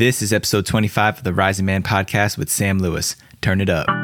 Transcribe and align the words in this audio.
This 0.00 0.22
is 0.22 0.32
episode 0.32 0.64
25 0.64 1.18
of 1.18 1.24
the 1.24 1.34
Rising 1.34 1.66
Man 1.66 1.82
podcast 1.82 2.38
with 2.38 2.48
Sam 2.48 2.78
Lewis. 2.78 3.16
Turn 3.42 3.60
it 3.60 3.68
up. 3.68 3.99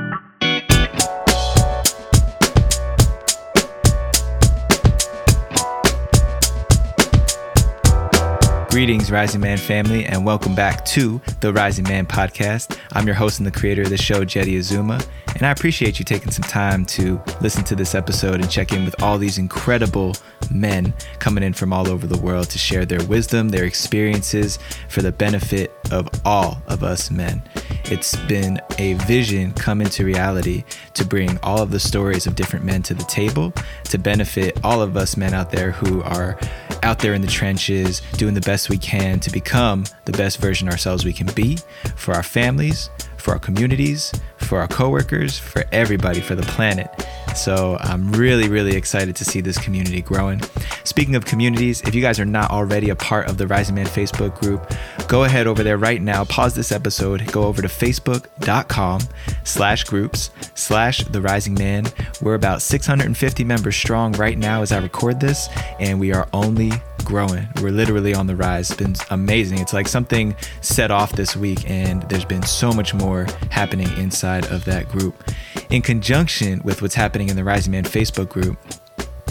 Greetings, 8.76 9.10
Rising 9.10 9.40
Man 9.40 9.56
family, 9.56 10.04
and 10.04 10.26
welcome 10.26 10.54
back 10.54 10.84
to 10.84 11.18
the 11.40 11.50
Rising 11.50 11.84
Man 11.84 12.04
podcast. 12.04 12.78
I'm 12.92 13.06
your 13.06 13.14
host 13.14 13.38
and 13.38 13.46
the 13.46 13.50
creator 13.50 13.80
of 13.80 13.88
the 13.88 13.96
show, 13.96 14.22
Jeddy 14.22 14.58
Azuma, 14.58 15.00
and 15.28 15.44
I 15.44 15.50
appreciate 15.50 15.98
you 15.98 16.04
taking 16.04 16.30
some 16.30 16.42
time 16.42 16.84
to 16.84 17.18
listen 17.40 17.64
to 17.64 17.74
this 17.74 17.94
episode 17.94 18.34
and 18.34 18.50
check 18.50 18.72
in 18.72 18.84
with 18.84 19.02
all 19.02 19.16
these 19.16 19.38
incredible 19.38 20.14
men 20.50 20.92
coming 21.20 21.42
in 21.42 21.54
from 21.54 21.72
all 21.72 21.88
over 21.88 22.06
the 22.06 22.18
world 22.18 22.50
to 22.50 22.58
share 22.58 22.84
their 22.84 23.02
wisdom, 23.06 23.48
their 23.48 23.64
experiences 23.64 24.58
for 24.90 25.00
the 25.00 25.10
benefit 25.10 25.74
of 25.90 26.06
all 26.26 26.62
of 26.66 26.84
us 26.84 27.10
men. 27.10 27.42
It's 27.86 28.14
been 28.26 28.60
a 28.78 28.92
vision 29.06 29.52
come 29.52 29.80
into 29.80 30.04
reality 30.04 30.64
to 30.92 31.04
bring 31.06 31.38
all 31.42 31.62
of 31.62 31.70
the 31.70 31.80
stories 31.80 32.26
of 32.26 32.34
different 32.34 32.66
men 32.66 32.82
to 32.82 32.92
the 32.94 33.04
table 33.04 33.54
to 33.84 33.96
benefit 33.96 34.62
all 34.62 34.82
of 34.82 34.98
us 34.98 35.16
men 35.16 35.32
out 35.32 35.50
there 35.50 35.70
who 35.70 36.02
are 36.02 36.38
out 36.86 37.00
there 37.00 37.14
in 37.14 37.20
the 37.20 37.26
trenches 37.26 38.00
doing 38.12 38.32
the 38.32 38.40
best 38.42 38.68
we 38.68 38.78
can 38.78 39.18
to 39.18 39.28
become 39.28 39.84
the 40.04 40.12
best 40.12 40.38
version 40.38 40.68
ourselves 40.68 41.04
we 41.04 41.12
can 41.12 41.26
be 41.34 41.58
for 41.96 42.14
our 42.14 42.22
families, 42.22 42.90
for 43.26 43.32
our 43.32 43.40
communities, 43.40 44.12
for 44.36 44.60
our 44.60 44.68
coworkers, 44.68 45.36
for 45.36 45.64
everybody, 45.72 46.20
for 46.20 46.36
the 46.36 46.44
planet. 46.44 46.88
So 47.34 47.76
I'm 47.80 48.12
really, 48.12 48.48
really 48.48 48.76
excited 48.76 49.16
to 49.16 49.24
see 49.24 49.40
this 49.40 49.58
community 49.58 50.00
growing. 50.00 50.40
Speaking 50.84 51.16
of 51.16 51.24
communities, 51.24 51.82
if 51.82 51.92
you 51.92 52.00
guys 52.00 52.20
are 52.20 52.24
not 52.24 52.52
already 52.52 52.90
a 52.90 52.94
part 52.94 53.28
of 53.28 53.36
the 53.36 53.48
Rising 53.48 53.74
Man 53.74 53.86
Facebook 53.86 54.40
group, 54.40 54.72
go 55.08 55.24
ahead 55.24 55.48
over 55.48 55.64
there 55.64 55.76
right 55.76 56.00
now, 56.00 56.24
pause 56.24 56.54
this 56.54 56.70
episode, 56.70 57.26
go 57.32 57.42
over 57.42 57.60
to 57.62 57.68
facebook.com 57.68 59.00
slash 59.42 59.82
groups 59.82 60.30
slash 60.54 61.02
the 61.02 61.20
rising 61.20 61.54
man. 61.54 61.86
We're 62.22 62.34
about 62.34 62.62
650 62.62 63.42
members 63.42 63.74
strong 63.74 64.12
right 64.12 64.38
now 64.38 64.62
as 64.62 64.70
I 64.70 64.78
record 64.78 65.18
this, 65.18 65.48
and 65.80 65.98
we 65.98 66.12
are 66.12 66.28
only 66.32 66.70
growing. 67.06 67.48
We're 67.62 67.70
literally 67.70 68.14
on 68.14 68.26
the 68.26 68.36
rise. 68.36 68.70
It's 68.70 68.78
been 68.78 68.96
amazing. 69.10 69.60
It's 69.60 69.72
like 69.72 69.88
something 69.88 70.34
set 70.60 70.90
off 70.90 71.12
this 71.12 71.36
week, 71.36 71.68
and 71.70 72.02
there's 72.04 72.24
been 72.24 72.42
so 72.42 72.72
much 72.72 72.92
more 72.92 73.15
happening 73.50 73.88
inside 73.98 74.46
of 74.52 74.64
that 74.66 74.88
group. 74.88 75.24
In 75.70 75.82
conjunction 75.82 76.60
with 76.64 76.82
what's 76.82 76.94
happening 76.94 77.28
in 77.28 77.36
the 77.36 77.44
Rising 77.44 77.72
Man 77.72 77.84
Facebook 77.84 78.28
group, 78.28 78.58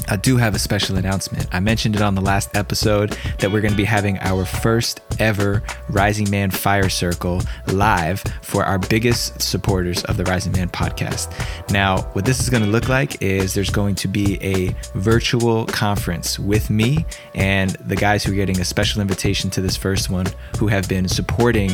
I 0.07 0.17
do 0.17 0.37
have 0.37 0.53
a 0.53 0.59
special 0.59 0.97
announcement. 0.97 1.47
I 1.51 1.59
mentioned 1.59 1.95
it 1.95 2.01
on 2.01 2.15
the 2.15 2.21
last 2.21 2.55
episode 2.55 3.17
that 3.39 3.51
we're 3.51 3.61
going 3.61 3.73
to 3.73 3.77
be 3.77 3.85
having 3.85 4.19
our 4.19 4.45
first 4.45 5.01
ever 5.19 5.63
Rising 5.89 6.29
Man 6.29 6.51
Fire 6.51 6.89
Circle 6.89 7.41
live 7.67 8.23
for 8.41 8.63
our 8.63 8.77
biggest 8.77 9.41
supporters 9.41 10.03
of 10.05 10.17
the 10.17 10.23
Rising 10.25 10.51
Man 10.51 10.69
podcast. 10.69 11.31
Now, 11.71 12.03
what 12.13 12.25
this 12.25 12.39
is 12.39 12.49
going 12.49 12.63
to 12.63 12.69
look 12.69 12.87
like 12.87 13.21
is 13.21 13.53
there's 13.53 13.69
going 13.69 13.95
to 13.95 14.07
be 14.07 14.37
a 14.43 14.75
virtual 14.93 15.65
conference 15.65 16.37
with 16.37 16.69
me 16.69 17.05
and 17.33 17.71
the 17.71 17.95
guys 17.95 18.23
who 18.23 18.31
are 18.31 18.35
getting 18.35 18.59
a 18.59 18.65
special 18.65 19.01
invitation 19.01 19.49
to 19.51 19.61
this 19.61 19.75
first 19.75 20.09
one 20.09 20.27
who 20.59 20.67
have 20.67 20.87
been 20.87 21.07
supporting 21.07 21.71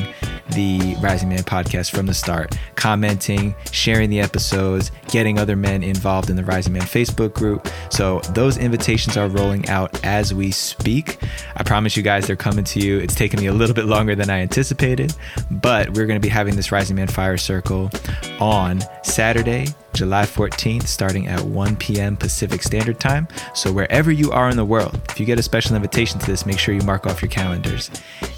the 0.53 0.95
Rising 1.01 1.29
Man 1.29 1.43
podcast 1.43 1.91
from 1.91 2.05
the 2.05 2.13
start, 2.13 2.57
commenting, 2.75 3.55
sharing 3.71 4.09
the 4.09 4.19
episodes, 4.19 4.91
getting 5.09 5.39
other 5.39 5.55
men 5.55 5.83
involved 5.83 6.29
in 6.29 6.35
the 6.35 6.43
Rising 6.43 6.73
Man 6.73 6.83
Facebook 6.83 7.33
group. 7.33 7.67
So 7.89 8.20
those 8.29 8.57
invitations 8.57 9.17
are 9.17 9.27
rolling 9.27 9.67
out 9.69 10.03
as 10.03 10.33
we 10.33 10.51
speak. 10.51 11.17
I 11.55 11.63
promise 11.63 11.97
you 11.97 12.03
guys 12.03 12.27
they're 12.27 12.35
coming 12.35 12.63
to 12.65 12.79
you. 12.79 12.99
It's 12.99 13.15
taken 13.15 13.39
me 13.39 13.47
a 13.47 13.53
little 13.53 13.75
bit 13.75 13.85
longer 13.85 14.15
than 14.15 14.29
I 14.29 14.39
anticipated, 14.39 15.13
but 15.49 15.89
we're 15.89 16.05
going 16.05 16.19
to 16.19 16.25
be 16.25 16.29
having 16.29 16.55
this 16.55 16.71
Rising 16.71 16.95
Man 16.95 17.07
Fire 17.07 17.37
Circle 17.37 17.91
on 18.39 18.81
Saturday, 19.03 19.67
July 19.93 20.23
14th, 20.23 20.87
starting 20.87 21.27
at 21.27 21.41
1 21.41 21.75
p.m. 21.75 22.15
Pacific 22.17 22.63
Standard 22.63 22.99
Time. 22.99 23.27
So, 23.53 23.71
wherever 23.71 24.11
you 24.11 24.31
are 24.31 24.49
in 24.49 24.57
the 24.57 24.65
world, 24.65 24.99
if 25.09 25.19
you 25.19 25.25
get 25.25 25.39
a 25.39 25.43
special 25.43 25.75
invitation 25.75 26.19
to 26.19 26.25
this, 26.25 26.45
make 26.45 26.59
sure 26.59 26.73
you 26.73 26.81
mark 26.81 27.05
off 27.05 27.21
your 27.21 27.29
calendars. 27.29 27.91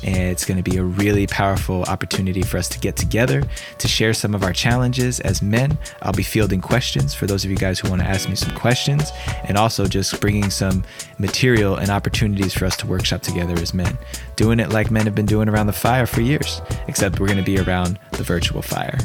And 0.03 0.17
it's 0.17 0.45
going 0.45 0.61
to 0.61 0.69
be 0.69 0.77
a 0.77 0.83
really 0.83 1.27
powerful 1.27 1.83
opportunity 1.83 2.41
for 2.41 2.57
us 2.57 2.67
to 2.69 2.79
get 2.79 2.95
together 2.95 3.44
to 3.77 3.88
share 3.88 4.13
some 4.13 4.35
of 4.35 4.44
our 4.44 4.53
challenges 4.53 5.19
as 5.22 5.41
men. 5.41 5.77
I'll 6.01 6.13
be 6.13 6.23
fielding 6.23 6.61
questions 6.61 7.13
for 7.13 7.25
those 7.25 7.45
of 7.45 7.51
you 7.51 7.57
guys 7.57 7.79
who 7.79 7.89
want 7.89 8.01
to 8.01 8.07
ask 8.07 8.27
me 8.27 8.35
some 8.35 8.56
questions, 8.56 9.11
and 9.44 9.57
also 9.57 9.85
just 9.85 10.19
bringing 10.19 10.50
some 10.50 10.83
material 11.17 11.75
and 11.75 11.89
opportunities 11.89 12.53
for 12.53 12.66
us 12.66 12.75
to 12.77 12.88
workshop 12.88 13.22
together 13.22 13.53
as 13.53 13.73
men. 13.73 13.97
Doing 14.35 14.59
it 14.59 14.69
like 14.69 14.91
men 14.91 15.06
have 15.06 15.16
been 15.16 15.25
doing 15.25 15.47
around 15.47 15.67
the 15.67 15.73
fire 15.73 16.06
for 16.06 16.22
years, 16.22 16.61
except 16.88 17.19
we're 17.19 17.27
going 17.27 17.38
to 17.38 17.44
be 17.44 17.59
around 17.59 18.00
the 18.11 18.23
virtual 18.23 18.61
fire. 18.61 18.97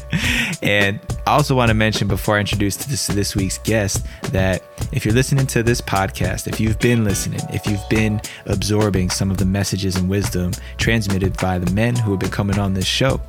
and 0.62 0.98
I 1.26 1.32
also 1.32 1.54
want 1.54 1.68
to 1.68 1.74
mention 1.82 2.06
before 2.06 2.36
I 2.36 2.40
introduce 2.40 2.76
this, 2.76 3.08
this 3.08 3.34
week's 3.34 3.58
guest 3.58 4.06
that 4.30 4.62
if 4.92 5.04
you're 5.04 5.14
listening 5.14 5.48
to 5.48 5.64
this 5.64 5.80
podcast, 5.80 6.46
if 6.46 6.60
you've 6.60 6.78
been 6.78 7.02
listening, 7.02 7.40
if 7.50 7.66
you've 7.66 7.88
been 7.90 8.20
absorbing 8.46 9.10
some 9.10 9.32
of 9.32 9.36
the 9.36 9.44
messages 9.44 9.96
and 9.96 10.08
wisdom 10.08 10.52
transmitted 10.76 11.36
by 11.38 11.58
the 11.58 11.68
men 11.72 11.96
who 11.96 12.12
have 12.12 12.20
been 12.20 12.30
coming 12.30 12.56
on 12.56 12.72
this 12.72 12.86
show, 12.86 13.20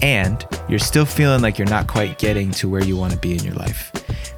and 0.00 0.46
you're 0.68 0.78
still 0.78 1.04
feeling 1.04 1.42
like 1.42 1.58
you're 1.58 1.66
not 1.66 1.88
quite 1.88 2.18
getting 2.18 2.52
to 2.52 2.68
where 2.68 2.84
you 2.84 2.96
want 2.96 3.12
to 3.14 3.18
be 3.18 3.36
in 3.36 3.42
your 3.42 3.54
life, 3.54 3.90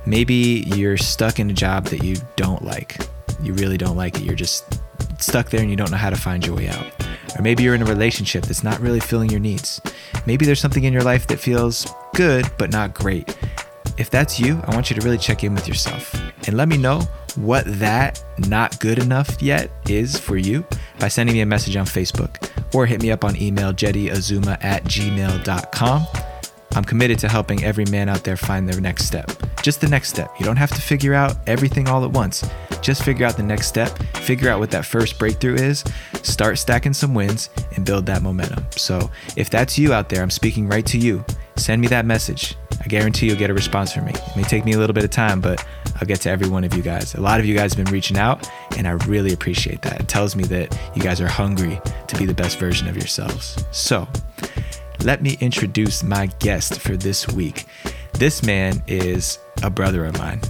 maybe 0.06 0.64
you're 0.74 0.96
stuck 0.96 1.38
in 1.38 1.50
a 1.50 1.52
job 1.52 1.84
that 1.88 2.02
you 2.02 2.16
don't 2.36 2.64
like. 2.64 2.96
You 3.42 3.52
really 3.52 3.76
don't 3.76 3.96
like 3.96 4.16
it. 4.16 4.22
You're 4.22 4.34
just 4.34 4.80
stuck 5.24 5.50
there 5.50 5.60
and 5.60 5.70
you 5.70 5.76
don't 5.76 5.90
know 5.90 5.96
how 5.96 6.10
to 6.10 6.16
find 6.16 6.46
your 6.46 6.56
way 6.56 6.68
out. 6.68 6.86
Or 7.36 7.42
maybe 7.42 7.62
you're 7.62 7.74
in 7.74 7.82
a 7.82 7.86
relationship 7.86 8.44
that's 8.44 8.62
not 8.62 8.80
really 8.80 9.00
filling 9.00 9.30
your 9.30 9.40
needs. 9.40 9.80
Maybe 10.26 10.46
there's 10.46 10.60
something 10.60 10.84
in 10.84 10.92
your 10.92 11.02
life 11.02 11.26
that 11.28 11.38
feels 11.38 11.86
good 12.14 12.46
but 12.58 12.70
not 12.70 12.94
great. 12.94 13.36
If 13.96 14.10
that's 14.10 14.40
you, 14.40 14.60
I 14.64 14.74
want 14.74 14.90
you 14.90 14.96
to 14.96 15.04
really 15.04 15.18
check 15.18 15.44
in 15.44 15.54
with 15.54 15.68
yourself 15.68 16.14
and 16.46 16.56
let 16.56 16.68
me 16.68 16.76
know 16.76 17.00
what 17.36 17.64
that 17.78 18.22
not 18.48 18.78
good 18.80 18.98
enough 18.98 19.40
yet 19.42 19.70
is 19.88 20.18
for 20.18 20.36
you 20.36 20.64
by 20.98 21.08
sending 21.08 21.34
me 21.34 21.40
a 21.40 21.46
message 21.46 21.76
on 21.76 21.86
Facebook 21.86 22.50
or 22.74 22.86
hit 22.86 23.02
me 23.02 23.10
up 23.10 23.24
on 23.24 23.40
email 23.40 23.72
jeddyazuma 23.72 24.62
at 24.62 24.84
gmail.com. 24.84 26.06
I'm 26.76 26.84
committed 26.84 27.18
to 27.20 27.28
helping 27.28 27.62
every 27.64 27.84
man 27.86 28.08
out 28.08 28.24
there 28.24 28.36
find 28.36 28.68
their 28.68 28.80
next 28.80 29.04
step. 29.06 29.30
Just 29.64 29.80
the 29.80 29.88
next 29.88 30.10
step. 30.10 30.30
You 30.38 30.44
don't 30.44 30.58
have 30.58 30.72
to 30.72 30.80
figure 30.82 31.14
out 31.14 31.38
everything 31.46 31.88
all 31.88 32.04
at 32.04 32.10
once. 32.10 32.46
Just 32.82 33.02
figure 33.02 33.24
out 33.24 33.38
the 33.38 33.42
next 33.42 33.66
step, 33.66 33.96
figure 34.16 34.50
out 34.50 34.60
what 34.60 34.70
that 34.72 34.84
first 34.84 35.18
breakthrough 35.18 35.54
is, 35.54 35.82
start 36.22 36.58
stacking 36.58 36.92
some 36.92 37.14
wins, 37.14 37.48
and 37.74 37.82
build 37.82 38.04
that 38.04 38.20
momentum. 38.20 38.66
So 38.72 39.10
if 39.36 39.48
that's 39.48 39.78
you 39.78 39.94
out 39.94 40.10
there, 40.10 40.22
I'm 40.22 40.28
speaking 40.28 40.68
right 40.68 40.84
to 40.84 40.98
you. 40.98 41.24
Send 41.56 41.80
me 41.80 41.88
that 41.88 42.04
message. 42.04 42.56
I 42.78 42.88
guarantee 42.88 43.26
you'll 43.26 43.38
get 43.38 43.48
a 43.48 43.54
response 43.54 43.90
from 43.90 44.04
me. 44.04 44.12
It 44.12 44.36
may 44.36 44.42
take 44.42 44.66
me 44.66 44.74
a 44.74 44.78
little 44.78 44.92
bit 44.92 45.02
of 45.02 45.08
time, 45.08 45.40
but 45.40 45.66
I'll 45.96 46.06
get 46.06 46.20
to 46.20 46.30
every 46.30 46.50
one 46.50 46.64
of 46.64 46.74
you 46.74 46.82
guys. 46.82 47.14
A 47.14 47.20
lot 47.22 47.40
of 47.40 47.46
you 47.46 47.54
guys 47.54 47.72
have 47.72 47.82
been 47.82 47.90
reaching 47.90 48.18
out, 48.18 48.46
and 48.76 48.86
I 48.86 48.90
really 49.06 49.32
appreciate 49.32 49.80
that. 49.80 49.98
It 49.98 50.08
tells 50.08 50.36
me 50.36 50.44
that 50.44 50.78
you 50.94 51.00
guys 51.00 51.22
are 51.22 51.26
hungry 51.26 51.80
to 52.08 52.18
be 52.18 52.26
the 52.26 52.34
best 52.34 52.58
version 52.58 52.86
of 52.86 52.98
yourselves. 52.98 53.64
So, 53.70 54.06
let 55.02 55.22
me 55.22 55.38
introduce 55.40 56.02
my 56.02 56.26
guest 56.38 56.80
for 56.80 56.98
this 56.98 57.26
week. 57.28 57.64
This 58.18 58.44
man 58.44 58.82
is 58.86 59.38
a 59.62 59.70
brother 59.70 60.04
of 60.06 60.16
mine. 60.18 60.40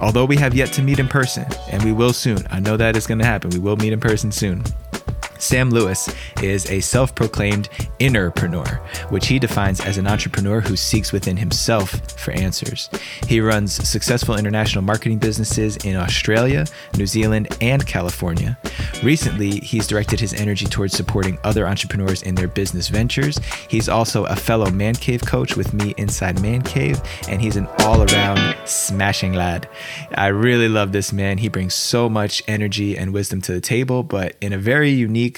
Although 0.00 0.24
we 0.24 0.36
have 0.36 0.54
yet 0.54 0.72
to 0.72 0.82
meet 0.82 0.98
in 0.98 1.06
person, 1.06 1.46
and 1.70 1.82
we 1.84 1.92
will 1.92 2.12
soon, 2.12 2.44
I 2.50 2.58
know 2.58 2.76
that 2.76 2.96
is 2.96 3.06
going 3.06 3.20
to 3.20 3.24
happen. 3.24 3.50
We 3.50 3.60
will 3.60 3.76
meet 3.76 3.92
in 3.92 4.00
person 4.00 4.32
soon. 4.32 4.64
Sam 5.42 5.70
Lewis 5.70 6.08
is 6.40 6.70
a 6.70 6.80
self 6.80 7.16
proclaimed 7.16 7.68
innerpreneur, 7.98 8.78
which 9.10 9.26
he 9.26 9.40
defines 9.40 9.80
as 9.80 9.98
an 9.98 10.06
entrepreneur 10.06 10.60
who 10.60 10.76
seeks 10.76 11.12
within 11.12 11.36
himself 11.36 11.90
for 12.12 12.30
answers. 12.30 12.88
He 13.26 13.40
runs 13.40 13.72
successful 13.72 14.36
international 14.36 14.84
marketing 14.84 15.18
businesses 15.18 15.76
in 15.78 15.96
Australia, 15.96 16.64
New 16.96 17.08
Zealand, 17.08 17.48
and 17.60 17.84
California. 17.84 18.56
Recently, 19.02 19.58
he's 19.58 19.88
directed 19.88 20.20
his 20.20 20.32
energy 20.32 20.66
towards 20.66 20.96
supporting 20.96 21.38
other 21.42 21.66
entrepreneurs 21.66 22.22
in 22.22 22.36
their 22.36 22.46
business 22.46 22.86
ventures. 22.86 23.38
He's 23.68 23.88
also 23.88 24.26
a 24.26 24.36
fellow 24.36 24.70
Man 24.70 24.94
Cave 24.94 25.22
coach 25.22 25.56
with 25.56 25.74
me 25.74 25.92
inside 25.96 26.40
Man 26.40 26.62
Cave, 26.62 27.02
and 27.28 27.42
he's 27.42 27.56
an 27.56 27.66
all 27.80 28.02
around 28.02 28.56
smashing 28.64 29.32
lad. 29.32 29.68
I 30.14 30.28
really 30.28 30.68
love 30.68 30.92
this 30.92 31.12
man. 31.12 31.38
He 31.38 31.48
brings 31.48 31.74
so 31.74 32.08
much 32.08 32.44
energy 32.46 32.96
and 32.96 33.12
wisdom 33.12 33.40
to 33.42 33.52
the 33.52 33.60
table, 33.60 34.04
but 34.04 34.36
in 34.40 34.52
a 34.52 34.58
very 34.58 34.90
unique 34.90 35.31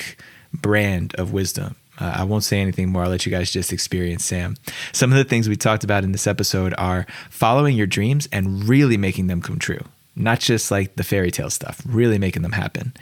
brand 0.52 1.14
of 1.16 1.32
wisdom. 1.32 1.76
Uh, 1.98 2.12
I 2.16 2.24
won't 2.24 2.44
say 2.44 2.60
anything 2.60 2.88
more. 2.88 3.04
I'll 3.04 3.10
let 3.10 3.24
you 3.24 3.30
guys 3.30 3.52
just 3.52 3.72
experience 3.72 4.24
Sam. 4.24 4.56
Some 4.92 5.12
of 5.12 5.18
the 5.18 5.24
things 5.24 5.48
we 5.48 5.56
talked 5.56 5.84
about 5.84 6.04
in 6.04 6.12
this 6.12 6.26
episode 6.26 6.74
are 6.76 7.06
following 7.30 7.76
your 7.76 7.86
dreams 7.86 8.28
and 8.32 8.68
really 8.68 8.96
making 8.96 9.28
them 9.28 9.40
come 9.40 9.58
true. 9.58 9.84
Not 10.16 10.38
just 10.38 10.70
like 10.70 10.94
the 10.94 11.02
fairy 11.02 11.32
tale 11.32 11.50
stuff, 11.50 11.82
really 11.84 12.18
making 12.18 12.42
them 12.42 12.52
happen. 12.52 12.94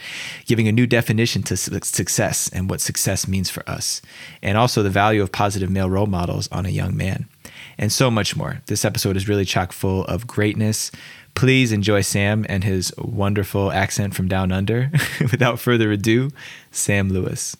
Giving 0.47 0.67
a 0.67 0.73
new 0.73 0.87
definition 0.87 1.43
to 1.45 1.57
success 1.57 2.49
and 2.53 2.71
what 2.71 2.81
success 2.81 3.29
means 3.29 3.51
for 3.51 3.69
us. 3.69 4.01
And 4.43 4.57
also 4.57 4.83
the 4.83 4.91
value 4.91 5.23
of 5.23 5.31
positive 5.31 5.71
male 5.71 5.91
role 5.91 6.07
models 6.07 6.49
on 6.51 6.65
a 6.65 6.71
young 6.71 6.97
man. 6.97 7.29
And 7.77 7.93
so 7.93 8.11
much 8.11 8.35
more. 8.35 8.63
This 8.67 8.85
episode 8.85 9.17
is 9.17 9.29
really 9.29 9.45
chock 9.45 9.73
full 9.73 10.05
of 10.05 10.27
greatness, 10.27 10.91
Please 11.35 11.73
enjoy 11.73 12.03
Sam 12.03 12.47
and 12.49 12.63
his 12.63 12.93
wonderful 12.99 13.73
accent 13.73 14.15
from 14.15 14.29
down 14.29 14.53
under. 14.53 14.91
Without 15.21 15.59
further 15.59 15.91
ado, 15.91 16.31
Sam 16.71 17.09
Lewis. 17.09 17.57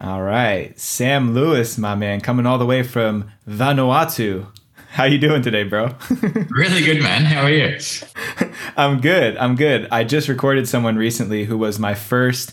All 0.00 0.22
right, 0.22 0.78
Sam 0.78 1.32
Lewis, 1.32 1.78
my 1.78 1.94
man, 1.94 2.20
coming 2.20 2.44
all 2.46 2.58
the 2.58 2.66
way 2.66 2.82
from 2.82 3.30
Vanuatu. 3.48 4.46
How 4.90 5.04
you 5.04 5.16
doing 5.16 5.42
today, 5.42 5.62
bro? 5.62 5.94
really 6.50 6.82
good, 6.82 7.02
man. 7.02 7.24
How 7.24 7.42
are 7.42 7.50
you? 7.50 7.78
I'm 8.76 9.00
good. 9.00 9.36
I'm 9.36 9.54
good. 9.54 9.88
I 9.90 10.04
just 10.04 10.28
recorded 10.28 10.68
someone 10.68 10.96
recently 10.96 11.44
who 11.44 11.56
was 11.56 11.78
my 11.78 11.94
first 11.94 12.52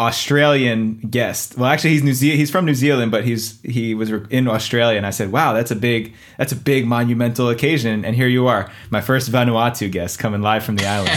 Australian 0.00 0.98
guest. 1.10 1.58
Well, 1.58 1.68
actually, 1.68 1.90
he's 1.90 2.02
New 2.02 2.14
Ze- 2.14 2.36
he's 2.36 2.50
from 2.50 2.64
New 2.64 2.74
Zealand, 2.74 3.10
but 3.10 3.24
he's 3.24 3.60
he 3.62 3.94
was 3.94 4.10
in 4.10 4.48
Australia, 4.48 4.96
and 4.96 5.06
I 5.06 5.10
said, 5.10 5.32
"Wow, 5.32 5.52
that's 5.52 5.70
a 5.70 5.76
big 5.76 6.14
that's 6.38 6.52
a 6.52 6.56
big 6.56 6.86
monumental 6.86 7.48
occasion." 7.48 8.04
And 8.04 8.16
here 8.16 8.28
you 8.28 8.46
are, 8.46 8.70
my 8.90 9.00
first 9.00 9.30
Vanuatu 9.30 9.90
guest, 9.90 10.18
coming 10.18 10.42
live 10.42 10.64
from 10.64 10.76
the 10.76 10.86
island. 10.86 11.10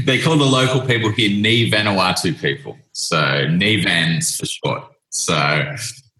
they 0.04 0.20
call 0.20 0.36
the 0.36 0.44
local 0.44 0.80
people 0.80 1.10
here 1.10 1.30
Ni 1.30 1.70
Vanuatu 1.70 2.40
people, 2.40 2.76
so 2.92 3.46
Ni 3.48 3.82
Vans 3.82 4.36
for 4.36 4.46
short. 4.46 4.84
So 5.10 5.34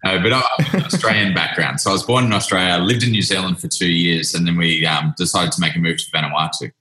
uh, 0.05 0.21
but 0.21 0.33
I 0.33 0.43
have 0.59 0.73
an 0.73 0.83
Australian 0.83 1.33
background. 1.33 1.79
So 1.79 1.89
I 1.89 1.93
was 1.93 2.03
born 2.03 2.25
in 2.25 2.33
Australia, 2.33 2.83
lived 2.83 3.03
in 3.03 3.11
New 3.11 3.21
Zealand 3.21 3.59
for 3.59 3.69
two 3.69 3.89
years, 3.89 4.33
and 4.33 4.45
then 4.45 4.57
we 4.57 4.85
um, 4.85 5.13
decided 5.17 5.53
to 5.53 5.61
make 5.61 5.75
a 5.75 5.79
move 5.79 5.97
to 5.97 6.11
Vanuatu. 6.11 6.71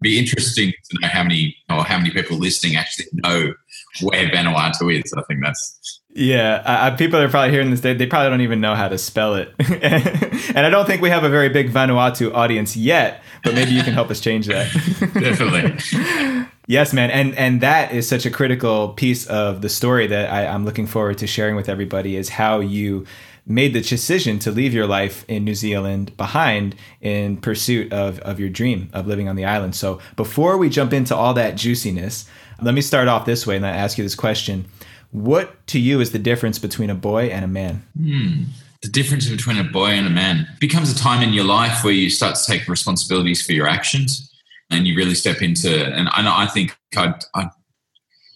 Be 0.00 0.18
interesting 0.18 0.72
to 0.72 0.98
know 1.00 1.08
how 1.08 1.22
many 1.22 1.56
or 1.68 1.84
how 1.84 1.98
many 1.98 2.10
people 2.10 2.38
listening 2.38 2.76
actually 2.76 3.06
know 3.12 3.52
where 4.00 4.28
Vanuatu 4.28 4.94
is. 4.94 5.12
I 5.12 5.22
think 5.22 5.40
that's 5.42 5.98
yeah. 6.18 6.62
Uh, 6.64 6.96
people 6.96 7.20
are 7.20 7.28
probably 7.28 7.52
hearing 7.52 7.70
this. 7.70 7.80
They, 7.80 7.94
they 7.94 8.06
probably 8.06 8.30
don't 8.30 8.40
even 8.40 8.60
know 8.60 8.74
how 8.74 8.88
to 8.88 8.98
spell 8.98 9.34
it, 9.34 9.54
and 9.58 10.66
I 10.66 10.70
don't 10.70 10.86
think 10.86 11.00
we 11.00 11.10
have 11.10 11.22
a 11.22 11.28
very 11.28 11.48
big 11.48 11.70
Vanuatu 11.70 12.34
audience 12.34 12.76
yet. 12.76 13.22
But 13.44 13.54
maybe 13.54 13.70
you 13.72 13.82
can 13.82 13.92
help 13.92 14.10
us 14.10 14.20
change 14.20 14.46
that. 14.46 14.70
Definitely. 15.14 16.46
Yes, 16.66 16.92
man, 16.92 17.10
and 17.10 17.34
and 17.36 17.60
that 17.60 17.92
is 17.92 18.08
such 18.08 18.26
a 18.26 18.30
critical 18.30 18.90
piece 18.90 19.26
of 19.26 19.62
the 19.62 19.68
story 19.68 20.06
that 20.06 20.32
I, 20.32 20.46
I'm 20.46 20.64
looking 20.64 20.86
forward 20.86 21.18
to 21.18 21.26
sharing 21.26 21.56
with 21.56 21.68
everybody 21.68 22.16
is 22.16 22.30
how 22.30 22.60
you 22.60 23.06
made 23.48 23.72
the 23.72 23.80
decision 23.80 24.38
to 24.40 24.50
leave 24.50 24.74
your 24.74 24.86
life 24.86 25.24
in 25.26 25.44
New 25.44 25.54
Zealand 25.54 26.16
behind 26.16 26.76
in 27.00 27.38
pursuit 27.38 27.92
of, 27.92 28.20
of 28.20 28.38
your 28.38 28.50
dream 28.50 28.90
of 28.92 29.06
living 29.06 29.28
on 29.28 29.36
the 29.36 29.44
island. 29.44 29.74
So 29.74 30.00
before 30.16 30.58
we 30.58 30.68
jump 30.68 30.92
into 30.92 31.16
all 31.16 31.34
that 31.34 31.56
juiciness, 31.56 32.28
let 32.60 32.74
me 32.74 32.82
start 32.82 33.08
off 33.08 33.24
this 33.24 33.46
way 33.46 33.56
and 33.56 33.66
I 33.66 33.70
ask 33.70 33.96
you 33.96 34.04
this 34.04 34.14
question. 34.14 34.66
What 35.10 35.66
to 35.68 35.80
you 35.80 36.00
is 36.00 36.12
the 36.12 36.18
difference 36.18 36.58
between 36.58 36.90
a 36.90 36.94
boy 36.94 37.26
and 37.26 37.44
a 37.44 37.48
man? 37.48 37.82
Hmm. 37.96 38.44
The 38.82 38.88
difference 38.88 39.28
between 39.28 39.56
a 39.56 39.64
boy 39.64 39.90
and 39.90 40.06
a 40.06 40.10
man 40.10 40.46
becomes 40.60 40.92
a 40.92 40.96
time 40.96 41.22
in 41.22 41.32
your 41.32 41.44
life 41.44 41.82
where 41.82 41.92
you 41.92 42.10
start 42.10 42.36
to 42.36 42.44
take 42.44 42.68
responsibilities 42.68 43.44
for 43.44 43.52
your 43.52 43.66
actions 43.66 44.30
and 44.70 44.86
you 44.86 44.94
really 44.94 45.14
step 45.14 45.40
into 45.40 45.86
and 45.86 46.08
I, 46.10 46.44
I 46.44 46.46
think 46.46 46.78
I, 46.94 47.14
I 47.34 47.48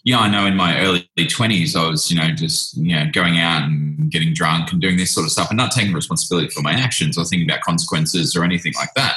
yeah, 0.03 0.19
I 0.19 0.29
know 0.29 0.45
in 0.45 0.55
my 0.55 0.79
early 0.81 1.07
20s, 1.17 1.75
I 1.75 1.87
was, 1.87 2.11
you 2.11 2.19
know, 2.19 2.29
just, 2.31 2.75
you 2.75 2.93
know, 2.93 3.09
going 3.13 3.39
out 3.39 3.63
and 3.63 4.11
getting 4.11 4.33
drunk 4.33 4.71
and 4.73 4.81
doing 4.81 4.97
this 4.97 5.11
sort 5.11 5.25
of 5.25 5.31
stuff 5.31 5.49
and 5.49 5.57
not 5.57 5.71
taking 5.71 5.93
responsibility 5.93 6.49
for 6.49 6.61
my 6.61 6.73
actions 6.73 7.17
or 7.17 7.23
thinking 7.23 7.49
about 7.49 7.61
consequences 7.61 8.35
or 8.35 8.43
anything 8.43 8.73
like 8.77 8.93
that. 8.95 9.15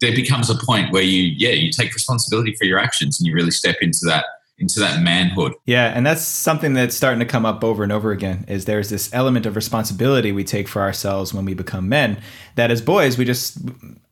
There 0.00 0.14
becomes 0.14 0.48
a 0.48 0.54
point 0.54 0.90
where 0.90 1.02
you, 1.02 1.34
yeah, 1.36 1.50
you 1.50 1.70
take 1.70 1.92
responsibility 1.92 2.54
for 2.54 2.64
your 2.64 2.78
actions 2.78 3.20
and 3.20 3.26
you 3.26 3.34
really 3.34 3.50
step 3.50 3.76
into 3.82 4.06
that 4.06 4.24
into 4.58 4.78
that 4.78 5.02
manhood. 5.02 5.54
Yeah, 5.66 5.86
and 5.86 6.06
that's 6.06 6.22
something 6.22 6.72
that's 6.74 6.94
starting 6.94 7.18
to 7.18 7.26
come 7.26 7.44
up 7.44 7.64
over 7.64 7.82
and 7.82 7.90
over 7.90 8.12
again 8.12 8.44
is 8.46 8.64
there's 8.64 8.90
this 8.90 9.12
element 9.12 9.44
of 9.44 9.56
responsibility 9.56 10.30
we 10.30 10.44
take 10.44 10.68
for 10.68 10.82
ourselves 10.82 11.34
when 11.34 11.44
we 11.44 11.52
become 11.52 11.88
men 11.88 12.20
that 12.54 12.70
as 12.70 12.80
boys 12.80 13.18
we 13.18 13.24
just 13.24 13.58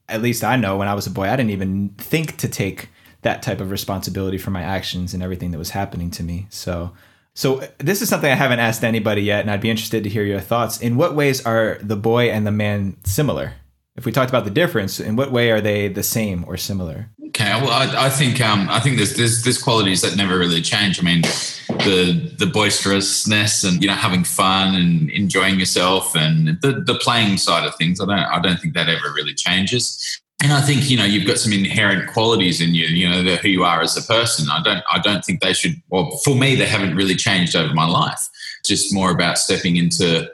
at 0.09 0.23
least 0.23 0.43
I 0.43 0.57
know 0.57 0.77
when 0.77 0.89
I 0.89 0.95
was 0.95 1.07
a 1.07 1.11
boy, 1.11 1.29
I 1.29 1.37
didn't 1.37 1.51
even 1.51 1.91
think 1.99 2.37
to 2.39 2.49
take 2.49 2.89
that 3.23 3.43
type 3.43 3.61
of 3.61 3.71
responsibility 3.71 4.39
for 4.39 4.51
my 4.51 4.63
actions 4.63 5.15
and 5.15 5.23
everything 5.23 5.51
that 5.51 5.59
was 5.59 5.71
happening 5.71 6.11
to 6.13 6.23
me. 6.23 6.47
So, 6.51 6.93
so 7.35 7.63
this 7.79 8.03
is 8.03 8.09
something 8.09 8.31
I 8.31 8.35
haven't 8.35 8.61
asked 8.61 8.85
anybody 8.85 9.23
yet, 9.23 9.41
and 9.41 9.51
I'd 9.51 9.61
be 9.61 9.71
interested 9.71 10.05
to 10.05 10.11
hear 10.11 10.25
your 10.25 10.41
thoughts. 10.41 10.81
In 10.81 10.97
what 10.97 11.15
ways 11.15 11.45
are 11.45 11.79
the 11.83 11.97
boy 11.97 12.31
and 12.31 12.47
the 12.47 12.51
man 12.51 12.97
similar? 13.05 13.55
If 13.97 14.07
we 14.07 14.13
talked 14.13 14.31
about 14.31 14.45
the 14.45 14.51
difference, 14.51 14.99
in 14.99 15.17
what 15.17 15.31
way 15.31 15.51
are 15.51 15.61
they 15.61 15.89
the 15.89 16.03
same 16.03 16.45
or 16.47 16.57
similar? 16.57 17.11
Okay, 17.29 17.51
well, 17.61 17.71
I, 17.71 18.07
I 18.07 18.09
think 18.09 18.41
um, 18.41 18.69
I 18.71 18.81
think 18.81 18.97
there's, 18.97 19.15
there's 19.15 19.43
there's 19.45 19.63
qualities 19.63 20.01
that 20.03 20.17
never 20.17 20.39
really 20.39 20.63
change. 20.63 21.01
I 21.01 21.05
mean, 21.05 21.23
the 21.69 22.35
the 22.39 22.47
boisterousness 22.47 23.63
and 23.63 23.83
you 23.83 23.89
know 23.89 23.95
having 23.95 24.25
fun 24.25 24.75
and 24.75 25.11
enjoying 25.11 25.59
yourself 25.59 26.17
and 26.17 26.61
the 26.61 26.83
the 26.85 26.95
playing 26.95 27.37
side 27.37 27.67
of 27.67 27.75
things. 27.77 28.01
I 28.01 28.07
don't 28.07 28.19
I 28.19 28.41
don't 28.41 28.61
think 28.61 28.75
that 28.75 28.89
ever 28.89 29.13
really 29.15 29.35
changes. 29.35 30.21
And 30.43 30.53
I 30.53 30.63
think 30.63 30.89
you 30.89 30.97
know 30.97 31.05
you've 31.05 31.27
got 31.27 31.39
some 31.39 31.53
inherent 31.53 32.11
qualities 32.11 32.61
in 32.61 32.75
you. 32.75 32.87
You 32.87 33.09
know 33.09 33.37
who 33.37 33.49
you 33.49 33.65
are 33.65 33.83
as 33.83 33.97
a 33.97 34.03
person. 34.03 34.49
I 34.51 34.63
don't 34.63 34.83
I 34.91 34.99
don't 34.99 35.25
think 35.25 35.41
they 35.41 35.53
should. 35.53 35.75
Well, 35.89 36.11
for 36.25 36.35
me, 36.35 36.55
they 36.55 36.67
haven't 36.67 36.97
really 36.97 37.17
changed 37.17 37.55
over 37.55 37.75
my 37.75 37.87
life. 37.87 38.29
Just 38.65 38.95
more 38.95 39.11
about 39.11 39.39
stepping 39.39 39.77
into 39.77 40.29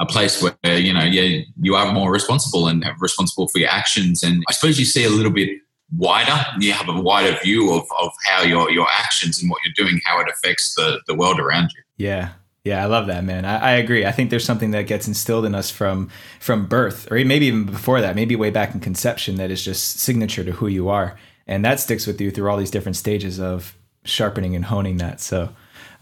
a 0.00 0.06
place 0.06 0.40
where 0.40 0.78
you 0.78 0.92
know 0.92 1.02
yeah 1.02 1.42
you 1.60 1.74
are 1.74 1.92
more 1.92 2.12
responsible 2.12 2.68
and 2.68 2.84
responsible 3.00 3.48
for 3.48 3.58
your 3.58 3.70
actions. 3.70 4.22
And 4.22 4.44
I 4.48 4.52
suppose 4.52 4.78
you 4.78 4.84
see 4.84 5.04
a 5.04 5.10
little 5.10 5.32
bit 5.32 5.50
wider. 5.96 6.44
You 6.58 6.72
have 6.72 6.88
a 6.88 7.00
wider 7.00 7.36
view 7.42 7.72
of, 7.72 7.86
of 8.00 8.12
how 8.24 8.42
your, 8.42 8.70
your 8.70 8.86
actions 8.90 9.40
and 9.40 9.50
what 9.50 9.60
you're 9.64 9.86
doing, 9.86 10.00
how 10.04 10.20
it 10.20 10.28
affects 10.28 10.74
the, 10.74 11.00
the 11.06 11.14
world 11.14 11.40
around 11.40 11.70
you. 11.74 11.82
Yeah. 11.96 12.30
Yeah, 12.68 12.82
I 12.82 12.86
love 12.86 13.06
that, 13.06 13.24
man. 13.24 13.46
I, 13.46 13.56
I, 13.56 13.70
agree. 13.72 14.04
I 14.04 14.12
think 14.12 14.28
there's 14.28 14.44
something 14.44 14.72
that 14.72 14.86
gets 14.86 15.08
instilled 15.08 15.46
in 15.46 15.54
us 15.54 15.70
from 15.70 16.10
from 16.38 16.66
birth, 16.66 17.10
or 17.10 17.14
maybe 17.24 17.46
even 17.46 17.64
before 17.64 18.02
that, 18.02 18.14
maybe 18.14 18.36
way 18.36 18.50
back 18.50 18.74
in 18.74 18.80
conception, 18.80 19.36
that 19.36 19.50
is 19.50 19.64
just 19.64 20.00
signature 20.00 20.44
to 20.44 20.52
who 20.52 20.66
you 20.66 20.90
are, 20.90 21.18
and 21.46 21.64
that 21.64 21.80
sticks 21.80 22.06
with 22.06 22.20
you 22.20 22.30
through 22.30 22.50
all 22.50 22.58
these 22.58 22.70
different 22.70 22.96
stages 22.96 23.40
of 23.40 23.74
sharpening 24.04 24.54
and 24.54 24.66
honing 24.66 24.98
that. 24.98 25.18
So, 25.18 25.48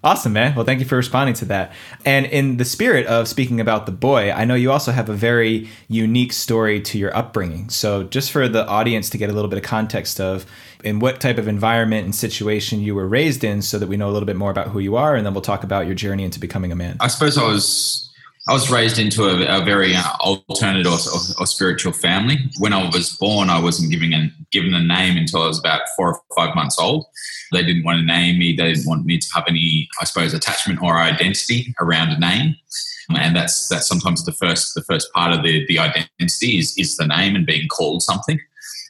Awesome, 0.06 0.34
man. 0.34 0.54
Well, 0.54 0.64
thank 0.64 0.78
you 0.78 0.86
for 0.86 0.94
responding 0.94 1.34
to 1.34 1.46
that. 1.46 1.72
And 2.04 2.26
in 2.26 2.58
the 2.58 2.64
spirit 2.64 3.08
of 3.08 3.26
speaking 3.26 3.60
about 3.60 3.86
the 3.86 3.92
boy, 3.92 4.30
I 4.30 4.44
know 4.44 4.54
you 4.54 4.70
also 4.70 4.92
have 4.92 5.08
a 5.08 5.12
very 5.12 5.68
unique 5.88 6.32
story 6.32 6.80
to 6.82 6.96
your 6.96 7.14
upbringing. 7.16 7.70
So, 7.70 8.04
just 8.04 8.30
for 8.30 8.46
the 8.46 8.64
audience 8.68 9.10
to 9.10 9.18
get 9.18 9.30
a 9.30 9.32
little 9.32 9.50
bit 9.50 9.56
of 9.56 9.64
context 9.64 10.20
of 10.20 10.46
in 10.84 11.00
what 11.00 11.20
type 11.20 11.38
of 11.38 11.48
environment 11.48 12.04
and 12.04 12.14
situation 12.14 12.78
you 12.78 12.94
were 12.94 13.08
raised 13.08 13.42
in, 13.42 13.62
so 13.62 13.80
that 13.80 13.88
we 13.88 13.96
know 13.96 14.08
a 14.08 14.12
little 14.12 14.26
bit 14.26 14.36
more 14.36 14.52
about 14.52 14.68
who 14.68 14.78
you 14.78 14.94
are, 14.94 15.16
and 15.16 15.26
then 15.26 15.34
we'll 15.34 15.42
talk 15.42 15.64
about 15.64 15.86
your 15.86 15.96
journey 15.96 16.22
into 16.22 16.38
becoming 16.38 16.70
a 16.70 16.76
man. 16.76 16.98
I 17.00 17.08
suppose 17.08 17.36
I 17.36 17.42
was. 17.42 18.05
I 18.48 18.52
was 18.52 18.70
raised 18.70 18.98
into 18.98 19.24
a, 19.24 19.60
a 19.60 19.64
very 19.64 19.94
uh, 19.96 20.02
alternate 20.20 20.86
or, 20.86 20.92
or, 20.92 21.20
or, 21.40 21.46
spiritual 21.46 21.92
family. 21.92 22.38
When 22.58 22.72
I 22.72 22.88
was 22.88 23.16
born, 23.16 23.50
I 23.50 23.60
wasn't 23.60 23.90
given 23.90 24.14
a, 24.14 24.30
given 24.52 24.72
a 24.72 24.82
name 24.82 25.16
until 25.16 25.42
I 25.42 25.48
was 25.48 25.58
about 25.58 25.80
four 25.96 26.14
or 26.14 26.20
five 26.36 26.54
months 26.54 26.78
old. 26.78 27.06
They 27.52 27.64
didn't 27.64 27.82
want 27.82 27.98
to 27.98 28.04
name 28.04 28.38
me. 28.38 28.54
They 28.54 28.72
didn't 28.72 28.86
want 28.86 29.04
me 29.04 29.18
to 29.18 29.28
have 29.34 29.44
any, 29.48 29.88
I 30.00 30.04
suppose, 30.04 30.32
attachment 30.32 30.80
or 30.80 30.96
identity 30.96 31.74
around 31.80 32.10
a 32.10 32.20
name. 32.20 32.54
And 33.10 33.34
that's 33.34 33.68
that's 33.68 33.86
sometimes 33.86 34.24
the 34.24 34.32
first 34.32 34.74
the 34.74 34.82
first 34.82 35.12
part 35.12 35.32
of 35.32 35.44
the 35.44 35.64
the 35.66 35.78
identity 35.78 36.58
is 36.58 36.76
is 36.76 36.96
the 36.96 37.06
name 37.06 37.36
and 37.36 37.46
being 37.46 37.68
called 37.68 38.02
something. 38.02 38.40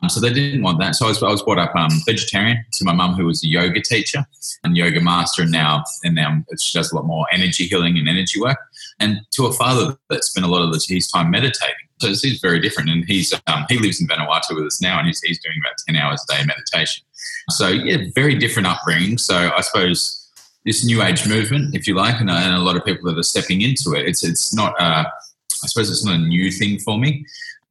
Um, 0.03 0.09
so 0.09 0.21
they 0.21 0.33
didn't 0.33 0.63
want 0.63 0.79
that. 0.81 0.95
So 0.95 1.07
I 1.07 1.09
was, 1.09 1.23
I 1.23 1.31
was 1.31 1.43
brought 1.43 1.59
up 1.59 1.75
um, 1.75 1.91
vegetarian 2.05 2.65
to 2.73 2.85
my 2.85 2.93
mum, 2.93 3.15
who 3.15 3.27
was 3.27 3.43
a 3.43 3.49
yoga 3.49 3.81
teacher 3.81 4.27
and 4.63 4.77
yoga 4.77 5.01
master, 5.01 5.43
and 5.43 5.53
now 5.53 5.85
and 6.05 6.15
now 6.15 6.43
she 6.61 6.77
does 6.79 6.93
a 6.93 6.97
lot 6.97 7.07
more 7.07 7.27
energy 7.33 7.67
healing 7.67 7.99
and 7.99 8.09
energy 8.09 8.41
work. 8.41 8.59
And 8.99 9.21
to 9.33 9.47
a 9.47 9.53
father 9.53 9.97
that 10.11 10.25
spent 10.25 10.47
a 10.47 10.49
lot 10.49 10.62
of 10.62 10.75
his 10.88 11.09
time 11.09 11.31
meditating. 11.31 11.75
So 12.00 12.09
this 12.09 12.25
is 12.25 12.41
very 12.41 12.61
different. 12.61 12.91
And 12.91 13.05
he's 13.05 13.33
um, 13.47 13.65
he 13.69 13.79
lives 13.79 14.00
in 14.00 14.07
Vanuatu 14.07 14.55
with 14.55 14.65
us 14.65 14.81
now, 14.81 14.99
and 14.99 15.07
he's, 15.07 15.21
he's 15.23 15.41
doing 15.41 15.57
about 15.62 15.75
ten 15.87 15.97
hours 15.97 16.25
a 16.29 16.37
day 16.37 16.45
meditation. 16.45 17.05
So 17.50 17.69
yeah, 17.69 17.99
very 18.15 18.37
different 18.37 18.69
upbringing. 18.69 19.19
So 19.19 19.50
I 19.57 19.61
suppose 19.61 20.31
this 20.65 20.85
new 20.85 21.03
age 21.03 21.29
movement, 21.29 21.75
if 21.75 21.87
you 21.87 21.95
like, 21.95 22.21
and, 22.21 22.31
and 22.31 22.55
a 22.55 22.59
lot 22.59 22.76
of 22.76 22.85
people 22.85 23.09
that 23.09 23.19
are 23.19 23.23
stepping 23.23 23.62
into 23.62 23.95
it, 23.95 24.07
it's 24.07 24.25
it's 24.25 24.55
not. 24.55 24.75
Uh, 24.81 25.05
I 25.62 25.67
suppose 25.69 25.91
it's 25.91 26.05
not 26.05 26.17
a 26.17 26.19
new 26.19 26.50
thing 26.50 26.79
for 26.79 26.99
me. 26.99 27.25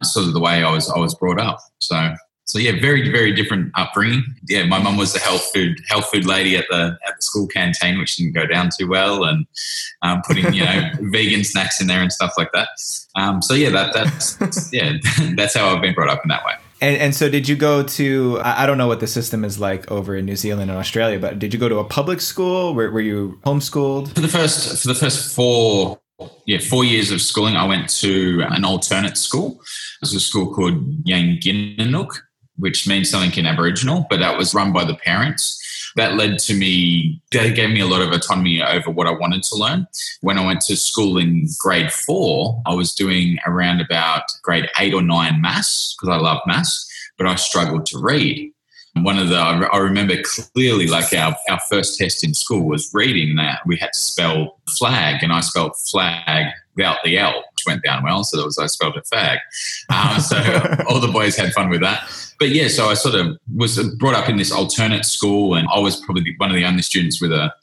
Sort 0.04 0.28
of 0.28 0.34
the 0.34 0.40
way 0.40 0.64
I 0.64 0.72
was 0.72 0.90
I 0.90 1.00
was 1.00 1.16
brought 1.16 1.40
up. 1.40 1.60
So 1.82 2.14
so 2.46 2.60
yeah, 2.60 2.80
very 2.80 3.12
very 3.12 3.34
different 3.34 3.72
upbringing. 3.76 4.24
Yeah, 4.48 4.66
my 4.66 4.80
mum 4.82 4.98
was 4.98 5.14
the 5.14 5.20
health 5.20 5.50
food 5.54 5.80
health 5.90 6.10
food 6.12 6.26
lady 6.26 6.56
at 6.56 6.66
the 6.70 6.98
at 7.08 7.16
the 7.18 7.22
school 7.22 7.48
canteen, 7.48 7.98
which 7.98 8.16
didn't 8.16 8.34
go 8.34 8.46
down 8.46 8.70
too 8.78 8.88
well, 8.88 9.24
and 9.24 9.48
um, 10.04 10.22
putting 10.26 10.54
you 10.54 10.64
know 10.64 10.92
vegan 11.12 11.44
snacks 11.44 11.82
in 11.82 11.88
there 11.88 12.02
and 12.02 12.12
stuff 12.12 12.34
like 12.38 12.52
that. 12.54 12.70
Um, 13.16 13.42
so 13.42 13.56
yeah, 13.56 13.70
that 13.72 13.94
that's 13.94 14.72
yeah 14.72 14.94
that's 15.36 15.56
how 15.56 15.76
I've 15.76 15.82
been 15.82 15.96
brought 15.96 16.10
up 16.10 16.22
in 16.24 16.30
that 16.30 16.46
way. 16.46 16.54
And, 16.82 16.98
and 16.98 17.16
so, 17.16 17.30
did 17.30 17.48
you 17.50 17.56
go 17.56 17.82
to? 17.82 18.40
I 18.44 18.66
don't 18.66 18.78
know 18.78 18.88
what 18.88 19.00
the 19.00 19.08
system 19.08 19.44
is 19.44 19.60
like 19.60 19.90
over 19.90 20.16
in 20.16 20.26
New 20.26 20.36
Zealand 20.36 20.70
and 20.70 20.80
Australia, 20.80 21.18
but 21.18 21.40
did 21.40 21.54
you 21.54 21.60
go 21.60 21.70
to 21.70 21.80
a 21.80 21.86
public 21.86 22.22
school? 22.22 22.76
Were, 22.76 22.92
were 22.92 23.02
you 23.02 23.40
homeschooled? 23.46 24.14
For 24.14 24.22
the 24.22 24.28
first 24.28 24.82
for 24.82 24.90
the 24.90 24.96
first 24.96 25.34
four 25.34 26.00
yeah 26.46 26.60
four 26.60 26.84
years 26.84 27.12
of 27.12 27.22
schooling, 27.22 27.56
I 27.56 27.66
went 27.66 27.90
to 28.02 28.44
an 28.50 28.66
alternate 28.66 29.18
school. 29.18 29.54
It 29.54 30.02
was 30.02 30.14
a 30.14 30.20
school 30.20 30.54
called 30.54 31.04
Yanginanook, 31.06 32.10
which 32.58 32.88
means 32.88 33.10
something 33.10 33.38
in 33.38 33.46
Aboriginal, 33.46 34.06
but 34.10 34.20
that 34.20 34.38
was 34.38 34.54
run 34.54 34.72
by 34.72 34.86
the 34.86 34.96
parents 34.96 35.62
that 35.96 36.16
led 36.16 36.40
to 36.40 36.54
me, 36.54 37.22
that 37.32 37.56
gave 37.56 37.70
me 37.70 37.80
a 37.80 37.86
lot 37.86 38.02
of 38.02 38.12
autonomy 38.12 38.62
over 38.62 38.92
what 38.92 39.08
I 39.08 39.12
wanted 39.12 39.44
to 39.44 39.56
learn. 39.56 39.88
When 40.22 40.38
I 40.38 40.46
went 40.46 40.62
to 40.62 40.76
school 40.76 41.18
in 41.18 41.48
grade 41.58 41.92
four, 41.92 42.62
I 42.66 42.74
was 42.74 42.94
doing 42.94 43.38
around 43.48 43.82
about 43.82 44.24
grade 44.44 44.70
eight 44.80 44.94
or 44.94 45.02
nine 45.02 45.42
maths 45.42 45.96
because 45.96 46.14
I 46.14 46.18
love 46.18 46.42
maths, 46.46 46.90
but 47.18 47.28
I 47.28 47.36
struggled 47.36 47.86
to 47.88 48.00
read. 48.00 48.52
one 48.96 49.18
of 49.18 49.30
the 49.30 49.38
I 49.38 49.78
remember 49.78 50.16
clearly 50.54 50.88
like 50.88 51.14
our, 51.14 51.36
our 51.50 51.60
first 51.70 51.98
test 51.98 52.24
in 52.24 52.34
school 52.34 52.66
was 52.66 52.90
reading 52.94 53.36
that 53.36 53.60
we 53.66 53.78
had 53.78 53.92
to 53.94 54.00
spell 54.00 54.60
flag 54.78 55.24
and 55.24 55.32
I 55.32 55.42
spelled 55.42 55.76
flag 55.92 56.48
without 56.76 56.98
the 57.06 57.18
L, 57.18 57.36
which 57.38 57.66
went 57.66 57.84
down 57.84 58.04
well. 58.04 58.24
So 58.26 58.38
that 58.38 58.46
was 58.46 58.60
I 58.60 58.68
spelled 58.68 58.98
a 58.98 59.02
fag. 59.02 59.38
Um, 59.90 60.20
so 60.20 60.38
all 60.90 61.00
the 61.00 61.12
boys 61.12 61.38
had 61.38 61.54
fun 61.54 61.70
with 61.70 61.82
that. 61.82 62.10
But 62.40 62.50
yeah, 62.50 62.68
so 62.68 62.88
I 62.90 62.94
sort 62.96 63.16
of 63.16 63.38
was 63.56 63.82
brought 63.96 64.16
up 64.16 64.30
in 64.30 64.38
this 64.38 64.52
alternate 64.52 65.06
school, 65.06 65.56
and 65.56 65.68
I 65.74 65.80
was 65.80 65.98
probably 66.02 66.34
one 66.38 66.50
of 66.50 66.56
the 66.56 66.66
only 66.66 66.82
students 66.82 67.22
with 67.22 67.32
a 67.32 67.54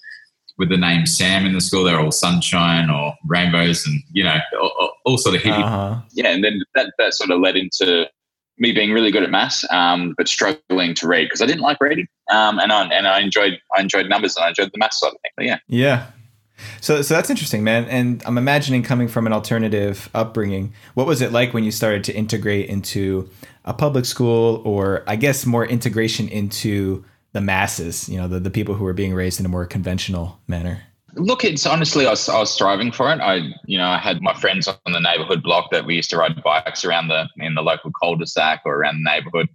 with 0.59 0.69
the 0.69 0.77
name 0.77 1.07
Sam 1.07 1.47
in 1.47 1.53
the 1.53 1.61
school. 1.61 1.85
They're 1.85 2.01
all 2.01 2.13
sunshine 2.13 2.91
or 2.91 3.15
rainbows, 3.27 3.87
and 3.87 4.01
you 4.13 4.25
know, 4.25 4.37
all, 4.61 4.93
all 5.05 5.19
sort 5.19 5.37
of 5.37 5.43
hippie. 5.43 5.63
Uh-huh. 5.63 6.01
Yeah, 6.13 6.29
and 6.29 6.43
then 6.43 6.63
that 6.75 6.93
that 6.99 7.15
sort 7.15 7.31
of 7.31 7.41
led 7.41 7.57
into 7.57 8.09
me 8.59 8.73
being 8.73 8.93
really 8.93 9.11
good 9.11 9.23
at 9.23 9.31
maths, 9.31 9.65
um, 9.71 10.15
but 10.17 10.29
struggling 10.29 10.95
to 10.95 11.09
read 11.09 11.25
because 11.25 11.43
I 11.43 11.47
didn't 11.47 11.63
like 11.63 11.81
reading, 11.81 12.07
um, 12.31 12.59
and 12.59 12.73
I 12.73 12.85
and 12.87 13.07
I 13.07 13.21
enjoyed 13.21 13.59
I 13.77 13.81
enjoyed 13.81 14.09
numbers 14.09 14.37
and 14.37 14.45
I 14.45 14.49
enjoyed 14.49 14.71
the 14.73 14.79
maths 14.79 15.01
side 15.01 15.09
of 15.09 15.21
things. 15.23 15.35
But 15.37 15.47
yeah, 15.47 15.59
yeah. 15.69 16.07
So, 16.81 17.03
so 17.03 17.15
that's 17.15 17.31
interesting, 17.31 17.65
man. 17.65 17.85
And 17.87 18.23
I'm 18.27 18.39
imagining 18.39 18.83
coming 18.83 19.09
from 19.09 19.27
an 19.27 19.33
alternative 19.33 20.09
upbringing, 20.15 20.73
what 20.95 21.07
was 21.07 21.21
it 21.21 21.33
like 21.33 21.55
when 21.55 21.65
you 21.65 21.71
started 21.71 22.05
to 22.05 22.15
integrate 22.15 22.69
into 22.69 23.29
a 23.65 23.73
public 23.73 24.05
school, 24.05 24.63
or 24.65 25.05
I 25.07 25.17
guess 25.17 25.47
more 25.47 25.65
integration 25.67 26.29
into 26.29 27.05
the 27.33 27.41
masses? 27.41 28.09
You 28.09 28.19
know, 28.19 28.29
the 28.29 28.41
the 28.41 28.51
people 28.51 28.75
who 28.75 28.85
were 28.85 28.93
being 28.93 29.15
raised 29.15 29.41
in 29.41 29.47
a 29.47 29.49
more 29.49 29.67
conventional 29.67 30.41
manner. 30.47 30.83
Look, 31.15 31.45
it's 31.45 31.67
honestly, 31.67 32.07
I 32.07 32.11
was, 32.11 32.29
I 32.31 32.39
was 32.39 32.51
striving 32.51 32.91
for 32.91 33.13
it. 33.13 33.21
I, 33.21 33.53
you 33.67 33.77
know, 33.77 33.87
I 33.87 33.99
had 33.99 34.23
my 34.23 34.33
friends 34.33 34.67
on 34.67 34.93
the 34.93 34.99
neighborhood 34.99 35.43
block 35.43 35.71
that 35.71 35.85
we 35.85 35.95
used 35.95 36.09
to 36.09 36.17
ride 36.17 36.43
bikes 36.43 36.87
around 36.87 37.09
the 37.09 37.29
in 37.37 37.55
the 37.55 37.61
local 37.61 37.91
cul-de-sac 38.03 38.63
or 38.65 38.77
around 38.77 39.05
the 39.05 39.11
neighborhood. 39.11 39.49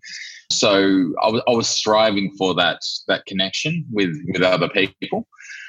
So 0.51 1.13
I 1.23 1.29
was, 1.29 1.41
I 1.47 1.51
was 1.51 1.67
striving 1.67 2.31
for 2.37 2.53
that 2.55 2.81
that 3.07 3.25
connection 3.25 3.85
with 3.91 4.15
with 4.27 4.43
other 4.43 4.69
people 4.69 5.27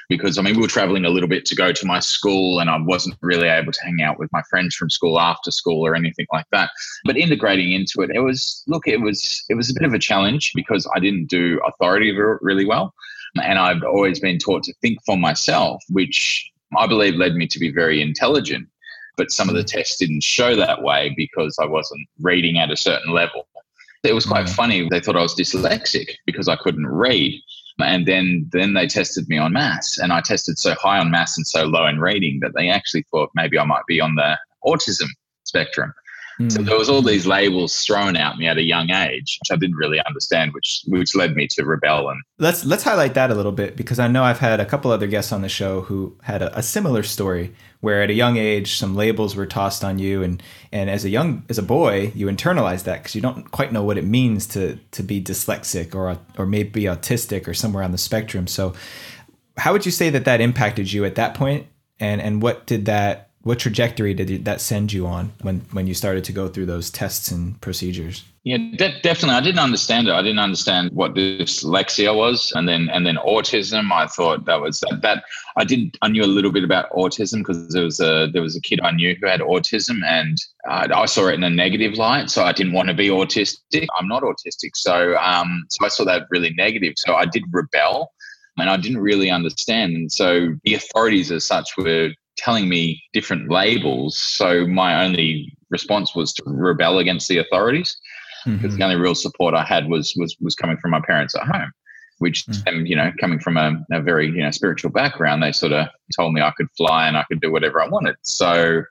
because 0.09 0.37
I 0.37 0.41
mean 0.41 0.55
we 0.55 0.61
were 0.61 0.67
traveling 0.67 1.05
a 1.05 1.09
little 1.09 1.29
bit 1.29 1.45
to 1.45 1.55
go 1.55 1.71
to 1.71 1.85
my 1.85 1.99
school 1.99 2.59
and 2.59 2.69
I 2.69 2.77
wasn't 2.81 3.15
really 3.21 3.47
able 3.47 3.71
to 3.71 3.83
hang 3.83 4.01
out 4.01 4.19
with 4.19 4.31
my 4.31 4.41
friends 4.49 4.75
from 4.75 4.89
school 4.89 5.19
after 5.19 5.51
school 5.51 5.85
or 5.85 5.95
anything 5.95 6.25
like 6.33 6.47
that. 6.51 6.71
But 7.05 7.17
integrating 7.17 7.71
into 7.71 8.01
it, 8.01 8.09
it 8.13 8.21
was 8.21 8.63
look, 8.67 8.87
it 8.87 9.01
was 9.01 9.43
it 9.49 9.55
was 9.55 9.69
a 9.69 9.73
bit 9.73 9.87
of 9.87 9.93
a 9.93 9.99
challenge 9.99 10.51
because 10.53 10.89
I 10.95 10.99
didn't 10.99 11.27
do 11.27 11.61
authority 11.65 12.11
really 12.41 12.65
well. 12.65 12.93
And 13.43 13.59
I've 13.59 13.83
always 13.83 14.19
been 14.19 14.39
taught 14.39 14.63
to 14.63 14.73
think 14.81 14.97
for 15.05 15.15
myself, 15.15 15.83
which 15.89 16.51
I 16.77 16.87
believe 16.87 17.15
led 17.15 17.35
me 17.35 17.47
to 17.47 17.59
be 17.59 17.71
very 17.71 18.01
intelligent. 18.01 18.67
But 19.17 19.31
some 19.31 19.49
of 19.49 19.55
the 19.55 19.63
mm. 19.63 19.67
tests 19.67 19.97
didn't 19.97 20.23
show 20.23 20.55
that 20.55 20.81
way 20.81 21.13
because 21.15 21.55
I 21.61 21.65
wasn't 21.65 22.07
reading 22.21 22.57
at 22.57 22.71
a 22.71 22.77
certain 22.77 23.13
level. 23.13 23.47
It 24.03 24.15
was 24.15 24.25
quite 24.25 24.47
funny. 24.47 24.87
They 24.89 25.01
thought 25.01 25.17
I 25.17 25.21
was 25.21 25.35
dyslexic 25.35 26.11
because 26.25 26.47
I 26.47 26.55
couldn't 26.55 26.87
read. 26.87 27.33
And 27.81 28.05
then, 28.05 28.47
then 28.51 28.73
they 28.73 28.87
tested 28.87 29.27
me 29.29 29.37
on 29.37 29.53
maths, 29.53 29.97
and 29.97 30.11
I 30.11 30.21
tested 30.21 30.59
so 30.59 30.75
high 30.75 30.99
on 30.99 31.11
maths 31.11 31.37
and 31.37 31.47
so 31.47 31.65
low 31.65 31.85
in 31.87 31.99
reading 31.99 32.39
that 32.41 32.53
they 32.55 32.69
actually 32.69 33.03
thought 33.11 33.29
maybe 33.35 33.57
I 33.57 33.65
might 33.65 33.85
be 33.87 34.01
on 34.01 34.15
the 34.15 34.37
autism 34.65 35.07
spectrum. 35.43 35.93
So 36.47 36.59
hmm. 36.59 36.65
there 36.65 36.77
was 36.77 36.89
all 36.89 37.01
these 37.01 37.27
labels 37.27 37.83
thrown 37.83 38.15
at 38.15 38.37
me 38.37 38.47
at 38.47 38.57
a 38.57 38.63
young 38.63 38.91
age, 38.91 39.39
which 39.41 39.51
I 39.51 39.57
didn't 39.57 39.75
really 39.75 39.99
understand, 40.07 40.53
which 40.53 40.83
which 40.87 41.13
led 41.13 41.35
me 41.35 41.47
to 41.47 41.65
rebel. 41.65 42.07
And 42.07 42.21
let's 42.37 42.63
let's 42.63 42.83
highlight 42.83 43.13
that 43.15 43.29
a 43.29 43.35
little 43.35 43.51
bit 43.51 43.75
because 43.75 43.99
I 43.99 44.07
know 44.07 44.23
I've 44.23 44.39
had 44.39 44.61
a 44.61 44.65
couple 44.65 44.89
other 44.89 45.07
guests 45.07 45.33
on 45.33 45.41
the 45.41 45.49
show 45.49 45.81
who 45.81 46.17
had 46.23 46.41
a, 46.41 46.57
a 46.57 46.63
similar 46.63 47.03
story 47.03 47.53
where 47.81 48.03
at 48.03 48.09
a 48.09 48.13
young 48.13 48.37
age 48.37 48.77
some 48.77 48.95
labels 48.95 49.35
were 49.35 49.45
tossed 49.45 49.83
on 49.83 49.99
you, 49.99 50.23
and 50.23 50.41
and 50.71 50.89
as 50.89 51.03
a 51.03 51.09
young 51.09 51.43
as 51.49 51.57
a 51.57 51.63
boy 51.63 52.13
you 52.15 52.27
internalize 52.27 52.83
that 52.83 52.99
because 52.99 53.15
you 53.15 53.21
don't 53.21 53.51
quite 53.51 53.73
know 53.73 53.83
what 53.83 53.97
it 53.97 54.05
means 54.05 54.47
to 54.47 54.77
to 54.91 55.03
be 55.03 55.21
dyslexic 55.21 55.93
or 55.93 56.17
or 56.37 56.45
maybe 56.45 56.83
autistic 56.83 57.49
or 57.49 57.53
somewhere 57.53 57.83
on 57.83 57.91
the 57.91 57.97
spectrum. 57.97 58.47
So 58.47 58.73
how 59.57 59.73
would 59.73 59.85
you 59.85 59.91
say 59.91 60.09
that 60.09 60.23
that 60.23 60.39
impacted 60.39 60.93
you 60.93 61.03
at 61.03 61.15
that 61.15 61.33
point, 61.33 61.67
and 61.99 62.21
and 62.21 62.41
what 62.41 62.65
did 62.65 62.85
that 62.85 63.28
what 63.43 63.57
trajectory 63.57 64.13
did 64.13 64.43
that 64.45 64.59
send 64.59 64.91
you 64.91 65.07
on 65.07 65.31
when 65.41 65.61
when 65.71 65.87
you 65.87 65.93
started 65.93 66.23
to 66.25 66.33
go 66.33 66.47
through 66.49 66.65
those 66.65 66.89
tests 66.89 67.31
and 67.31 67.59
procedures? 67.61 68.25
Yeah, 68.43 68.57
de- 68.57 68.99
definitely. 69.01 69.35
I 69.35 69.41
didn't 69.41 69.59
understand 69.59 70.07
it. 70.07 70.13
I 70.13 70.21
didn't 70.21 70.39
understand 70.39 70.91
what 70.91 71.13
dyslexia 71.13 72.15
was, 72.15 72.51
and 72.53 72.67
then 72.67 72.89
and 72.89 73.05
then 73.05 73.15
autism. 73.15 73.91
I 73.91 74.07
thought 74.07 74.45
that 74.45 74.59
was 74.59 74.81
that. 74.81 74.99
that 75.03 75.23
I 75.55 75.63
did. 75.63 75.97
I 76.01 76.09
knew 76.09 76.23
a 76.23 76.25
little 76.25 76.51
bit 76.51 76.63
about 76.65 76.89
autism 76.91 77.39
because 77.39 77.69
there 77.69 77.85
was 77.85 77.99
a 78.01 78.29
there 78.33 78.41
was 78.41 78.57
a 78.57 78.61
kid 78.61 78.81
I 78.81 78.91
knew 78.91 79.15
who 79.19 79.27
had 79.27 79.39
autism, 79.39 80.03
and 80.05 80.37
I, 80.67 80.87
I 80.93 81.05
saw 81.05 81.27
it 81.27 81.35
in 81.35 81.43
a 81.43 81.49
negative 81.49 81.93
light. 81.93 82.29
So 82.29 82.43
I 82.43 82.51
didn't 82.51 82.73
want 82.73 82.89
to 82.89 82.93
be 82.93 83.07
autistic. 83.07 83.87
I'm 83.97 84.07
not 84.07 84.23
autistic, 84.23 84.75
so 84.75 85.15
um, 85.17 85.65
so 85.69 85.85
I 85.85 85.89
saw 85.89 86.03
that 86.05 86.27
really 86.29 86.53
negative. 86.55 86.95
So 86.97 87.15
I 87.15 87.25
did 87.25 87.43
rebel 87.51 88.11
and 88.57 88.69
I 88.69 88.77
didn't 88.77 88.99
really 88.99 89.29
understand. 89.29 89.95
And 89.95 90.11
so 90.11 90.55
the 90.63 90.73
authorities 90.73 91.31
as 91.31 91.45
such 91.45 91.69
were 91.77 92.11
telling 92.39 92.69
me 92.69 93.01
different 93.13 93.49
labels. 93.49 94.17
So 94.17 94.65
my 94.65 95.03
only 95.03 95.55
response 95.69 96.15
was 96.15 96.33
to 96.33 96.43
rebel 96.45 96.99
against 96.99 97.27
the 97.27 97.37
authorities 97.37 97.97
because 98.45 98.59
mm-hmm. 98.59 98.77
the 98.77 98.83
only 98.83 98.95
real 98.95 99.15
support 99.15 99.53
I 99.53 99.63
had 99.63 99.89
was 99.89 100.13
was 100.15 100.35
was 100.39 100.55
coming 100.55 100.77
from 100.77 100.91
my 100.91 101.01
parents 101.01 101.35
at 101.35 101.43
home, 101.43 101.71
which 102.19 102.45
mm-hmm. 102.45 102.85
you 102.85 102.95
know 102.95 103.11
coming 103.19 103.39
from 103.39 103.57
a, 103.57 103.73
a, 103.91 104.01
very 104.01 104.27
you 104.27 104.43
know 104.43 104.51
spiritual 104.51 104.91
background, 104.91 105.43
they 105.43 105.51
sort 105.51 105.73
of 105.73 105.87
told 106.15 106.33
me 106.33 106.41
I 106.41 106.51
could 106.51 106.67
fly 106.77 107.07
and 107.07 107.17
I 107.17 107.23
could 107.23 107.41
do 107.41 107.51
whatever 107.51 107.81
I 107.81 107.87
wanted. 107.87 108.15
So 108.21 108.83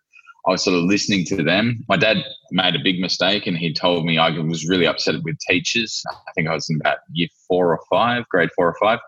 I 0.46 0.50
was 0.50 0.64
sort 0.64 0.76
of 0.76 0.84
listening 0.84 1.24
to 1.26 1.42
them. 1.42 1.84
My 1.88 1.96
dad 1.96 2.18
made 2.52 2.74
a 2.74 2.82
big 2.82 3.00
mistake 3.00 3.46
and 3.46 3.56
he 3.56 3.72
told 3.72 4.04
me 4.04 4.18
I 4.18 4.30
was 4.38 4.68
really 4.68 4.86
upset 4.86 5.22
with 5.22 5.38
teachers. 5.40 6.02
I 6.10 6.32
think 6.34 6.48
I 6.48 6.54
was 6.54 6.70
in 6.70 6.76
about 6.80 6.98
year 7.12 7.28
four 7.46 7.72
or 7.72 7.80
five, 7.90 8.28
grade 8.28 8.50
four 8.54 8.68
or 8.68 8.76
five. 8.80 9.00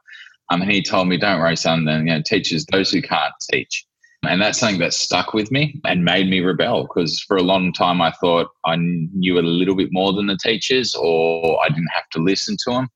Um, 0.50 0.62
and 0.62 0.70
he 0.70 0.82
told 0.82 1.06
me, 1.09 1.16
"Don't 1.16 1.38
worry, 1.38 1.56
son. 1.56 1.85
Then 1.85 2.06
you 2.06 2.12
know, 2.14 2.23
teachers, 2.23 2.66
those 2.66 2.90
who 2.90 3.00
can't 3.02 3.35
teach." 3.50 3.87
And 4.22 4.40
that's 4.40 4.58
something 4.58 4.80
that 4.80 4.92
stuck 4.92 5.32
with 5.32 5.50
me 5.50 5.80
and 5.84 6.04
made 6.04 6.28
me 6.28 6.40
rebel 6.40 6.82
because 6.82 7.20
for 7.20 7.38
a 7.38 7.42
long 7.42 7.72
time 7.72 8.02
I 8.02 8.12
thought 8.12 8.48
I 8.66 8.76
knew 8.76 9.38
a 9.38 9.40
little 9.40 9.74
bit 9.74 9.88
more 9.92 10.12
than 10.12 10.26
the 10.26 10.36
teachers 10.36 10.94
or 10.94 11.58
I 11.64 11.68
didn't 11.68 11.88
have 11.94 12.08
to 12.10 12.18
listen 12.18 12.56
to 12.64 12.70
them. 12.72 12.88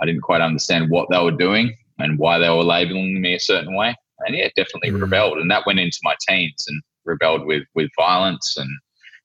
I 0.00 0.04
didn't 0.04 0.20
quite 0.20 0.42
understand 0.42 0.90
what 0.90 1.08
they 1.10 1.18
were 1.18 1.30
doing 1.30 1.74
and 1.98 2.18
why 2.18 2.38
they 2.38 2.50
were 2.50 2.62
labeling 2.62 3.22
me 3.22 3.34
a 3.34 3.40
certain 3.40 3.74
way. 3.74 3.94
And 4.20 4.36
yeah, 4.36 4.48
definitely 4.54 4.90
mm. 4.90 5.00
rebelled. 5.00 5.38
And 5.38 5.50
that 5.50 5.66
went 5.66 5.78
into 5.78 5.98
my 6.02 6.14
teens 6.28 6.66
and 6.68 6.82
rebelled 7.06 7.46
with, 7.46 7.62
with 7.74 7.88
violence 7.96 8.58
and, 8.58 8.68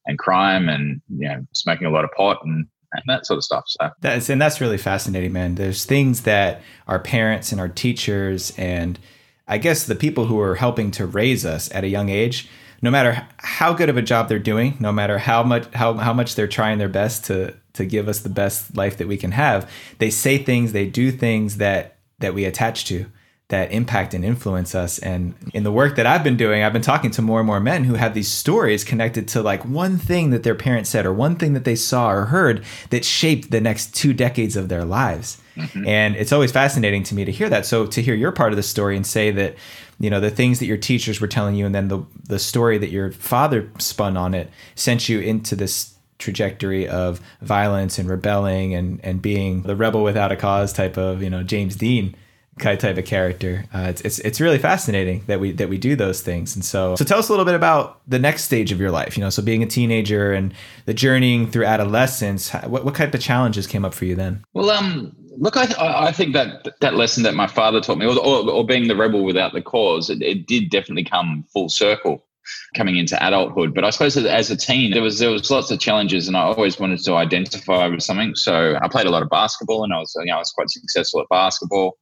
and 0.05 0.17
crime 0.17 0.69
and, 0.69 1.01
you 1.09 1.27
know, 1.27 1.45
smoking 1.53 1.87
a 1.87 1.91
lot 1.91 2.05
of 2.05 2.11
pot 2.11 2.39
and 2.45 2.65
and 2.93 3.03
that 3.07 3.25
sort 3.25 3.37
of 3.37 3.43
stuff. 3.43 3.63
So 3.67 3.89
that's 4.01 4.29
and 4.29 4.41
that's 4.41 4.59
really 4.59 4.77
fascinating, 4.77 5.31
man. 5.31 5.55
There's 5.55 5.85
things 5.85 6.21
that 6.23 6.61
our 6.87 6.99
parents 6.99 7.51
and 7.51 7.61
our 7.61 7.69
teachers 7.69 8.53
and 8.57 8.99
I 9.51 9.57
guess 9.57 9.83
the 9.83 9.95
people 9.95 10.27
who 10.27 10.39
are 10.39 10.55
helping 10.55 10.91
to 10.91 11.05
raise 11.05 11.45
us 11.45 11.69
at 11.75 11.83
a 11.83 11.89
young 11.89 12.07
age, 12.07 12.47
no 12.81 12.89
matter 12.89 13.27
how 13.37 13.73
good 13.73 13.89
of 13.89 13.97
a 13.97 14.01
job 14.01 14.29
they're 14.29 14.39
doing, 14.39 14.77
no 14.79 14.93
matter 14.93 15.17
how 15.17 15.43
much 15.43 15.67
how, 15.73 15.93
how 15.95 16.13
much 16.13 16.35
they're 16.35 16.47
trying 16.47 16.77
their 16.77 16.87
best 16.87 17.25
to 17.25 17.53
to 17.73 17.85
give 17.85 18.07
us 18.07 18.19
the 18.19 18.29
best 18.29 18.77
life 18.77 18.95
that 18.97 19.09
we 19.09 19.17
can 19.17 19.31
have, 19.31 19.69
they 19.99 20.09
say 20.09 20.37
things, 20.37 20.71
they 20.71 20.87
do 20.87 21.11
things 21.11 21.57
that 21.57 21.97
that 22.19 22.33
we 22.33 22.45
attach 22.45 22.85
to 22.85 23.07
that 23.49 23.73
impact 23.73 24.13
and 24.13 24.23
influence 24.23 24.73
us. 24.73 24.99
And 24.99 25.35
in 25.53 25.63
the 25.63 25.71
work 25.73 25.97
that 25.97 26.07
I've 26.07 26.23
been 26.23 26.37
doing, 26.37 26.63
I've 26.63 26.71
been 26.71 26.81
talking 26.81 27.11
to 27.11 27.21
more 27.21 27.41
and 27.41 27.47
more 27.47 27.59
men 27.59 27.83
who 27.83 27.95
have 27.95 28.13
these 28.13 28.31
stories 28.31 28.85
connected 28.85 29.27
to 29.29 29.41
like 29.41 29.65
one 29.65 29.97
thing 29.97 30.29
that 30.29 30.43
their 30.43 30.55
parents 30.55 30.89
said 30.89 31.05
or 31.05 31.11
one 31.11 31.35
thing 31.35 31.51
that 31.53 31.65
they 31.65 31.75
saw 31.75 32.09
or 32.09 32.25
heard 32.27 32.63
that 32.91 33.03
shaped 33.03 33.51
the 33.51 33.59
next 33.59 33.93
two 33.93 34.13
decades 34.13 34.55
of 34.55 34.69
their 34.69 34.85
lives. 34.85 35.40
Mm-hmm. 35.55 35.87
And 35.87 36.15
it's 36.15 36.31
always 36.31 36.51
fascinating 36.51 37.03
to 37.03 37.15
me 37.15 37.25
to 37.25 37.31
hear 37.31 37.49
that. 37.49 37.65
So 37.65 37.85
to 37.87 38.01
hear 38.01 38.15
your 38.15 38.31
part 38.31 38.53
of 38.53 38.57
the 38.57 38.63
story 38.63 38.95
and 38.95 39.05
say 39.05 39.31
that, 39.31 39.55
you 39.99 40.09
know, 40.09 40.19
the 40.19 40.31
things 40.31 40.59
that 40.59 40.65
your 40.65 40.77
teachers 40.77 41.19
were 41.19 41.27
telling 41.27 41.55
you 41.55 41.65
and 41.65 41.75
then 41.75 41.87
the 41.87 42.03
the 42.27 42.39
story 42.39 42.77
that 42.77 42.89
your 42.89 43.11
father 43.11 43.69
spun 43.77 44.17
on 44.17 44.33
it 44.33 44.49
sent 44.75 45.09
you 45.09 45.19
into 45.19 45.55
this 45.55 45.95
trajectory 46.19 46.87
of 46.87 47.19
violence 47.41 47.97
and 47.97 48.09
rebelling 48.09 48.75
and 48.75 48.99
and 49.03 49.21
being 49.21 49.63
the 49.63 49.75
rebel 49.75 50.03
without 50.03 50.31
a 50.31 50.35
cause 50.35 50.71
type 50.71 50.97
of, 50.97 51.21
you 51.21 51.29
know, 51.29 51.43
James 51.43 51.75
Dean 51.75 52.15
type 52.61 52.97
of 52.97 53.05
character. 53.05 53.65
Uh, 53.73 53.87
it's, 53.89 54.01
it's 54.01 54.19
it's 54.19 54.41
really 54.41 54.57
fascinating 54.57 55.23
that 55.27 55.39
we 55.39 55.51
that 55.53 55.69
we 55.69 55.77
do 55.77 55.95
those 55.95 56.21
things. 56.21 56.55
And 56.55 56.63
so 56.63 56.95
so 56.95 57.05
tell 57.05 57.19
us 57.19 57.29
a 57.29 57.31
little 57.31 57.45
bit 57.45 57.55
about 57.55 58.01
the 58.07 58.19
next 58.19 58.43
stage 58.43 58.71
of 58.71 58.79
your 58.79 58.91
life. 58.91 59.17
You 59.17 59.23
know, 59.23 59.29
so 59.29 59.41
being 59.41 59.63
a 59.63 59.67
teenager 59.67 60.31
and 60.33 60.53
the 60.85 60.93
journeying 60.93 61.49
through 61.49 61.65
adolescence. 61.65 62.51
What 62.51 62.85
what 62.85 62.95
type 62.95 63.13
of 63.13 63.21
challenges 63.21 63.67
came 63.67 63.85
up 63.85 63.93
for 63.93 64.05
you 64.05 64.15
then? 64.15 64.43
Well, 64.53 64.69
um, 64.69 65.15
look, 65.37 65.57
I 65.57 65.67
I 65.79 66.11
think 66.11 66.33
that 66.33 66.79
that 66.81 66.95
lesson 66.95 67.23
that 67.23 67.33
my 67.33 67.47
father 67.47 67.81
taught 67.81 67.97
me, 67.97 68.05
or 68.05 68.17
or, 68.17 68.49
or 68.49 68.65
being 68.65 68.87
the 68.87 68.95
rebel 68.95 69.23
without 69.23 69.53
the 69.53 69.61
cause, 69.61 70.09
it, 70.09 70.21
it 70.21 70.47
did 70.47 70.69
definitely 70.69 71.03
come 71.03 71.45
full 71.53 71.69
circle 71.69 72.23
coming 72.75 72.97
into 72.97 73.15
adulthood. 73.25 73.73
But 73.73 73.83
I 73.83 73.89
suppose 73.89 74.17
as 74.17 74.51
a 74.51 74.57
teen, 74.57 74.91
there 74.91 75.01
was 75.01 75.19
there 75.19 75.31
was 75.31 75.49
lots 75.49 75.71
of 75.71 75.79
challenges, 75.79 76.27
and 76.27 76.37
I 76.37 76.41
always 76.41 76.79
wanted 76.79 77.03
to 77.03 77.15
identify 77.15 77.87
with 77.87 78.03
something. 78.03 78.35
So 78.35 78.77
I 78.81 78.87
played 78.87 79.07
a 79.07 79.11
lot 79.11 79.23
of 79.23 79.29
basketball, 79.29 79.83
and 79.83 79.93
I 79.93 79.99
was 79.99 80.13
you 80.17 80.25
know 80.25 80.35
I 80.35 80.39
was 80.39 80.51
quite 80.51 80.69
successful 80.69 81.21
at 81.21 81.29
basketball. 81.29 81.97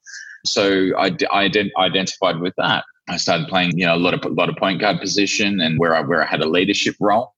So 0.45 0.91
I, 0.97 1.15
I 1.31 1.49
identified 1.77 2.39
with 2.39 2.53
that. 2.57 2.85
I 3.07 3.17
started 3.17 3.47
playing, 3.47 3.77
you 3.77 3.85
know, 3.85 3.95
a 3.95 3.97
lot 3.97 4.13
of 4.13 4.23
a 4.23 4.33
lot 4.33 4.49
of 4.49 4.55
point 4.55 4.79
guard 4.79 4.99
position 4.99 5.59
and 5.59 5.79
where 5.79 5.95
I 5.95 6.01
where 6.01 6.23
I 6.23 6.27
had 6.27 6.41
a 6.41 6.49
leadership 6.49 6.95
role. 6.99 7.33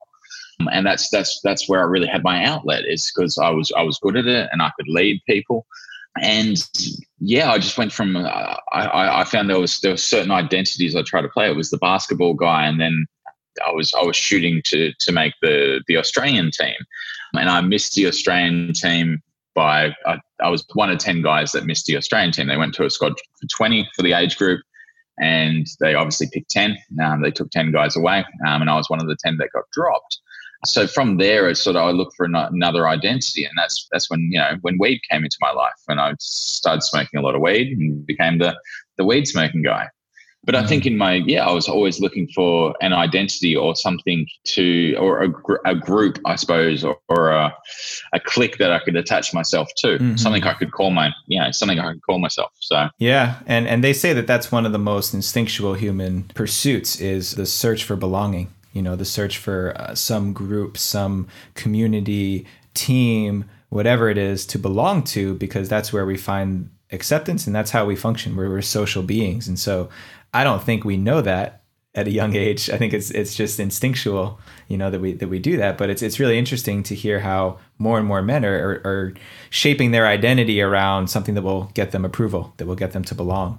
Um, 0.60 0.68
and 0.70 0.86
that's 0.86 1.08
that's 1.10 1.40
that's 1.42 1.68
where 1.68 1.80
I 1.80 1.84
really 1.84 2.06
had 2.06 2.22
my 2.22 2.44
outlet 2.44 2.84
is 2.86 3.10
because 3.10 3.38
I 3.38 3.50
was 3.50 3.72
I 3.76 3.82
was 3.82 3.98
good 3.98 4.16
at 4.16 4.26
it 4.26 4.48
and 4.52 4.62
I 4.62 4.70
could 4.76 4.88
lead 4.88 5.20
people. 5.26 5.66
and 6.20 6.68
yeah, 7.20 7.50
I 7.50 7.58
just 7.58 7.78
went 7.78 7.92
from 7.92 8.16
uh, 8.16 8.56
I, 8.72 9.20
I 9.20 9.24
found 9.24 9.48
there 9.48 9.58
was 9.58 9.80
there 9.80 9.92
were 9.92 9.96
certain 9.96 10.30
identities 10.30 10.94
I 10.94 11.02
tried 11.02 11.22
to 11.22 11.28
play. 11.28 11.48
It 11.48 11.56
was 11.56 11.70
the 11.70 11.78
basketball 11.78 12.34
guy, 12.34 12.66
and 12.66 12.80
then 12.80 13.06
I 13.66 13.72
was 13.72 13.94
I 13.94 14.02
was 14.02 14.16
shooting 14.16 14.60
to 14.66 14.92
to 14.92 15.12
make 15.12 15.34
the 15.40 15.82
the 15.86 15.96
Australian 15.96 16.50
team, 16.50 16.76
and 17.34 17.48
I 17.48 17.60
missed 17.60 17.94
the 17.94 18.06
Australian 18.06 18.72
team 18.74 19.22
by 19.54 19.94
I, 20.06 20.18
I 20.42 20.48
was 20.48 20.64
one 20.74 20.90
of 20.90 20.98
ten 20.98 21.22
guys 21.22 21.52
that 21.52 21.66
missed 21.66 21.86
the 21.86 21.96
Australian 21.96 22.32
team. 22.32 22.48
They 22.48 22.56
went 22.56 22.74
to 22.74 22.84
a 22.84 22.90
squad 22.90 23.14
for 23.40 23.46
twenty 23.48 23.88
for 23.94 24.02
the 24.02 24.12
age 24.12 24.36
group, 24.36 24.62
and 25.20 25.66
they 25.80 25.94
obviously 25.94 26.28
picked 26.32 26.50
ten. 26.50 26.76
Um, 27.02 27.22
they 27.22 27.30
took 27.30 27.50
ten 27.50 27.72
guys 27.72 27.96
away, 27.96 28.24
um, 28.46 28.60
and 28.60 28.70
I 28.70 28.76
was 28.76 28.88
one 28.88 29.00
of 29.00 29.06
the 29.06 29.16
ten 29.22 29.36
that 29.38 29.50
got 29.52 29.64
dropped 29.72 30.18
so 30.64 30.86
from 30.86 31.16
there, 31.16 31.48
it's 31.48 31.60
sort 31.60 31.76
of 31.76 31.82
I 31.82 31.90
look 31.90 32.12
for 32.16 32.24
another 32.24 32.88
identity, 32.88 33.44
and 33.44 33.52
that's 33.56 33.88
that's 33.90 34.08
when 34.08 34.28
you 34.30 34.38
know 34.38 34.56
when 34.60 34.78
weed 34.78 35.00
came 35.10 35.24
into 35.24 35.36
my 35.40 35.50
life, 35.50 35.72
and 35.88 36.00
I 36.00 36.14
started 36.20 36.82
smoking 36.82 37.18
a 37.18 37.22
lot 37.22 37.34
of 37.34 37.40
weed 37.40 37.76
and 37.76 38.06
became 38.06 38.38
the 38.38 38.56
the 38.96 39.04
weed 39.04 39.26
smoking 39.26 39.62
guy. 39.62 39.88
But 40.44 40.54
mm-hmm. 40.54 40.64
I 40.64 40.68
think 40.68 40.86
in 40.86 40.98
my 40.98 41.14
yeah, 41.14 41.46
I 41.46 41.52
was 41.52 41.68
always 41.68 42.00
looking 42.00 42.28
for 42.28 42.74
an 42.80 42.92
identity 42.92 43.56
or 43.56 43.76
something 43.76 44.26
to 44.44 44.94
or 44.96 45.22
a, 45.22 45.70
a 45.70 45.74
group, 45.74 46.18
I 46.24 46.36
suppose, 46.36 46.84
or, 46.84 46.98
or 47.08 47.30
a 47.30 47.54
a 48.12 48.20
clique 48.20 48.58
that 48.58 48.72
I 48.72 48.80
could 48.80 48.96
attach 48.96 49.32
myself 49.32 49.68
to, 49.78 49.98
mm-hmm. 49.98 50.16
something 50.16 50.42
I 50.44 50.54
could 50.54 50.72
call 50.72 50.90
my 50.90 51.12
you 51.26 51.40
know 51.40 51.50
something 51.52 51.78
I 51.78 51.92
could 51.92 52.02
call 52.02 52.18
myself. 52.18 52.50
So 52.60 52.88
yeah, 52.98 53.40
and 53.46 53.68
and 53.68 53.84
they 53.84 53.92
say 53.92 54.12
that 54.12 54.26
that's 54.26 54.50
one 54.50 54.66
of 54.66 54.72
the 54.72 54.78
most 54.78 55.14
instinctual 55.14 55.74
human 55.74 56.24
pursuits 56.34 57.00
is 57.00 57.32
the 57.36 57.46
search 57.46 57.84
for 57.84 57.96
belonging 57.96 58.52
you 58.72 58.82
know 58.82 58.96
the 58.96 59.04
search 59.04 59.38
for 59.38 59.74
uh, 59.76 59.94
some 59.94 60.32
group 60.32 60.76
some 60.76 61.28
community 61.54 62.46
team 62.74 63.44
whatever 63.68 64.08
it 64.08 64.18
is 64.18 64.44
to 64.46 64.58
belong 64.58 65.02
to 65.02 65.34
because 65.34 65.68
that's 65.68 65.92
where 65.92 66.06
we 66.06 66.16
find 66.16 66.70
acceptance 66.90 67.46
and 67.46 67.54
that's 67.54 67.70
how 67.70 67.84
we 67.86 67.96
function 67.96 68.36
we're, 68.36 68.48
we're 68.48 68.62
social 68.62 69.02
beings 69.02 69.48
and 69.48 69.58
so 69.58 69.88
i 70.32 70.44
don't 70.44 70.62
think 70.62 70.84
we 70.84 70.96
know 70.96 71.20
that 71.20 71.62
at 71.94 72.06
a 72.06 72.10
young 72.10 72.34
age. 72.34 72.70
I 72.70 72.78
think 72.78 72.94
it's 72.94 73.10
it's 73.10 73.34
just 73.34 73.60
instinctual 73.60 74.40
you 74.68 74.76
know 74.76 74.90
that 74.90 75.00
we 75.00 75.12
that 75.14 75.28
we 75.28 75.38
do 75.38 75.56
that. 75.58 75.76
But 75.76 75.90
it's 75.90 76.02
it's 76.02 76.18
really 76.18 76.38
interesting 76.38 76.82
to 76.84 76.94
hear 76.94 77.20
how 77.20 77.58
more 77.78 77.98
and 77.98 78.06
more 78.06 78.22
men 78.22 78.44
are, 78.44 78.56
are, 78.56 78.86
are 78.86 79.14
shaping 79.50 79.90
their 79.90 80.06
identity 80.06 80.60
around 80.62 81.08
something 81.08 81.34
that 81.34 81.42
will 81.42 81.64
get 81.74 81.90
them 81.90 82.04
approval 82.04 82.54
that 82.56 82.66
will 82.66 82.74
get 82.76 82.92
them 82.92 83.04
to 83.04 83.14
belong. 83.14 83.58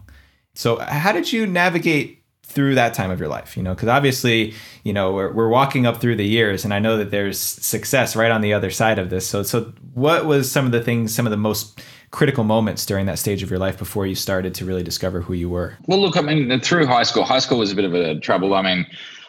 So 0.56 0.78
how 0.78 1.12
did 1.12 1.32
you 1.32 1.46
navigate 1.48 2.23
through 2.44 2.76
that 2.76 2.94
time 2.94 3.10
of 3.10 3.20
your 3.20 3.30
life 3.30 3.58
you 3.58 3.64
know 3.64 3.74
because 3.74 3.90
obviously 3.90 4.54
you 4.84 4.94
know 4.94 5.14
we're, 5.14 5.32
we're 5.32 5.50
walking 5.50 5.86
up 5.86 6.00
through 6.00 6.16
the 6.16 6.26
years 6.26 6.64
and 6.64 6.74
i 6.74 6.80
know 6.80 6.98
that 6.98 7.10
there's 7.10 7.40
success 7.40 8.16
right 8.16 8.32
on 8.32 8.42
the 8.42 8.54
other 8.54 8.70
side 8.70 9.00
of 9.00 9.10
this 9.10 9.28
so 9.28 9.42
so 9.44 9.72
what 9.94 10.26
was 10.26 10.52
some 10.52 10.66
of 10.66 10.72
the 10.72 10.82
things 10.82 11.14
some 11.14 11.26
of 11.26 11.32
the 11.32 11.38
most 11.38 11.82
critical 12.12 12.44
moments 12.44 12.86
during 12.86 13.06
that 13.08 13.18
stage 13.18 13.42
of 13.42 13.50
your 13.50 13.60
life 13.60 13.78
before 13.78 14.06
you 14.06 14.14
started 14.14 14.54
to 14.54 14.66
really 14.66 14.84
discover 14.84 15.22
who 15.22 15.34
you 15.34 15.50
were 15.50 15.78
well 15.88 16.00
look 16.00 16.18
i 16.18 16.22
mean 16.22 16.60
through 16.60 16.86
high 16.86 17.04
school 17.04 17.24
high 17.24 17.40
school 17.40 17.58
was 17.58 17.72
a 17.72 17.76
bit 17.76 17.86
of 17.86 17.94
a 17.94 18.20
trouble 18.20 18.54
i 18.54 18.62
mean 18.62 18.86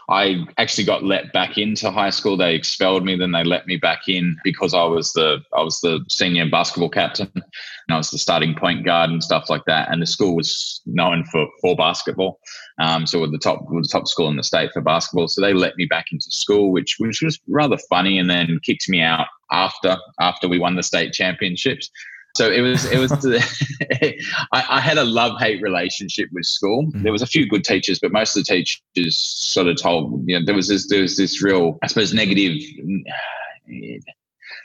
I 0.08 0.44
actually 0.58 0.84
got 0.84 1.02
let 1.02 1.32
back 1.32 1.56
into 1.56 1.90
high 1.90 2.10
school. 2.10 2.36
They 2.36 2.54
expelled 2.54 3.04
me, 3.04 3.16
then 3.16 3.32
they 3.32 3.42
let 3.42 3.66
me 3.66 3.76
back 3.76 4.06
in 4.06 4.36
because 4.44 4.74
I 4.74 4.84
was 4.84 5.12
the 5.12 5.42
I 5.56 5.62
was 5.62 5.80
the 5.80 6.04
senior 6.08 6.48
basketball 6.48 6.90
captain 6.90 7.30
and 7.34 7.44
I 7.88 7.96
was 7.96 8.10
the 8.10 8.18
starting 8.18 8.54
point 8.54 8.84
guard 8.84 9.10
and 9.10 9.24
stuff 9.24 9.48
like 9.48 9.64
that. 9.66 9.90
And 9.90 10.02
the 10.02 10.06
school 10.06 10.36
was 10.36 10.82
known 10.84 11.24
for 11.24 11.46
for 11.60 11.74
basketball. 11.74 12.38
Um, 12.78 13.06
so 13.06 13.20
we're 13.20 13.28
the 13.28 13.38
top 13.38 13.64
we're 13.68 13.82
the 13.82 13.88
top 13.88 14.08
school 14.08 14.28
in 14.28 14.36
the 14.36 14.42
state 14.42 14.70
for 14.72 14.80
basketball. 14.80 15.28
So 15.28 15.40
they 15.40 15.52
let 15.52 15.76
me 15.76 15.86
back 15.86 16.06
into 16.10 16.30
school, 16.30 16.72
which 16.72 16.96
which 16.98 17.22
was 17.22 17.38
rather 17.46 17.78
funny, 17.88 18.18
and 18.18 18.28
then 18.28 18.58
kicked 18.64 18.88
me 18.88 19.00
out 19.00 19.26
after 19.52 19.96
after 20.20 20.48
we 20.48 20.58
won 20.58 20.76
the 20.76 20.82
state 20.82 21.12
championships. 21.12 21.90
So 22.36 22.50
it 22.50 22.62
was 22.62 22.84
it 22.86 22.98
was 22.98 23.12
I, 24.52 24.64
I, 24.68 24.80
had 24.80 24.98
a 24.98 25.04
love 25.04 25.38
hate 25.38 25.62
relationship 25.62 26.28
with 26.32 26.46
school. 26.46 26.86
Mm-hmm. 26.86 27.04
There 27.04 27.12
was 27.12 27.22
a 27.22 27.26
few 27.26 27.48
good 27.48 27.62
teachers, 27.62 28.00
but 28.00 28.10
most 28.10 28.36
of 28.36 28.44
the 28.44 28.48
teachers 28.52 29.16
sort 29.16 29.68
of 29.68 29.76
told 29.80 30.24
you 30.26 30.38
know 30.38 30.44
there 30.44 30.56
was 30.56 30.66
this 30.66 30.88
there 30.88 31.02
was 31.02 31.16
this 31.16 31.42
real 31.42 31.78
I 31.82 31.86
suppose 31.86 32.12
negative. 32.12 32.60